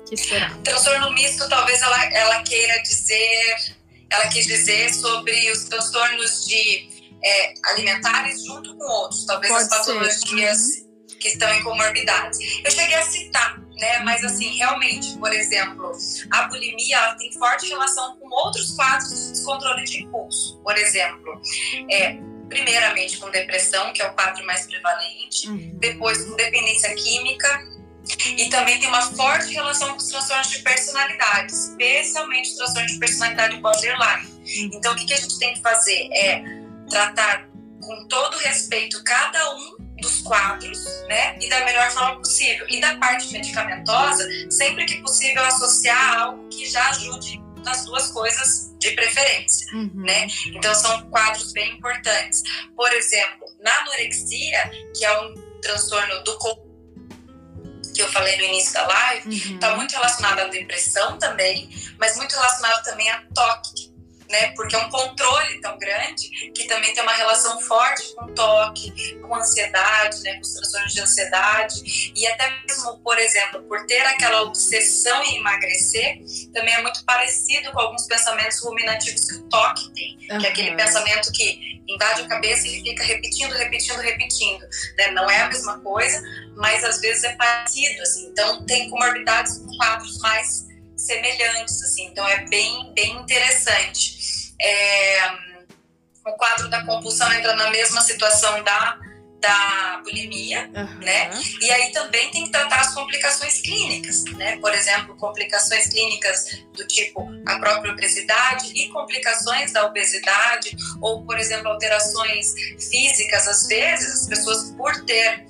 Que 0.09 0.17
será? 0.17 0.51
Transtorno 0.63 1.13
misto, 1.13 1.49
talvez 1.49 1.83
ela, 1.83 2.05
ela 2.15 2.43
queira 2.43 2.81
dizer 2.83 3.77
ela 4.11 4.29
quis 4.29 4.47
dizer 4.47 4.93
sobre 4.95 5.51
os 5.51 5.65
transtornos 5.65 6.47
de 6.47 6.89
é, 7.23 7.55
alimentares 7.71 8.45
junto 8.45 8.77
com 8.77 8.85
outros, 8.85 9.25
talvez 9.27 9.53
Pode 9.53 9.65
as 9.65 9.69
patologias 9.69 10.59
uhum. 10.59 11.19
que 11.19 11.29
estão 11.29 11.53
em 11.53 11.63
comorbidades. 11.63 12.39
Eu 12.65 12.71
cheguei 12.71 12.95
a 12.95 13.03
citar, 13.03 13.59
né? 13.59 13.99
Mas 14.01 14.23
uhum. 14.23 14.29
assim, 14.29 14.57
realmente, 14.57 15.17
por 15.19 15.33
exemplo, 15.33 15.93
a 16.31 16.43
bulimia 16.45 16.97
ela 16.97 17.15
tem 17.17 17.33
forte 17.33 17.69
relação 17.69 18.17
com 18.17 18.29
outros 18.29 18.73
quadros 18.73 19.11
de 19.11 19.33
descontrole 19.33 19.85
de 19.85 20.05
impulso. 20.05 20.61
Por 20.63 20.77
exemplo, 20.77 21.41
é, 21.91 22.19
primeiramente 22.49 23.19
com 23.19 23.31
depressão, 23.31 23.93
que 23.93 24.03
é 24.03 24.07
o 24.09 24.13
quadro 24.15 24.45
mais 24.47 24.67
prevalente, 24.67 25.49
uhum. 25.49 25.73
depois 25.75 26.23
com 26.25 26.37
dependência 26.37 26.95
química, 26.95 27.77
e 28.37 28.49
também 28.51 28.79
tem 28.79 28.89
uma 28.89 29.03
forte 29.03 29.53
relação 29.53 29.91
com 29.91 29.97
os 29.97 30.09
transtornos 30.09 30.51
de 30.51 30.61
personalidade, 30.61 31.53
especialmente 31.53 32.51
os 32.51 32.57
transtornos 32.57 32.93
de 32.93 32.99
personalidade 32.99 33.57
borderline. 33.57 34.27
Uhum. 34.27 34.71
Então, 34.75 34.93
o 34.93 34.97
que, 34.97 35.07
que 35.07 35.15
a 35.15 35.17
gente 35.17 35.39
tem 35.39 35.55
que 35.55 35.61
fazer? 35.61 36.09
É 36.13 36.43
tratar 36.89 37.49
com 37.81 38.07
todo 38.09 38.37
respeito 38.39 39.03
cada 39.05 39.55
um 39.57 39.77
dos 40.01 40.21
quadros, 40.21 40.79
né? 41.09 41.37
E 41.41 41.49
da 41.49 41.65
melhor 41.65 41.91
forma 41.91 42.19
possível. 42.19 42.67
E 42.69 42.81
da 42.81 42.97
parte 42.97 43.33
medicamentosa, 43.33 44.29
sempre 44.51 44.85
que 44.85 45.01
possível, 45.01 45.45
associar 45.45 46.21
algo 46.21 46.49
que 46.49 46.67
já 46.67 46.89
ajude 46.91 47.41
nas 47.67 47.85
duas 47.85 48.11
coisas 48.13 48.75
de 48.79 48.93
preferência, 48.93 49.67
uhum. 49.75 49.91
né? 49.95 50.27
Então 50.47 50.75
são 50.75 51.11
quadros 51.11 51.53
bem 51.53 51.73
importantes. 51.73 52.43
Por 52.75 52.91
exemplo, 52.93 53.47
na 53.61 53.71
anorexia, 53.81 54.71
que 54.97 55.05
é 55.05 55.21
um 55.21 55.35
transtorno 55.61 56.23
do 56.25 56.39
que 57.95 58.03
eu 58.03 58.09
falei 58.09 58.37
no 58.37 58.45
início 58.45 58.73
da 58.75 58.87
live, 58.87 59.55
está 59.55 59.71
uhum. 59.71 59.77
muito 59.77 59.93
relacionado 59.93 60.41
à 60.41 60.45
depressão 60.49 61.19
também, 61.19 61.69
mas 61.99 62.17
muito 62.17 62.35
relacionado 62.35 62.83
também 62.85 63.11
a 63.11 63.23
toque, 63.35 63.96
né? 64.31 64.49
Porque 64.49 64.75
é 64.75 64.79
um 64.79 64.91
controle 64.91 65.61
tão 65.61 65.79
grande 65.79 66.29
que 66.53 66.65
também 66.65 66.93
tem 66.95 67.03
uma 67.03 67.13
relação 67.13 67.61
forte 67.61 68.15
com 68.15 68.27
toque, 68.35 69.17
com 69.21 69.35
ansiedade, 69.35 70.23
né? 70.23 70.35
Com 70.35 70.41
os 70.43 70.53
transtornos 70.53 70.93
de 70.93 71.01
ansiedade 71.01 72.13
e 72.15 72.27
até 72.27 72.51
mesmo, 72.67 72.99
por 72.99 73.19
exemplo, 73.19 73.63
por 73.63 73.85
ter 73.87 74.03
aquela 74.03 74.43
obsessão 74.43 75.23
em 75.25 75.37
emagrecer, 75.37 76.19
também 76.53 76.75
é 76.75 76.83
muito 76.83 77.05
parecido 77.05 77.71
com 77.73 77.81
alguns 77.81 78.07
pensamentos 78.07 78.61
ruminativos 78.61 79.25
que 79.25 79.35
o 79.35 79.43
toque 79.49 79.91
tem, 79.93 80.19
uhum. 80.31 80.39
que 80.39 80.47
é 80.47 80.51
aquele 80.51 80.75
pensamento 80.75 81.33
que 81.33 81.77
invade 81.89 82.23
a 82.23 82.29
cabeça 82.29 82.67
e 82.67 82.83
fica 82.83 83.05
repetindo, 83.05 83.53
repetindo, 83.53 84.01
repetindo, 84.01 84.63
né? 84.99 85.11
Não 85.13 85.31
é 85.31 85.43
a 85.43 85.49
mesma 85.49 85.79
coisa, 85.81 86.23
mas 86.57 86.85
às 86.85 87.01
vezes 87.01 87.25
é 87.25 87.35
parecido, 87.37 88.03
assim. 88.03 88.27
Então 88.29 88.65
tem 88.65 88.91
comorbidades 88.91 89.59
com 89.59 89.77
quadros 89.77 90.19
mais 90.19 90.66
semelhantes, 90.97 91.83
assim. 91.83 92.07
Então 92.07 92.27
é 92.27 92.45
bem, 92.47 92.93
bem 92.95 93.17
interessante. 93.17 94.55
É, 94.61 95.29
o 96.27 96.33
quadro 96.33 96.69
da 96.69 96.85
compulsão 96.85 97.31
entra 97.33 97.55
na 97.55 97.71
mesma 97.71 98.01
situação 98.01 98.63
da, 98.65 98.99
da 99.41 100.01
bulimia, 100.03 100.71
uhum. 100.75 100.99
né? 100.99 101.31
E 101.61 101.71
aí 101.71 101.93
também 101.93 102.31
tem 102.31 102.45
que 102.45 102.51
tratar 102.51 102.81
as 102.81 102.95
complicações 102.95 103.61
clínicas, 103.61 104.25
né? 104.37 104.57
Por 104.59 104.75
exemplo, 104.75 105.17
complicações 105.17 105.89
clínicas 105.89 106.63
do 106.73 106.87
tipo 106.87 107.29
a 107.47 107.59
própria 107.59 107.93
obesidade 107.93 108.73
e 108.75 108.89
complicações 108.89 109.73
da 109.73 109.87
obesidade, 109.87 110.77
ou, 111.01 111.25
por 111.25 111.39
exemplo, 111.39 111.69
alterações 111.69 112.55
físicas, 112.91 113.47
às 113.47 113.67
vezes, 113.67 114.23
as 114.23 114.27
pessoas, 114.27 114.73
por 114.73 115.05
ter 115.05 115.47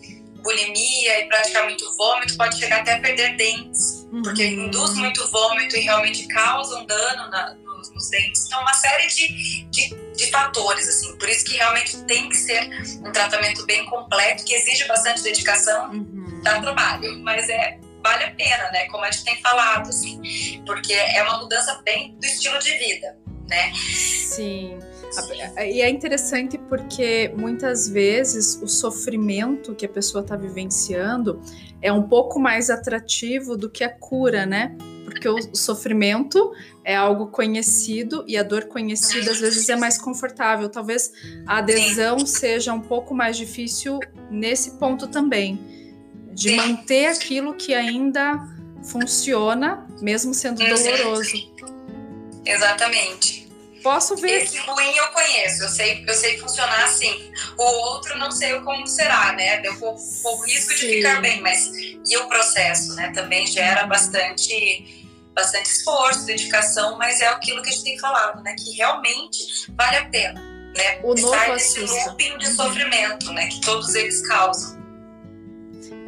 bulimia 0.47 1.21
e 1.21 1.27
praticar 1.27 1.65
muito 1.65 1.85
vômito, 1.97 2.37
pode 2.37 2.57
chegar 2.57 2.81
até 2.81 2.95
a 2.95 3.01
perder 3.01 3.37
dentes, 3.37 4.07
uhum. 4.13 4.23
porque 4.23 4.47
induz 4.47 4.95
muito 4.95 5.29
vômito 5.29 5.77
e 5.77 5.81
realmente 5.81 6.27
causa 6.29 6.79
um 6.79 6.87
dano 6.87 7.29
na, 7.31 7.55
nos, 7.55 7.91
nos 7.91 8.09
dentes. 8.09 8.47
Então, 8.47 8.61
uma 8.61 8.73
série 8.75 9.09
de, 9.09 9.65
de, 9.65 9.89
de, 10.15 10.31
fatores, 10.31 10.89
assim. 10.89 11.17
Por 11.19 11.29
isso 11.29 11.45
que 11.45 11.57
realmente 11.57 11.99
tem 12.05 12.29
que 12.29 12.37
ser 12.37 12.71
um 13.05 13.11
tratamento 13.11 13.67
bem 13.67 13.85
completo, 13.87 14.45
que 14.45 14.55
exige 14.55 14.87
bastante 14.87 15.21
dedicação, 15.23 15.91
uhum. 15.91 16.41
dá 16.45 16.61
trabalho, 16.61 17.19
mas 17.19 17.49
é 17.49 17.81
vale 18.01 18.23
a 18.23 18.31
pena, 18.31 18.71
né? 18.71 18.85
Como 18.87 19.05
a 19.05 19.11
gente 19.11 19.25
tem 19.25 19.37
falado, 19.43 19.89
assim, 19.89 20.63
porque 20.65 20.93
é 20.93 21.21
uma 21.25 21.39
mudança 21.39 21.83
bem 21.85 22.17
do 22.21 22.25
estilo 22.25 22.57
de 22.61 22.71
vida, 22.79 23.19
né? 23.49 23.73
Sim. 23.75 24.79
E 25.59 25.81
é 25.81 25.89
interessante 25.89 26.59
porque 26.59 27.33
muitas 27.37 27.89
vezes 27.89 28.61
o 28.63 28.67
sofrimento 28.67 29.75
que 29.75 29.87
a 29.87 29.89
pessoa 29.89 30.23
está 30.23 30.37
vivenciando 30.37 31.41
é 31.81 31.93
um 31.93 32.03
pouco 32.03 32.39
mais 32.39 32.71
atrativo 32.71 33.57
do 33.57 33.71
que 33.71 33.85
a 33.85 33.89
cura, 33.89 34.45
né? 34.45 34.77
Porque 35.05 35.29
o 35.29 35.55
sofrimento 35.55 36.53
é 36.85 36.95
algo 36.95 37.29
conhecido 37.29 38.25
e 38.27 38.37
a 38.37 38.43
dor 38.43 38.67
conhecida 38.67 39.31
às 39.31 39.41
vezes 39.41 39.69
é 39.69 39.77
mais 39.77 39.97
confortável. 39.97 40.69
Talvez 40.69 41.13
a 41.47 41.59
adesão 41.59 42.27
seja 42.27 42.73
um 42.73 42.81
pouco 42.81 43.15
mais 43.15 43.37
difícil 43.37 43.99
nesse 44.31 44.73
ponto 44.73 45.07
também, 45.07 45.59
de 46.33 46.55
manter 46.55 47.07
aquilo 47.07 47.55
que 47.55 47.73
ainda 47.73 48.47
funciona, 48.83 49.87
mesmo 50.01 50.35
sendo 50.35 50.59
doloroso. 50.59 51.33
Exatamente. 52.45 53.46
Posso 53.87 54.17
ver. 54.17 54.43
Esse 54.43 54.59
ruim 54.59 54.97
eu 54.97 55.07
conheço, 55.13 55.63
eu 55.63 55.69
sei, 55.69 56.05
eu 56.05 56.13
sei 56.13 56.37
funcionar 56.39 56.87
assim. 56.87 57.33
O 57.57 57.63
outro 57.63 58.19
não 58.19 58.33
sei 58.33 58.59
como 58.63 58.85
será, 58.85 59.33
né? 59.35 59.61
Deu 59.61 59.79
pouco, 59.79 60.01
pouco 60.25 60.45
risco 60.45 60.73
Sim. 60.73 60.89
de 60.89 60.97
ficar 60.97 61.21
bem, 61.21 61.41
mas 61.41 61.71
e 61.73 62.17
o 62.17 62.27
processo, 62.27 62.97
né? 62.97 63.13
Também 63.15 63.47
gera 63.47 63.85
uhum. 63.85 63.89
bastante, 63.89 65.09
bastante 65.33 65.67
esforço, 65.67 66.27
dedicação, 66.27 66.99
mas 66.99 67.21
é 67.21 67.29
aquilo 67.29 67.63
que 67.63 67.69
a 67.69 67.73
gente 67.73 67.85
tem 67.85 67.99
falado, 68.01 68.43
né? 68.43 68.57
Que 68.59 68.73
realmente 68.73 69.71
vale 69.71 69.99
a 69.99 70.07
pena, 70.07 70.41
né? 70.77 71.01
O 71.05 71.15
Estar 71.15 71.51
nesse 71.51 71.79
looping 71.79 72.39
de 72.39 72.49
sofrimento, 72.49 73.33
né? 73.33 73.47
Que 73.47 73.61
todos 73.61 73.95
eles 73.95 74.27
causam. 74.27 74.85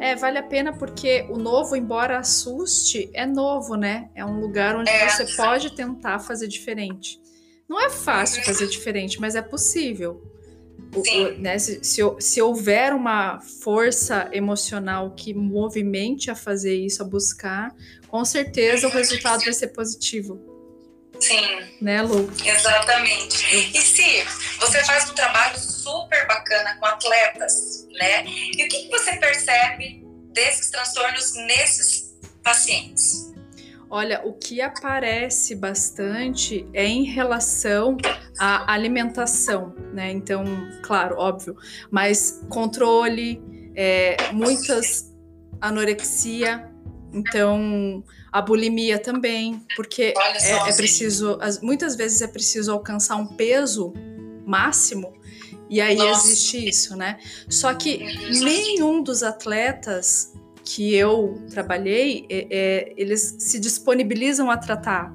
É, 0.01 0.17
vale 0.17 0.37
a 0.37 0.43
pena 0.43 0.73
porque 0.73 1.25
o 1.29 1.37
novo, 1.37 1.77
embora 1.77 2.19
assuste, 2.19 3.09
é 3.13 3.25
novo, 3.25 3.75
né? 3.75 4.09
É 4.13 4.25
um 4.25 4.37
lugar 4.41 4.75
onde 4.75 4.89
é. 4.89 5.07
você 5.07 5.25
pode 5.37 5.73
tentar 5.73 6.19
fazer 6.19 6.49
diferente. 6.49 7.21
Não 7.69 7.79
é 7.79 7.89
fácil 7.89 8.43
fazer 8.43 8.67
diferente, 8.67 9.21
mas 9.21 9.35
é 9.35 9.41
possível. 9.41 10.23
O, 10.95 11.03
né, 11.37 11.59
se, 11.59 11.83
se, 11.83 12.01
se, 12.19 12.41
houver 12.41 12.93
uma 12.93 13.39
força 13.41 14.27
emocional 14.31 15.11
que 15.11 15.35
movimente 15.35 16.31
a 16.31 16.35
fazer 16.35 16.73
isso, 16.73 17.03
a 17.03 17.05
buscar, 17.05 17.71
com 18.07 18.25
certeza 18.25 18.87
o 18.87 18.89
resultado 18.89 19.43
vai 19.43 19.53
ser 19.53 19.67
positivo. 19.67 20.41
Sim. 21.19 21.59
Né, 21.79 22.01
Lu? 22.01 22.31
Exatamente. 22.43 23.55
E 23.55 23.81
se 23.81 24.23
você 24.59 24.83
faz 24.83 25.07
um 25.09 25.13
trabalho 25.13 25.59
super 25.59 26.25
bacana 26.27 26.75
com 26.79 26.85
atletas, 26.87 27.87
né? 27.91 28.25
E 28.25 28.65
o 28.65 28.69
que, 28.69 28.83
que 28.83 28.89
você 28.89 29.15
percebe 29.17 30.03
desses 30.33 30.71
transtornos 30.71 31.35
nesses 31.35 32.15
pacientes? 32.43 33.31
Olha, 33.89 34.21
o 34.23 34.33
que 34.33 34.61
aparece 34.61 35.55
bastante 35.55 36.67
é 36.73 36.85
em 36.85 37.03
relação 37.03 37.97
à 38.37 38.71
alimentação, 38.71 39.73
né? 39.93 40.11
Então, 40.11 40.43
claro, 40.83 41.15
óbvio, 41.17 41.57
mas 41.89 42.41
controle, 42.49 43.41
é, 43.75 44.31
muitas 44.31 45.11
anorexia, 45.59 46.69
então 47.11 48.03
a 48.31 48.41
bulimia 48.41 48.99
também, 48.99 49.65
porque 49.75 50.13
é, 50.15 50.69
é, 50.69 50.73
preciso, 50.75 51.39
muitas 51.61 51.95
vezes 51.95 52.21
é 52.21 52.27
preciso 52.27 52.71
alcançar 52.71 53.15
um 53.15 53.25
peso 53.25 53.91
máximo 54.45 55.19
e 55.69 55.79
aí 55.79 55.95
Nossa. 55.95 56.27
existe 56.27 56.69
isso, 56.69 56.95
né? 56.95 57.19
Só 57.47 57.73
que 57.73 57.99
nenhum 58.41 59.03
dos 59.03 59.21
atletas 59.21 60.33
que 60.69 60.93
eu 60.95 61.41
trabalhei, 61.49 62.27
é, 62.29 62.47
é, 62.51 62.93
eles 62.95 63.37
se 63.39 63.59
disponibilizam 63.59 64.51
a 64.51 64.57
tratar 64.57 65.11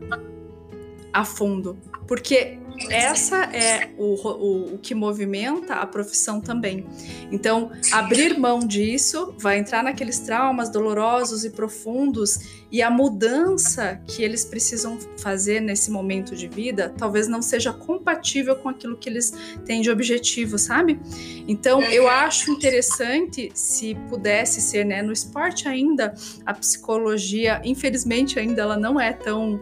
a 1.13 1.25
fundo, 1.25 1.79
porque 2.09 2.59
essa 2.91 3.45
é 3.45 3.91
o, 3.97 4.15
o, 4.15 4.75
o, 4.75 4.79
que 4.79 4.95
movimenta 4.95 5.75
a 5.75 5.87
profissão 5.87 6.41
também. 6.41 6.87
Então, 7.31 7.71
abrir 7.93 8.39
mão 8.39 8.61
disso 8.61 9.35
vai 9.39 9.59
entrar 9.59 9.83
naqueles 9.83 10.21
traumas 10.21 10.69
dolorosos 10.69 11.45
e 11.45 11.51
profundos, 11.51 12.65
e 12.71 12.83
a 12.83 12.91
mudança 12.91 14.01
que 14.07 14.23
eles 14.23 14.45
precisam 14.45 14.99
fazer 15.19 15.61
nesse 15.61 15.91
momento 15.91 16.35
de 16.35 16.49
vida 16.49 16.93
talvez 16.99 17.29
não 17.29 17.41
seja 17.41 17.73
compatível 17.73 18.57
com 18.57 18.69
aquilo 18.69 18.97
que 18.97 19.09
eles 19.09 19.33
têm 19.65 19.81
de 19.81 19.91
objetivo, 19.91 20.59
sabe? 20.59 21.01
Então, 21.47 21.81
eu 21.83 22.09
acho 22.09 22.51
interessante 22.51 23.51
se 23.55 23.95
pudesse 24.09 24.61
ser, 24.61 24.85
né, 24.85 25.03
no 25.03 25.13
esporte 25.13 25.69
ainda, 25.69 26.15
a 26.45 26.53
psicologia, 26.53 27.61
infelizmente 27.65 28.39
ainda 28.39 28.63
ela 28.63 28.77
não 28.77 29.01
é 29.01 29.13
tão 29.13 29.61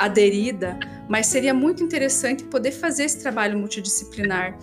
aderida, 0.00 0.78
mas 1.06 1.26
seria 1.26 1.52
muito 1.52 1.84
interessante 1.84 2.44
poder 2.44 2.72
fazer 2.72 3.04
esse 3.04 3.20
trabalho 3.20 3.58
multidisciplinar. 3.58 4.58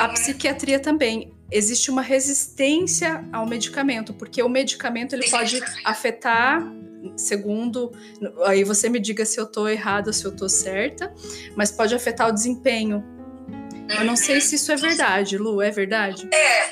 A 0.00 0.08
uhum. 0.08 0.14
psiquiatria 0.14 0.80
também 0.80 1.32
existe 1.50 1.90
uma 1.90 2.02
resistência 2.02 3.24
ao 3.32 3.46
medicamento, 3.46 4.12
porque 4.12 4.42
o 4.42 4.48
medicamento 4.48 5.14
ele 5.14 5.30
pode 5.30 5.62
afetar 5.84 6.60
segundo, 7.16 7.92
aí 8.46 8.64
você 8.64 8.88
me 8.88 8.98
diga 8.98 9.24
se 9.24 9.38
eu 9.38 9.44
estou 9.44 9.68
errada 9.68 10.08
ou 10.08 10.12
se 10.12 10.24
eu 10.24 10.32
estou 10.32 10.48
certa, 10.48 11.14
mas 11.54 11.70
pode 11.70 11.94
afetar 11.94 12.28
o 12.28 12.32
desempenho. 12.32 13.04
Eu 13.90 14.04
não 14.04 14.16
sei 14.16 14.40
se 14.40 14.56
isso 14.56 14.72
é 14.72 14.76
verdade, 14.76 15.36
Lu, 15.36 15.60
é 15.60 15.70
verdade? 15.70 16.26
É, 16.32 16.62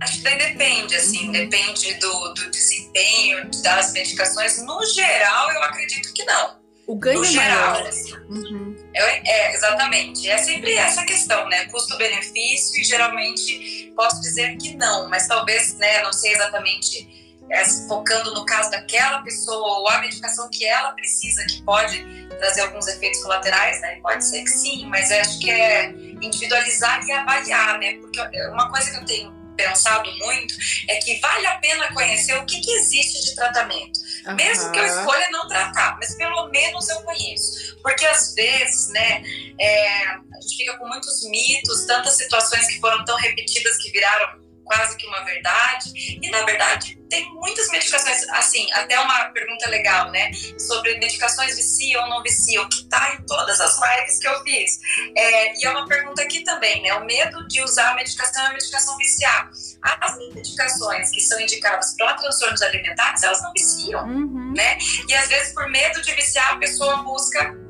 acho 0.00 0.16
que 0.16 0.24
daí 0.24 0.38
depende, 0.38 0.96
assim, 0.96 1.26
uhum. 1.26 1.32
depende 1.32 1.94
do, 1.94 2.34
do 2.34 2.50
desempenho 2.50 3.50
das 3.62 3.92
medicações. 3.92 4.60
No 4.64 4.82
geral, 4.86 5.52
eu 5.52 5.62
acredito 5.62 6.12
que 6.14 6.24
não. 6.24 6.61
O 6.92 6.96
ganho 6.96 7.20
no 7.20 7.24
geral, 7.24 7.70
maior. 7.70 7.86
Assim. 7.86 8.12
Uhum. 8.28 8.76
É, 8.94 9.30
é, 9.30 9.54
exatamente. 9.54 10.28
É 10.28 10.36
sempre 10.36 10.74
essa 10.74 11.02
questão, 11.06 11.48
né? 11.48 11.64
Custo-benefício, 11.68 12.78
e 12.78 12.84
geralmente 12.84 13.90
posso 13.96 14.20
dizer 14.20 14.58
que 14.58 14.76
não, 14.76 15.08
mas 15.08 15.26
talvez, 15.26 15.74
né, 15.78 16.02
não 16.02 16.12
sei 16.12 16.34
exatamente 16.34 17.40
é, 17.50 17.64
focando 17.88 18.34
no 18.34 18.44
caso 18.44 18.70
daquela 18.70 19.22
pessoa 19.22 19.78
ou 19.78 19.88
a 19.88 20.02
medicação 20.02 20.50
que 20.50 20.66
ela 20.66 20.92
precisa, 20.92 21.42
que 21.46 21.62
pode 21.62 22.28
trazer 22.38 22.60
alguns 22.60 22.86
efeitos 22.86 23.22
colaterais, 23.22 23.80
né? 23.80 23.98
Pode 24.02 24.22
ser 24.22 24.42
que 24.42 24.50
sim, 24.50 24.84
mas 24.84 25.10
acho 25.10 25.38
que 25.38 25.50
é 25.50 25.88
individualizar 26.20 27.02
e 27.06 27.12
avaliar, 27.12 27.78
né? 27.78 27.94
Porque 28.02 28.20
uma 28.48 28.70
coisa 28.70 28.90
que 28.90 28.96
eu 28.98 29.04
tenho 29.06 29.41
pensado 29.56 30.10
muito 30.18 30.54
é 30.88 30.96
que 30.96 31.18
vale 31.20 31.46
a 31.46 31.58
pena 31.58 31.92
conhecer 31.92 32.36
o 32.38 32.46
que, 32.46 32.60
que 32.60 32.70
existe 32.72 33.24
de 33.24 33.34
tratamento. 33.34 34.00
Uhum. 34.26 34.34
Mesmo 34.34 34.72
que 34.72 34.78
eu 34.78 34.86
escolha 34.86 35.28
não 35.30 35.48
tratar, 35.48 35.96
mas 35.98 36.14
pelo 36.16 36.48
menos 36.48 36.88
eu 36.88 37.02
conheço. 37.02 37.76
Porque 37.82 38.04
às 38.06 38.34
vezes, 38.34 38.88
né, 38.88 39.22
é, 39.58 40.04
a 40.08 40.40
gente 40.40 40.56
fica 40.56 40.76
com 40.78 40.88
muitos 40.88 41.28
mitos, 41.28 41.86
tantas 41.86 42.14
situações 42.14 42.66
que 42.66 42.80
foram 42.80 43.04
tão 43.04 43.16
repetidas 43.16 43.76
que 43.78 43.90
viraram 43.90 44.41
quase 44.64 44.96
que 44.96 45.06
uma 45.06 45.24
verdade. 45.24 45.92
E 46.20 46.30
na 46.30 46.42
verdade 46.44 47.02
tem 47.12 47.30
muitas 47.34 47.68
medicações, 47.68 48.26
assim, 48.30 48.66
até 48.72 48.98
uma 48.98 49.24
pergunta 49.26 49.68
legal, 49.68 50.10
né? 50.10 50.30
Sobre 50.58 50.98
medicações 50.98 51.56
viciam 51.56 52.04
ou 52.04 52.08
não 52.08 52.22
viciam, 52.22 52.66
que 52.70 52.88
tá 52.88 53.14
em 53.14 53.26
todas 53.26 53.60
as 53.60 53.78
lives 53.78 54.18
que 54.18 54.26
eu 54.26 54.42
fiz. 54.42 54.78
É, 55.14 55.60
e 55.60 55.64
é 55.66 55.70
uma 55.70 55.86
pergunta 55.86 56.22
aqui 56.22 56.42
também, 56.42 56.80
né? 56.80 56.94
O 56.94 57.04
medo 57.04 57.46
de 57.48 57.60
usar 57.60 57.90
a 57.90 57.94
medicação 57.96 58.42
é 58.44 58.46
a 58.46 58.52
medicação 58.54 58.96
viciar. 58.96 59.50
As 59.82 60.16
medicações 60.16 61.10
que 61.10 61.20
são 61.20 61.38
indicadas 61.38 61.94
para 61.98 62.14
transtornos 62.14 62.62
alimentares, 62.62 63.22
elas 63.22 63.42
não 63.42 63.52
viciam, 63.52 64.04
uhum. 64.04 64.54
né? 64.56 64.78
E 65.06 65.14
às 65.14 65.28
vezes 65.28 65.52
por 65.52 65.68
medo 65.68 66.00
de 66.00 66.14
viciar, 66.14 66.54
a 66.54 66.56
pessoa 66.56 67.02
busca 67.02 67.61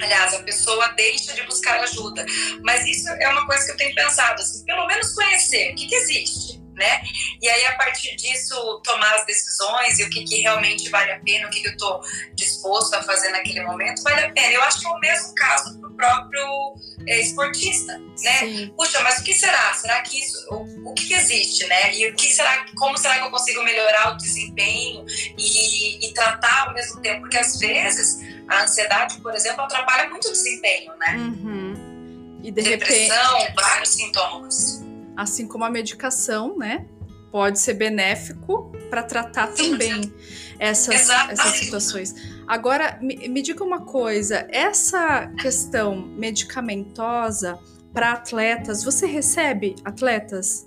Aliás, 0.00 0.34
a 0.34 0.42
pessoa 0.42 0.88
deixa 0.88 1.34
de 1.34 1.42
buscar 1.42 1.80
ajuda. 1.80 2.24
Mas 2.62 2.86
isso 2.86 3.08
é 3.08 3.28
uma 3.28 3.46
coisa 3.46 3.64
que 3.66 3.72
eu 3.72 3.76
tenho 3.76 3.94
pensado, 3.94 4.40
assim, 4.40 4.64
pelo 4.64 4.86
menos 4.86 5.12
conhecer 5.14 5.72
o 5.72 5.76
que, 5.76 5.86
que 5.86 5.94
existe 5.94 6.60
né? 6.80 7.02
E 7.42 7.48
aí, 7.48 7.66
a 7.66 7.74
partir 7.74 8.16
disso, 8.16 8.80
tomar 8.82 9.14
as 9.16 9.26
decisões 9.26 9.98
e 9.98 10.04
o 10.04 10.10
que, 10.10 10.24
que 10.24 10.40
realmente 10.40 10.88
vale 10.88 11.12
a 11.12 11.20
pena, 11.20 11.46
o 11.46 11.50
que, 11.50 11.60
que 11.60 11.68
eu 11.68 11.72
estou 11.72 12.00
disposto 12.34 12.94
a 12.94 13.02
fazer 13.02 13.30
naquele 13.30 13.60
momento, 13.60 14.02
vale 14.02 14.24
a 14.24 14.32
pena. 14.32 14.54
Eu 14.54 14.62
acho 14.62 14.80
que 14.80 14.86
é 14.86 14.90
o 14.90 14.98
mesmo 14.98 15.34
caso 15.34 15.78
para 15.78 15.88
o 15.90 15.94
próprio 15.94 16.74
é, 17.06 17.20
esportista, 17.20 17.98
né? 17.98 18.38
Sim. 18.38 18.74
Puxa, 18.74 19.00
mas 19.02 19.18
o 19.18 19.22
que 19.22 19.34
será? 19.34 19.74
Será 19.74 20.00
que 20.00 20.18
isso, 20.18 20.46
o, 20.50 20.90
o 20.90 20.94
que, 20.94 21.08
que, 21.08 21.14
existe, 21.14 21.66
né? 21.66 21.94
E 21.94 22.08
o 22.08 22.16
que 22.16 22.30
será, 22.32 22.64
como 22.78 22.96
será 22.96 23.18
que 23.18 23.26
eu 23.26 23.30
consigo 23.30 23.62
melhorar 23.62 24.14
o 24.14 24.16
desempenho 24.16 25.04
e, 25.36 26.06
e 26.06 26.14
tratar 26.14 26.68
ao 26.68 26.74
mesmo 26.74 27.02
tempo? 27.02 27.20
Porque 27.20 27.36
às 27.36 27.58
vezes 27.58 28.18
a 28.48 28.62
ansiedade, 28.62 29.20
por 29.20 29.34
exemplo, 29.34 29.60
atrapalha 29.60 30.08
muito 30.08 30.28
o 30.28 30.32
desempenho, 30.32 30.92
né? 30.98 31.14
Uhum. 31.16 32.40
E 32.42 32.50
de 32.50 32.62
Depressão, 32.62 33.38
repente... 33.38 33.54
vários 33.54 33.90
sintomas 33.90 34.89
assim 35.20 35.46
como 35.46 35.64
a 35.64 35.70
medicação, 35.70 36.56
né? 36.56 36.86
Pode 37.30 37.60
ser 37.60 37.74
benéfico 37.74 38.72
para 38.88 39.02
tratar 39.02 39.48
também 39.48 40.12
essas, 40.58 41.08
essas 41.08 41.56
situações. 41.58 42.14
Agora, 42.48 42.98
me, 43.00 43.28
me 43.28 43.42
diga 43.42 43.62
uma 43.62 43.82
coisa: 43.84 44.48
essa 44.50 45.26
questão 45.40 45.96
medicamentosa 45.96 47.58
para 47.92 48.12
atletas, 48.12 48.82
você 48.82 49.06
recebe 49.06 49.76
atletas? 49.84 50.66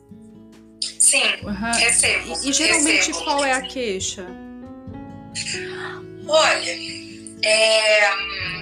Sim, 0.99 1.23
uhum. 1.43 1.71
recebo. 1.73 2.33
E, 2.43 2.49
e 2.49 2.53
geralmente 2.53 3.07
recebo. 3.07 3.23
qual 3.25 3.43
é 3.43 3.53
a 3.53 3.61
queixa? 3.61 4.25
Olha, 6.27 6.71
é 7.43 8.52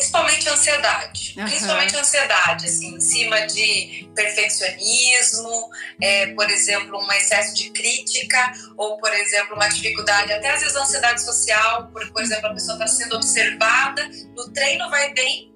principalmente 0.00 0.48
ansiedade. 0.48 1.34
Uhum. 1.36 1.44
Principalmente 1.44 1.96
ansiedade, 1.96 2.66
assim, 2.66 2.94
em 2.96 3.00
cima 3.00 3.46
de 3.46 4.10
perfeccionismo, 4.14 5.70
é, 6.00 6.28
por 6.28 6.48
exemplo, 6.50 6.98
um 6.98 7.12
excesso 7.12 7.54
de 7.54 7.70
crítica, 7.70 8.52
ou, 8.76 8.96
por 8.96 9.12
exemplo, 9.12 9.54
uma 9.54 9.68
dificuldade, 9.68 10.32
até 10.32 10.50
às 10.50 10.60
vezes 10.60 10.74
ansiedade 10.74 11.22
social, 11.22 11.88
por, 11.92 12.10
por 12.10 12.22
exemplo, 12.22 12.46
a 12.48 12.54
pessoa 12.54 12.74
está 12.74 12.86
sendo 12.86 13.16
observada, 13.16 14.08
no 14.34 14.50
treino 14.52 14.88
vai 14.88 15.12
bem, 15.12 15.52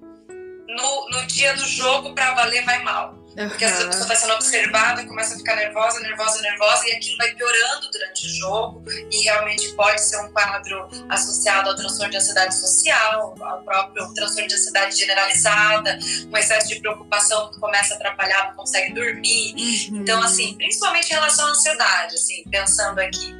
no, 0.67 1.09
no 1.09 1.25
dia 1.27 1.53
do 1.55 1.65
jogo, 1.65 2.13
para 2.13 2.33
valer, 2.35 2.63
vai 2.63 2.83
mal. 2.83 3.24
Uhum. 3.37 3.49
Porque 3.49 3.65
a 3.65 3.69
pessoa 3.69 3.91
está 3.91 4.15
sendo 4.15 4.33
observada, 4.33 5.05
começa 5.05 5.35
a 5.35 5.37
ficar 5.37 5.55
nervosa, 5.55 5.99
nervosa, 5.99 6.41
nervosa, 6.41 6.87
e 6.87 6.93
aquilo 6.93 7.17
vai 7.17 7.33
piorando 7.33 7.91
durante 7.91 8.25
o 8.25 8.29
jogo, 8.29 8.83
e 9.11 9.23
realmente 9.23 9.73
pode 9.73 10.01
ser 10.01 10.17
um 10.21 10.31
quadro 10.31 10.87
associado 11.09 11.69
ao 11.69 11.75
transtorno 11.75 12.11
de 12.11 12.17
ansiedade 12.17 12.55
social, 12.55 13.35
ao 13.41 13.61
próprio 13.63 14.13
transtorno 14.13 14.47
de 14.47 14.55
ansiedade 14.55 14.97
generalizada, 14.97 15.99
um 16.31 16.37
excesso 16.37 16.69
de 16.69 16.79
preocupação 16.79 17.51
que 17.51 17.59
começa 17.59 17.93
a 17.93 17.97
atrapalhar, 17.97 18.49
não 18.49 18.55
consegue 18.55 18.93
dormir. 18.93 19.53
Uhum. 19.91 19.97
Então, 19.97 20.21
assim, 20.23 20.55
principalmente 20.55 21.09
em 21.09 21.13
relação 21.13 21.47
à 21.47 21.49
ansiedade, 21.49 22.15
assim, 22.15 22.43
pensando 22.49 22.99
aqui. 22.99 23.35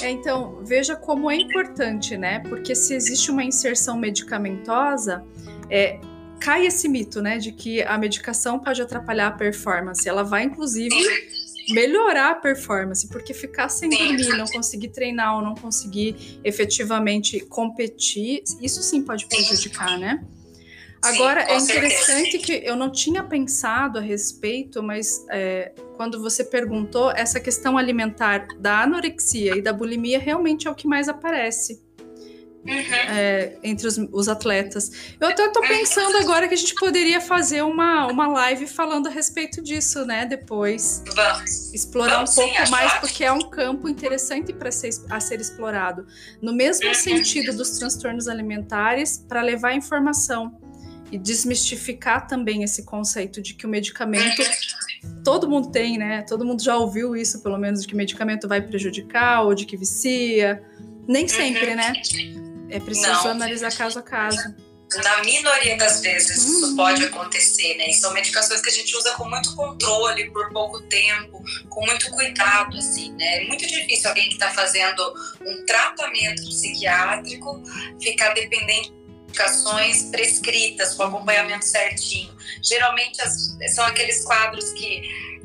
É, 0.00 0.10
então, 0.10 0.60
veja 0.64 0.96
como 0.96 1.30
é 1.30 1.36
importante, 1.36 2.16
né? 2.16 2.40
Porque 2.48 2.74
se 2.74 2.94
existe 2.94 3.30
uma 3.30 3.44
inserção 3.44 3.96
medicamentosa, 3.96 5.24
é, 5.70 5.98
cai 6.44 6.66
esse 6.66 6.86
mito, 6.88 7.22
né, 7.22 7.38
de 7.38 7.52
que 7.52 7.82
a 7.82 7.96
medicação 7.96 8.58
pode 8.58 8.82
atrapalhar 8.82 9.28
a 9.28 9.30
performance. 9.30 10.06
Ela 10.06 10.22
vai, 10.22 10.42
inclusive, 10.42 10.94
melhorar 11.70 12.32
a 12.32 12.34
performance, 12.34 13.08
porque 13.08 13.32
ficar 13.32 13.70
sem 13.70 13.88
dormir, 13.88 14.28
não 14.36 14.44
conseguir 14.44 14.88
treinar 14.88 15.36
ou 15.36 15.42
não 15.42 15.54
conseguir 15.54 16.38
efetivamente 16.44 17.40
competir, 17.40 18.42
isso 18.60 18.82
sim 18.82 19.02
pode 19.02 19.26
prejudicar, 19.26 19.98
né? 19.98 20.22
Agora, 21.02 21.42
é 21.42 21.56
interessante 21.56 22.38
que 22.38 22.52
eu 22.52 22.76
não 22.76 22.90
tinha 22.90 23.22
pensado 23.22 23.98
a 23.98 24.02
respeito, 24.02 24.82
mas 24.82 25.24
é, 25.30 25.72
quando 25.96 26.20
você 26.20 26.44
perguntou, 26.44 27.10
essa 27.10 27.40
questão 27.40 27.78
alimentar 27.78 28.48
da 28.58 28.82
anorexia 28.82 29.56
e 29.56 29.62
da 29.62 29.72
bulimia 29.72 30.18
realmente 30.18 30.66
é 30.68 30.70
o 30.70 30.74
que 30.74 30.86
mais 30.86 31.08
aparece. 31.08 31.83
Uhum. 32.66 33.14
É, 33.14 33.56
entre 33.62 33.86
os, 33.86 33.98
os, 34.10 34.26
atletas. 34.26 34.90
Eu 35.20 35.28
até 35.28 35.46
tô 35.50 35.60
pensando 35.60 36.16
agora 36.16 36.48
que 36.48 36.54
a 36.54 36.56
gente 36.56 36.74
poderia 36.74 37.20
fazer 37.20 37.62
uma, 37.62 38.06
uma 38.06 38.26
live 38.26 38.66
falando 38.66 39.06
a 39.06 39.10
respeito 39.10 39.62
disso, 39.62 40.06
né? 40.06 40.24
Depois. 40.24 41.02
Vamos. 41.14 41.74
Explorar 41.74 42.16
Vamos, 42.16 42.30
um 42.32 42.34
pouco 42.34 42.64
sim, 42.64 42.70
mais, 42.70 42.94
porque 42.94 43.22
é 43.22 43.30
um 43.30 43.50
campo 43.50 43.86
interessante 43.86 44.52
para 44.54 44.72
ser, 44.72 44.90
a 45.10 45.20
ser 45.20 45.40
explorado. 45.40 46.06
No 46.40 46.54
mesmo 46.54 46.88
uhum. 46.88 46.94
sentido 46.94 47.54
dos 47.54 47.78
transtornos 47.78 48.28
alimentares, 48.28 49.18
para 49.18 49.42
levar 49.42 49.74
informação 49.74 50.58
e 51.12 51.18
desmistificar 51.18 52.26
também 52.26 52.62
esse 52.62 52.84
conceito 52.84 53.42
de 53.42 53.54
que 53.54 53.66
o 53.66 53.68
medicamento. 53.68 54.40
Uhum. 54.40 55.22
Todo 55.22 55.48
mundo 55.48 55.70
tem, 55.70 55.98
né? 55.98 56.22
Todo 56.22 56.44
mundo 56.46 56.62
já 56.62 56.76
ouviu 56.76 57.14
isso, 57.14 57.42
pelo 57.42 57.58
menos, 57.58 57.82
de 57.82 57.88
que 57.88 57.94
medicamento 57.94 58.48
vai 58.48 58.62
prejudicar 58.62 59.42
ou 59.42 59.54
de 59.54 59.66
que 59.66 59.76
vicia. 59.76 60.62
Nem 61.06 61.28
sempre, 61.28 61.70
uhum. 61.70 61.76
né? 61.76 61.92
É 62.70 62.80
preciso 62.80 63.24
não. 63.24 63.30
analisar 63.30 63.72
caso 63.72 63.98
a 63.98 64.02
caso. 64.02 64.54
Na 65.02 65.24
minoria 65.24 65.76
das 65.76 66.00
vezes 66.00 66.44
uhum. 66.44 66.58
isso 66.58 66.76
pode 66.76 67.04
acontecer, 67.04 67.74
né? 67.76 67.90
E 67.90 67.94
são 67.94 68.12
medicações 68.12 68.60
que 68.60 68.68
a 68.68 68.72
gente 68.72 68.96
usa 68.96 69.12
com 69.12 69.28
muito 69.28 69.54
controle, 69.56 70.30
por 70.30 70.52
pouco 70.52 70.80
tempo, 70.82 71.42
com 71.68 71.84
muito 71.84 72.10
cuidado, 72.10 72.76
assim, 72.76 73.12
né? 73.12 73.42
É 73.42 73.46
muito 73.48 73.66
difícil 73.66 74.08
alguém 74.08 74.28
que 74.28 74.34
está 74.34 74.50
fazendo 74.50 75.02
um 75.40 75.66
tratamento 75.66 76.42
psiquiátrico 76.42 77.62
ficar 78.00 78.34
dependente 78.34 78.90
de 78.90 79.04
medicações 79.26 80.04
prescritas, 80.04 80.94
com 80.94 81.02
acompanhamento 81.02 81.64
certinho. 81.64 82.32
Geralmente 82.62 83.20
as, 83.20 83.56
são 83.74 83.84
aqueles 83.84 84.22
quadros 84.24 84.72
que 84.74 85.02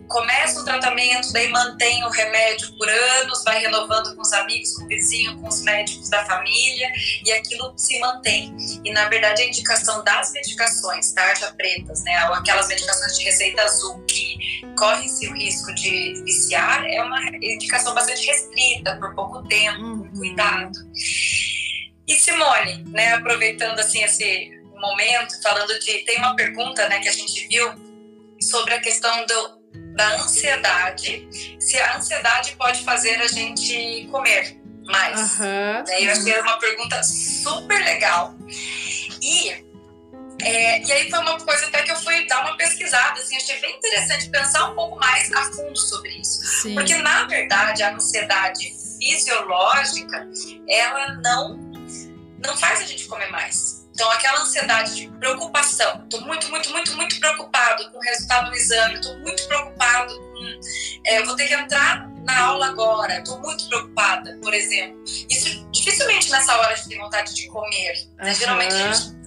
começa 0.09 0.59
o 0.59 0.65
tratamento, 0.65 1.31
daí 1.31 1.47
mantém 1.49 2.03
o 2.03 2.09
remédio 2.09 2.75
por 2.77 2.89
anos, 2.89 3.43
vai 3.43 3.59
renovando 3.59 4.15
com 4.15 4.21
os 4.21 4.33
amigos, 4.33 4.73
com 4.73 4.83
o 4.83 4.87
vizinho, 4.87 5.39
com 5.39 5.47
os 5.47 5.61
médicos 5.61 6.09
da 6.09 6.25
família, 6.25 6.91
e 7.23 7.31
aquilo 7.31 7.73
se 7.77 7.97
mantém. 7.99 8.55
E 8.83 8.91
na 8.91 9.07
verdade 9.07 9.43
a 9.43 9.45
indicação 9.45 10.03
das 10.03 10.33
medicações, 10.33 11.13
tarja 11.13 11.53
pretas, 11.55 12.03
né, 12.03 12.27
ou 12.27 12.33
aquelas 12.33 12.67
medicações 12.67 13.17
de 13.17 13.23
receita 13.23 13.61
azul 13.61 14.03
que 14.05 14.65
correm-se 14.77 15.27
o 15.27 15.33
risco 15.33 15.73
de 15.75 16.21
viciar, 16.25 16.83
é 16.85 17.01
uma 17.01 17.21
indicação 17.37 17.93
bastante 17.93 18.25
restrita, 18.25 18.95
por 18.97 19.13
pouco 19.13 19.47
tempo, 19.47 19.79
uhum. 19.79 20.11
cuidado. 20.17 20.79
E 22.07 22.15
Simone, 22.15 22.83
né, 22.87 23.13
aproveitando 23.13 23.79
assim 23.79 24.03
esse 24.03 24.59
momento, 24.75 25.39
falando 25.43 25.77
de. 25.79 25.99
Tem 25.99 26.17
uma 26.17 26.35
pergunta 26.35 26.89
né, 26.89 26.99
que 26.99 27.09
a 27.09 27.13
gente 27.13 27.47
viu 27.47 27.71
sobre 28.41 28.73
a 28.73 28.79
questão 28.79 29.25
do, 29.25 29.58
da 29.95 30.15
ansiedade, 30.15 31.27
se 31.59 31.77
a 31.77 31.97
ansiedade 31.97 32.55
pode 32.55 32.83
fazer 32.83 33.21
a 33.21 33.27
gente 33.27 34.07
comer 34.11 34.57
mais. 34.85 35.39
Uhum. 35.39 35.83
Eu 35.99 36.11
achei 36.11 36.39
uma 36.39 36.57
pergunta 36.57 37.03
super 37.03 37.79
legal. 37.83 38.33
E, 39.21 39.51
é, 40.41 40.81
e 40.81 40.91
aí 40.91 41.09
foi 41.09 41.19
uma 41.19 41.39
coisa 41.39 41.67
até 41.67 41.83
que 41.83 41.91
eu 41.91 41.97
fui 41.97 42.25
dar 42.27 42.41
uma 42.41 42.55
pesquisada, 42.57 43.19
assim, 43.19 43.35
achei 43.35 43.59
bem 43.59 43.75
interessante 43.75 44.29
pensar 44.29 44.69
um 44.69 44.75
pouco 44.75 44.97
mais 44.97 45.31
a 45.33 45.43
fundo 45.51 45.77
sobre 45.77 46.11
isso. 46.11 46.43
Sim. 46.61 46.75
Porque, 46.75 46.95
na 46.95 47.25
verdade, 47.25 47.83
a 47.83 47.93
ansiedade 47.93 48.73
fisiológica, 48.97 50.27
ela 50.67 51.15
não, 51.15 51.57
não 52.43 52.57
faz 52.57 52.81
a 52.81 52.85
gente 52.85 53.05
comer 53.05 53.29
mais 53.31 53.78
então, 53.99 54.09
aquela 54.11 54.39
ansiedade 54.39 54.95
de 54.95 55.09
preocupação, 55.19 56.03
estou 56.05 56.21
muito, 56.21 56.49
muito, 56.49 56.71
muito, 56.71 56.95
muito 56.95 57.19
preocupado 57.19 57.91
com 57.91 57.97
o 57.97 58.01
resultado 58.01 58.49
do 58.49 58.55
exame, 58.55 58.93
estou 58.93 59.19
muito 59.19 59.45
preocupado 59.45 60.15
com. 60.17 60.59
É, 61.05 61.19
eu 61.19 61.25
vou 61.25 61.35
ter 61.35 61.49
que 61.49 61.53
entrar 61.53 62.09
na 62.23 62.45
aula 62.45 62.67
agora, 62.67 63.17
estou 63.17 63.41
muito 63.41 63.67
preocupada, 63.67 64.39
por 64.41 64.53
exemplo. 64.53 65.03
Isso 65.29 65.69
dificilmente 65.69 66.31
nessa 66.31 66.57
hora 66.57 66.71
a 66.71 66.75
gente 66.75 66.87
tem 66.87 66.97
vontade 66.97 67.35
de 67.35 67.45
comer. 67.47 68.07
Né? 68.19 68.33
Geralmente 68.33 68.73
a 68.73 68.93
gente 68.93 69.19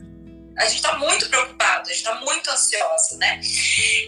a 0.57 0.65
gente 0.65 0.77
está 0.77 0.99
muito 0.99 1.29
preocupado, 1.29 1.83
a 1.83 1.93
gente 1.93 1.97
está 1.97 2.15
muito 2.21 2.51
ansiosa, 2.51 3.17
né? 3.17 3.41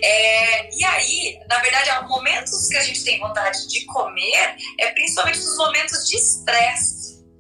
É, 0.02 0.76
e 0.76 0.84
aí, 0.84 1.38
na 1.48 1.58
verdade, 1.58 1.90
os 2.02 2.08
momentos 2.08 2.68
que 2.68 2.76
a 2.76 2.82
gente 2.82 3.02
tem 3.02 3.18
vontade 3.18 3.66
de 3.66 3.84
comer 3.86 4.56
é 4.78 4.90
principalmente 4.92 5.38
nos 5.38 5.56
momentos 5.56 6.08
de 6.08 6.16
estresse 6.16 6.93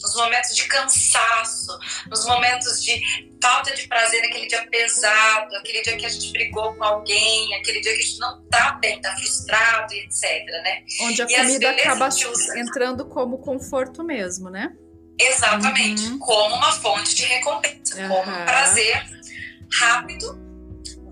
nos 0.04 0.14
momentos 0.14 0.54
de 0.54 0.64
cansaço, 0.66 1.78
nos 2.10 2.26
momentos 2.26 2.84
de 2.84 3.02
falta 3.42 3.74
de 3.74 3.88
prazer 3.88 4.22
naquele 4.22 4.46
dia 4.46 4.66
pesado, 4.70 5.56
aquele 5.56 5.82
dia 5.82 5.96
que 5.96 6.06
a 6.06 6.08
gente 6.08 6.30
brigou 6.30 6.74
com 6.74 6.84
alguém, 6.84 7.54
aquele 7.56 7.80
dia 7.80 7.92
que 7.94 7.98
a 7.98 8.02
gente 8.02 8.18
não 8.18 8.42
tá 8.44 8.72
bem, 8.80 9.00
tá 9.00 9.14
frustrado 9.16 9.94
e 9.94 10.00
etc, 10.00 10.22
né? 10.62 10.82
Onde 11.00 11.22
a 11.22 11.26
e 11.26 11.34
comida 11.34 11.70
acaba 11.70 12.08
entrando 12.56 13.06
como 13.06 13.38
conforto 13.38 14.04
mesmo, 14.04 14.50
né? 14.50 14.72
Exatamente, 15.18 16.02
uhum. 16.06 16.18
como 16.18 16.56
uma 16.56 16.72
fonte 16.72 17.14
de 17.14 17.24
recompensa, 17.24 17.96
uhum. 17.96 18.08
como 18.08 18.30
um 18.30 18.44
prazer 18.44 19.04
rápido 19.72 20.43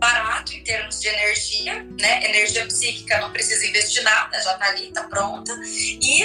barato 0.03 0.53
em 0.53 0.65
termos 0.65 1.01
de 1.01 1.07
energia, 1.07 1.87
né? 2.01 2.25
Energia 2.25 2.67
psíquica 2.67 3.21
não 3.21 3.31
precisa 3.31 3.65
investir 3.65 4.03
nada, 4.03 4.41
já 4.41 4.55
tá 4.55 4.67
ali, 4.67 4.91
tá 4.91 5.05
pronta. 5.05 5.53
E, 5.63 6.25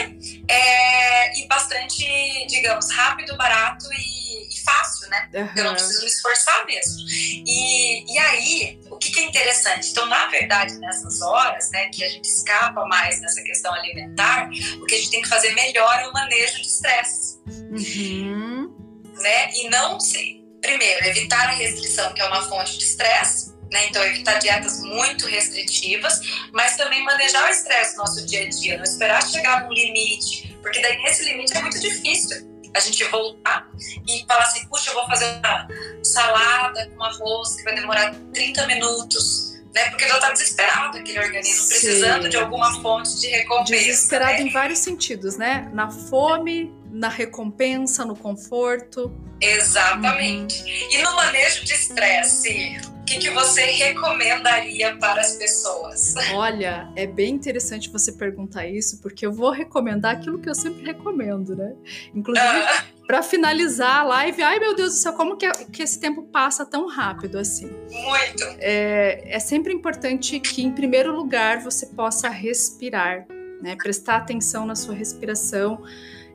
é, 0.49 1.39
e 1.39 1.47
bastante, 1.47 2.03
digamos, 2.47 2.89
rápido, 2.89 3.37
barato 3.37 3.85
e, 3.93 4.49
e 4.51 4.61
fácil, 4.63 5.07
né? 5.09 5.29
Uhum. 5.31 5.49
Eu 5.55 5.63
não 5.65 5.73
preciso 5.75 6.01
me 6.01 6.07
esforçar 6.07 6.65
mesmo. 6.65 7.05
E, 7.07 8.11
e 8.11 8.17
aí, 8.17 8.79
o 8.89 8.97
que, 8.97 9.11
que, 9.11 9.19
é 9.19 9.23
interessante? 9.25 9.91
Então, 9.91 10.07
na 10.07 10.25
verdade, 10.25 10.73
nessas 10.79 11.21
horas, 11.21 11.69
né, 11.69 11.89
que 11.89 12.03
a 12.03 12.09
gente 12.09 12.25
escapa 12.25 12.83
mais 12.87 13.21
nessa 13.21 13.43
questão 13.43 13.71
alimentar, 13.75 14.49
o 14.81 14.85
que 14.87 14.95
a 14.95 14.97
gente 14.97 15.11
tem 15.11 15.21
que 15.21 15.29
fazer 15.29 15.53
melhor 15.53 15.99
é 15.99 16.07
o 16.07 16.13
manejo 16.13 16.55
de 16.55 16.67
estresse. 16.67 17.37
Uhum. 17.45 18.75
Né? 19.21 19.51
E 19.53 19.69
não 19.69 19.99
se. 19.99 20.35
Primeiro, 20.59 21.05
evitar 21.05 21.49
a 21.49 21.51
restrição, 21.51 22.11
que 22.15 22.21
é 22.21 22.25
uma 22.25 22.41
fonte 22.49 22.79
de 22.79 22.83
estresse 22.83 23.56
né? 23.71 23.87
Então, 23.89 24.03
evitar 24.03 24.39
dietas 24.39 24.81
muito 24.81 25.25
restritivas, 25.27 26.19
mas 26.51 26.75
também 26.77 27.03
manejar 27.03 27.47
o 27.47 27.49
estresse 27.49 27.97
no 27.97 28.03
nosso 28.03 28.25
dia 28.25 28.43
a 28.43 28.49
dia, 28.49 28.77
não 28.77 28.83
esperar 28.83 29.21
chegar 29.21 29.63
num 29.63 29.73
limite, 29.73 30.57
porque 30.61 30.81
daí 30.81 30.97
nesse 31.03 31.23
limite 31.23 31.55
é 31.55 31.61
muito 31.61 31.79
difícil 31.79 32.47
a 32.73 32.79
gente 32.79 33.03
voltar 33.05 33.69
e 34.07 34.25
falar 34.27 34.43
assim: 34.43 34.67
puxa, 34.67 34.91
eu 34.91 34.95
vou 34.95 35.05
fazer 35.07 35.25
uma 35.25 35.67
salada 36.03 36.89
com 36.95 37.03
arroz 37.03 37.55
que 37.55 37.63
vai 37.63 37.75
demorar 37.75 38.13
30 38.33 38.67
minutos. 38.67 39.47
Né? 39.73 39.89
Porque 39.91 40.07
já 40.07 40.15
está 40.15 40.31
desesperado 40.31 40.97
aquele 40.97 41.19
organismo, 41.19 41.67
precisando 41.67 42.23
Sim. 42.23 42.29
de 42.29 42.37
alguma 42.37 42.81
fonte 42.81 43.19
de 43.19 43.27
recompensa. 43.27 43.73
Desesperado 43.73 44.33
né? 44.33 44.41
em 44.41 44.49
vários 44.49 44.79
sentidos, 44.79 45.37
né? 45.37 45.69
Na 45.71 45.91
fome, 45.91 46.73
na 46.89 47.09
recompensa, 47.09 48.03
no 48.03 48.15
conforto. 48.15 49.13
Exatamente. 49.39 50.63
E 50.91 50.97
no 51.03 51.15
manejo 51.15 51.63
de 51.63 51.73
estresse, 51.73 52.79
que, 53.07 53.17
que 53.19 53.29
você 53.29 53.61
recomendaria 53.61 54.95
para 54.97 55.21
as 55.21 55.37
pessoas? 55.37 56.13
Olha, 56.33 56.91
é 56.95 57.07
bem 57.07 57.33
interessante 57.33 57.89
você 57.89 58.11
perguntar 58.11 58.67
isso, 58.67 59.01
porque 59.01 59.25
eu 59.25 59.31
vou 59.31 59.49
recomendar 59.49 60.17
aquilo 60.17 60.37
que 60.37 60.49
eu 60.49 60.53
sempre 60.53 60.85
recomendo, 60.85 61.55
né? 61.55 61.73
Inclusive, 62.13 62.45
ah. 62.45 62.83
para 63.07 63.23
finalizar 63.23 64.01
a 64.01 64.03
live, 64.03 64.43
ai 64.43 64.59
meu 64.59 64.75
Deus 64.75 64.93
do 64.93 64.97
céu, 64.97 65.13
como 65.13 65.37
que, 65.37 65.49
que 65.71 65.81
esse 65.81 65.99
tempo 65.99 66.23
passa 66.23 66.65
tão 66.65 66.87
rápido 66.87 67.39
assim? 67.39 67.71
Muito! 67.89 68.43
É, 68.59 69.23
é 69.35 69.39
sempre 69.39 69.73
importante 69.73 70.37
que, 70.41 70.61
em 70.61 70.71
primeiro 70.71 71.15
lugar, 71.15 71.61
você 71.61 71.85
possa 71.85 72.27
respirar, 72.27 73.25
né? 73.61 73.77
Prestar 73.77 74.17
atenção 74.17 74.65
na 74.65 74.75
sua 74.75 74.93
respiração 74.93 75.81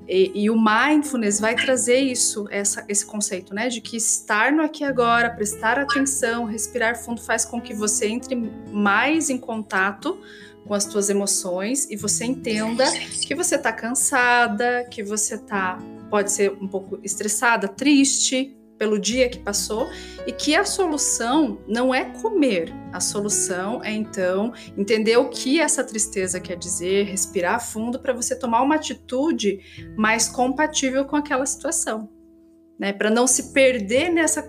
e, 0.09 0.33
e, 0.35 0.51
o 0.51 0.57
mindfulness 0.57 1.39
vai 1.39 1.55
trazer 1.55 1.99
isso, 1.99 2.47
essa, 2.51 2.85
esse 2.89 3.07
conceito, 3.07 3.55
né? 3.55 3.69
De 3.69 3.81
que 3.81 3.97
estar 3.97 4.53
no 4.53 4.63
aqui 4.63 4.83
e 4.83 4.87
agora, 4.87 5.31
prestar 5.31 5.79
atenção, 5.79 6.45
respirar 6.45 6.97
fundo 6.97 7.21
faz 7.21 7.45
com 7.45 7.61
que 7.61 7.73
você 7.73 8.07
entre 8.07 8.35
mais 8.73 9.31
em 9.31 9.39
contato 9.39 10.19
com 10.67 10.75
as 10.75 10.85
suas 10.85 11.11
emoções 11.11 11.91
e 11.91 11.97
você 11.97 12.25
entenda 12.25 12.85
que 13.27 13.35
você 13.35 13.57
está 13.57 13.73
cansada, 13.73 14.87
que 14.91 15.03
você 15.03 15.39
tá 15.39 15.79
pode 16.09 16.31
ser 16.31 16.53
um 16.61 16.69
pouco 16.69 17.01
estressada, 17.03 17.67
triste, 17.67 18.55
pelo 18.83 18.99
dia 18.99 19.29
que 19.29 19.39
passou 19.39 19.89
e 20.27 20.33
que 20.33 20.57
a 20.57 20.65
solução 20.65 21.61
não 21.69 21.95
é 21.95 22.05
comer, 22.21 22.75
a 22.93 22.99
solução 22.99 23.81
é 23.85 23.93
então 23.93 24.53
entender 24.77 25.17
o 25.17 25.29
que 25.29 25.61
essa 25.61 25.85
tristeza 25.85 26.41
quer 26.41 26.57
dizer, 26.57 27.05
respirar 27.05 27.65
fundo 27.65 28.01
para 28.01 28.13
você 28.13 28.35
tomar 28.35 28.61
uma 28.61 28.75
atitude 28.75 29.61
mais 29.97 30.29
compatível 30.29 31.05
com 31.05 31.15
aquela 31.15 31.47
situação. 31.47 32.11
Né, 32.77 32.93
para 32.93 33.09
não 33.09 33.29
se 33.29 33.53
perder 33.53 34.11
nessa, 34.11 34.45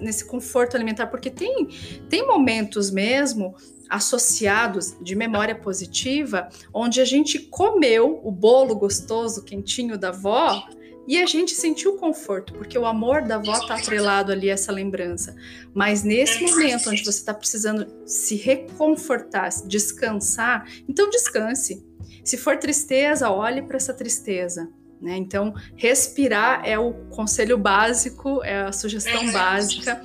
nesse 0.00 0.24
conforto 0.24 0.74
alimentar, 0.74 1.08
porque 1.08 1.28
tem, 1.28 1.68
tem 2.08 2.26
momentos 2.26 2.90
mesmo 2.90 3.54
associados 3.90 4.96
de 5.02 5.14
memória 5.14 5.54
positiva, 5.54 6.48
onde 6.72 7.02
a 7.02 7.04
gente 7.04 7.38
comeu 7.38 8.22
o 8.24 8.30
bolo 8.30 8.74
gostoso, 8.74 9.44
quentinho 9.44 9.98
da 9.98 10.08
avó, 10.08 10.66
e 11.06 11.22
a 11.22 11.26
gente 11.26 11.54
sentiu 11.54 11.94
conforto, 11.94 12.52
porque 12.54 12.78
o 12.78 12.84
amor 12.84 13.22
da 13.22 13.36
avó 13.36 13.52
está 13.52 13.76
atrelado 13.76 14.32
ali 14.32 14.50
a 14.50 14.54
essa 14.54 14.72
lembrança. 14.72 15.36
Mas 15.72 16.02
nesse 16.02 16.42
momento 16.42 16.90
onde 16.90 17.04
você 17.04 17.18
está 17.18 17.32
precisando 17.32 17.86
se 18.04 18.36
reconfortar, 18.36 19.48
descansar, 19.66 20.66
então 20.88 21.08
descanse. 21.08 21.84
Se 22.24 22.36
for 22.36 22.58
tristeza, 22.58 23.30
olhe 23.30 23.62
para 23.62 23.76
essa 23.76 23.94
tristeza. 23.94 24.68
Né? 25.00 25.16
Então, 25.16 25.54
respirar 25.76 26.62
é 26.64 26.78
o 26.78 26.92
conselho 27.10 27.58
básico, 27.58 28.42
é 28.42 28.62
a 28.62 28.72
sugestão 28.72 29.30
básica 29.30 30.02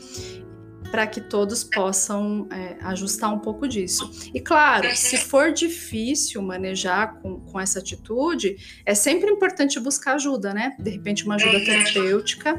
para 0.91 1.07
que 1.07 1.21
todos 1.21 1.63
possam 1.63 2.47
é, 2.51 2.75
ajustar 2.81 3.33
um 3.33 3.39
pouco 3.39 3.67
disso. 3.67 4.11
E 4.33 4.41
claro, 4.41 4.93
se 4.95 5.17
for 5.17 5.51
difícil 5.53 6.41
manejar 6.41 7.15
com, 7.21 7.39
com 7.39 7.59
essa 7.59 7.79
atitude, 7.79 8.57
é 8.85 8.93
sempre 8.93 9.31
importante 9.31 9.79
buscar 9.79 10.15
ajuda, 10.15 10.53
né? 10.53 10.75
De 10.77 10.89
repente, 10.89 11.23
uma 11.25 11.35
ajuda 11.35 11.63
terapêutica 11.63 12.57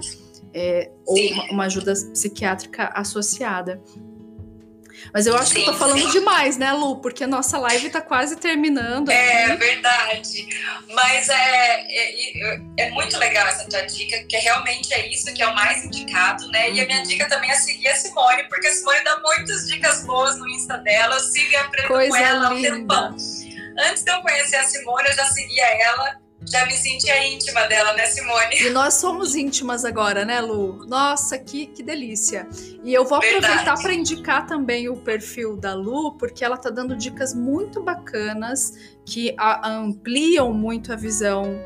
é, 0.54 0.90
ou 1.06 1.18
uma, 1.18 1.44
uma 1.50 1.64
ajuda 1.64 1.92
psiquiátrica 1.92 2.90
associada. 2.94 3.82
Mas 5.12 5.26
eu 5.26 5.36
acho 5.36 5.48
sim, 5.50 5.54
que 5.54 5.60
eu 5.62 5.72
tô 5.72 5.78
falando 5.78 6.00
sim. 6.00 6.10
demais, 6.10 6.56
né, 6.56 6.72
Lu? 6.72 6.96
Porque 6.96 7.24
a 7.24 7.26
nossa 7.26 7.58
live 7.58 7.90
tá 7.90 8.00
quase 8.00 8.36
terminando. 8.36 9.10
É 9.10 9.44
aqui. 9.44 9.56
verdade. 9.56 10.48
Mas 10.94 11.28
é, 11.28 11.86
é, 11.88 12.60
é, 12.78 12.90
muito 12.90 13.18
legal 13.18 13.46
essa 13.46 13.68
tua 13.68 13.82
dica, 13.82 14.22
que 14.24 14.36
realmente 14.36 14.92
é 14.94 15.08
isso 15.08 15.32
que 15.34 15.42
é 15.42 15.46
o 15.46 15.54
mais 15.54 15.84
indicado, 15.84 16.48
né? 16.48 16.70
E 16.70 16.80
a 16.80 16.86
minha 16.86 17.02
dica 17.02 17.28
também 17.28 17.50
é 17.50 17.54
seguir 17.54 17.88
a 17.88 17.96
Simone, 17.96 18.44
porque 18.48 18.66
a 18.66 18.72
Simone 18.72 19.04
dá 19.04 19.20
muitas 19.20 19.66
dicas 19.66 20.04
boas 20.04 20.38
no 20.38 20.48
Insta 20.48 20.78
dela. 20.78 21.16
Eu 21.16 21.20
sigo 21.20 21.50
e 21.50 21.56
aprendo 21.56 21.88
Coisa 21.88 22.10
com 22.10 22.16
ela 22.16 22.48
há 22.48 22.50
um 22.50 22.62
tempão. 22.62 23.16
Antes 23.78 24.02
de 24.02 24.10
eu 24.10 24.20
conhecer 24.20 24.56
a 24.56 24.64
Simone, 24.64 25.08
eu 25.08 25.14
já 25.14 25.24
seguia 25.26 25.66
ela 25.66 26.21
já 26.46 26.66
me 26.66 26.72
sentia 26.72 27.26
íntima 27.26 27.66
dela, 27.66 27.92
né, 27.94 28.06
Simone? 28.06 28.62
E 28.62 28.70
nós 28.70 28.94
somos 28.94 29.34
íntimas 29.34 29.84
agora, 29.84 30.24
né, 30.24 30.40
Lu? 30.40 30.84
Nossa, 30.86 31.38
que, 31.38 31.66
que 31.66 31.82
delícia. 31.82 32.48
E 32.82 32.92
eu 32.92 33.04
vou 33.04 33.18
aproveitar 33.18 33.80
para 33.80 33.94
indicar 33.94 34.46
também 34.46 34.88
o 34.88 34.96
perfil 34.96 35.56
da 35.56 35.74
Lu, 35.74 36.12
porque 36.16 36.44
ela 36.44 36.56
tá 36.56 36.70
dando 36.70 36.96
dicas 36.96 37.34
muito 37.34 37.82
bacanas 37.82 38.72
que 39.04 39.34
a, 39.38 39.68
ampliam 39.70 40.52
muito 40.52 40.92
a 40.92 40.96
visão 40.96 41.58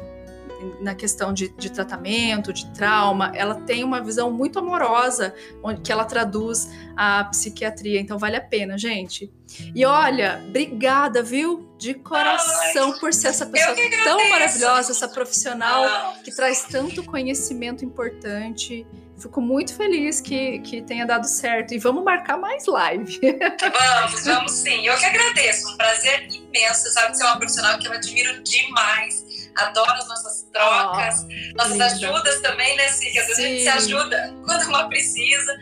na 0.81 0.95
questão 0.95 1.33
de, 1.33 1.49
de, 1.49 1.71
tratamento, 1.71 2.53
de 2.53 2.67
trauma, 2.73 3.33
ela 3.35 3.55
tem 3.55 3.85
uma 3.85 4.01
visão 4.01 4.31
muito 4.31 4.59
amorosa, 4.59 5.35
onde, 5.63 5.81
que 5.81 5.93
ela 5.93 6.05
traduz 6.05 6.71
a 6.97 7.25
psiquiatria. 7.25 8.01
Então 8.01 8.19
vale 8.19 8.37
a 8.37 8.41
pena, 8.41 8.79
gente. 8.79 9.31
E 9.75 9.85
olha, 9.85 10.43
obrigada, 10.49 11.23
viu? 11.23 11.69
De 11.79 11.95
coração 11.95 12.93
Ai, 12.93 12.99
por 12.99 13.13
ser 13.13 13.29
essa 13.29 13.47
pessoa 13.47 13.77
tão 14.05 14.31
maravilhosa, 14.31 14.93
essa 14.93 15.09
profissional 15.09 16.15
que 16.25 16.35
traz 16.35 16.65
tanto 16.65 17.05
conhecimento 17.05 17.85
importante. 17.85 18.87
Fico 19.19 19.41
muito 19.41 19.75
feliz 19.75 20.21
que, 20.21 20.59
que 20.61 20.83
tenha 20.83 21.07
dado 21.07 21.25
certo. 21.25 21.73
E 21.73 21.79
vamos 21.79 22.05
marcar 22.05 22.37
mais 22.37 22.67
live. 22.67 23.19
Vamos, 24.07 24.25
vamos 24.25 24.53
sim. 24.53 24.87
Eu 24.87 24.97
que 24.99 25.05
agradeço. 25.07 25.73
Um 25.73 25.77
prazer 25.77 26.29
imenso. 26.31 26.91
Sabe 26.91 27.13
que 27.13 27.17
você 27.17 27.25
é 27.25 27.27
uma 27.27 27.39
profissional 27.39 27.79
que 27.79 27.89
eu 27.89 27.93
admiro 27.93 28.43
demais 28.43 29.26
adoro 29.57 29.93
as 29.93 30.09
nossas 30.09 30.43
trocas, 30.53 31.25
oh, 31.25 31.57
nossas 31.57 31.81
ajudas 31.81 32.41
também, 32.41 32.77
né, 32.77 32.89
Cid? 32.89 33.19
Às 33.19 33.27
vezes 33.27 33.45
a 33.45 33.49
gente 33.49 33.63
se 33.63 33.69
ajuda 33.69 34.35
quando 34.45 34.63
uma 34.69 34.89
precisa. 34.89 35.57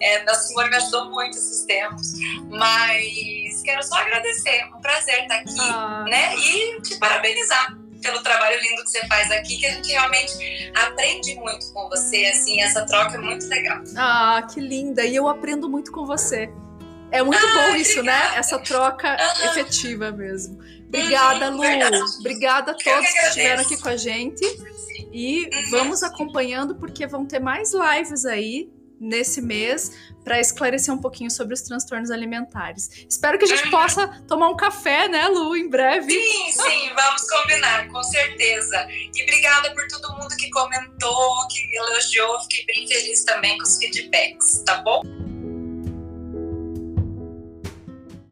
É, 0.00 0.28
a 0.28 0.34
Simone 0.34 0.70
me 0.70 0.76
ajudou 0.76 1.10
muito 1.10 1.36
esses 1.36 1.64
tempos. 1.64 2.12
Mas 2.50 3.62
quero 3.62 3.82
só 3.82 3.96
agradecer. 3.96 4.64
Um 4.76 4.80
prazer 4.80 5.22
estar 5.22 5.36
aqui, 5.36 5.60
ah. 5.60 6.04
né? 6.08 6.36
E 6.36 6.82
te 6.82 6.96
parabenizar 6.96 7.76
pelo 8.02 8.22
trabalho 8.22 8.60
lindo 8.60 8.84
que 8.84 8.90
você 8.90 9.06
faz 9.06 9.30
aqui, 9.30 9.56
que 9.56 9.66
a 9.66 9.70
gente 9.72 9.90
realmente 9.90 10.72
aprende 10.74 11.34
muito 11.36 11.72
com 11.72 11.88
você, 11.88 12.26
assim, 12.26 12.60
essa 12.60 12.84
troca 12.84 13.14
é 13.14 13.18
muito 13.18 13.46
legal. 13.48 13.82
Ah, 13.96 14.46
que 14.52 14.60
linda! 14.60 15.04
E 15.06 15.16
eu 15.16 15.26
aprendo 15.26 15.70
muito 15.70 15.90
com 15.90 16.04
você. 16.04 16.52
É 17.10 17.22
muito 17.22 17.44
ah, 17.46 17.52
bom 17.54 17.76
isso, 17.76 18.02
né? 18.02 18.32
Essa 18.36 18.58
troca 18.58 19.16
uhum. 19.16 19.50
efetiva 19.50 20.10
mesmo. 20.10 20.58
Obrigada, 20.98 21.50
Lu. 21.50 22.04
Obrigada 22.20 22.72
a 22.72 22.74
todos 22.74 23.06
que, 23.06 23.12
que 23.12 23.26
estiveram 23.26 23.62
aqui 23.62 23.76
com 23.80 23.88
a 23.88 23.96
gente. 23.96 24.44
E 25.12 25.44
uhum. 25.44 25.70
vamos 25.70 26.02
acompanhando, 26.02 26.74
porque 26.74 27.06
vão 27.06 27.26
ter 27.26 27.38
mais 27.38 27.72
lives 27.72 28.24
aí 28.24 28.68
nesse 29.00 29.42
mês 29.42 29.92
para 30.24 30.40
esclarecer 30.40 30.92
um 30.92 30.98
pouquinho 30.98 31.30
sobre 31.30 31.52
os 31.52 31.60
transtornos 31.60 32.10
alimentares. 32.10 33.06
Espero 33.08 33.38
que 33.38 33.44
a 33.44 33.48
gente 33.48 33.64
uhum. 33.64 33.70
possa 33.70 34.08
tomar 34.26 34.48
um 34.48 34.56
café, 34.56 35.06
né, 35.06 35.28
Lu, 35.28 35.54
em 35.56 35.68
breve. 35.68 36.10
Sim, 36.10 36.50
sim, 36.50 36.90
vamos 36.94 37.22
combinar, 37.28 37.88
com 37.88 38.02
certeza. 38.02 38.88
E 38.90 39.22
obrigada 39.22 39.74
por 39.74 39.86
todo 39.88 40.16
mundo 40.16 40.34
que 40.36 40.48
comentou, 40.50 41.48
que 41.48 41.76
elogiou, 41.76 42.40
fiquei 42.42 42.64
bem 42.66 42.88
feliz 42.88 43.24
também 43.24 43.58
com 43.58 43.64
os 43.64 43.76
feedbacks, 43.76 44.62
tá 44.64 44.80
bom? 44.82 45.02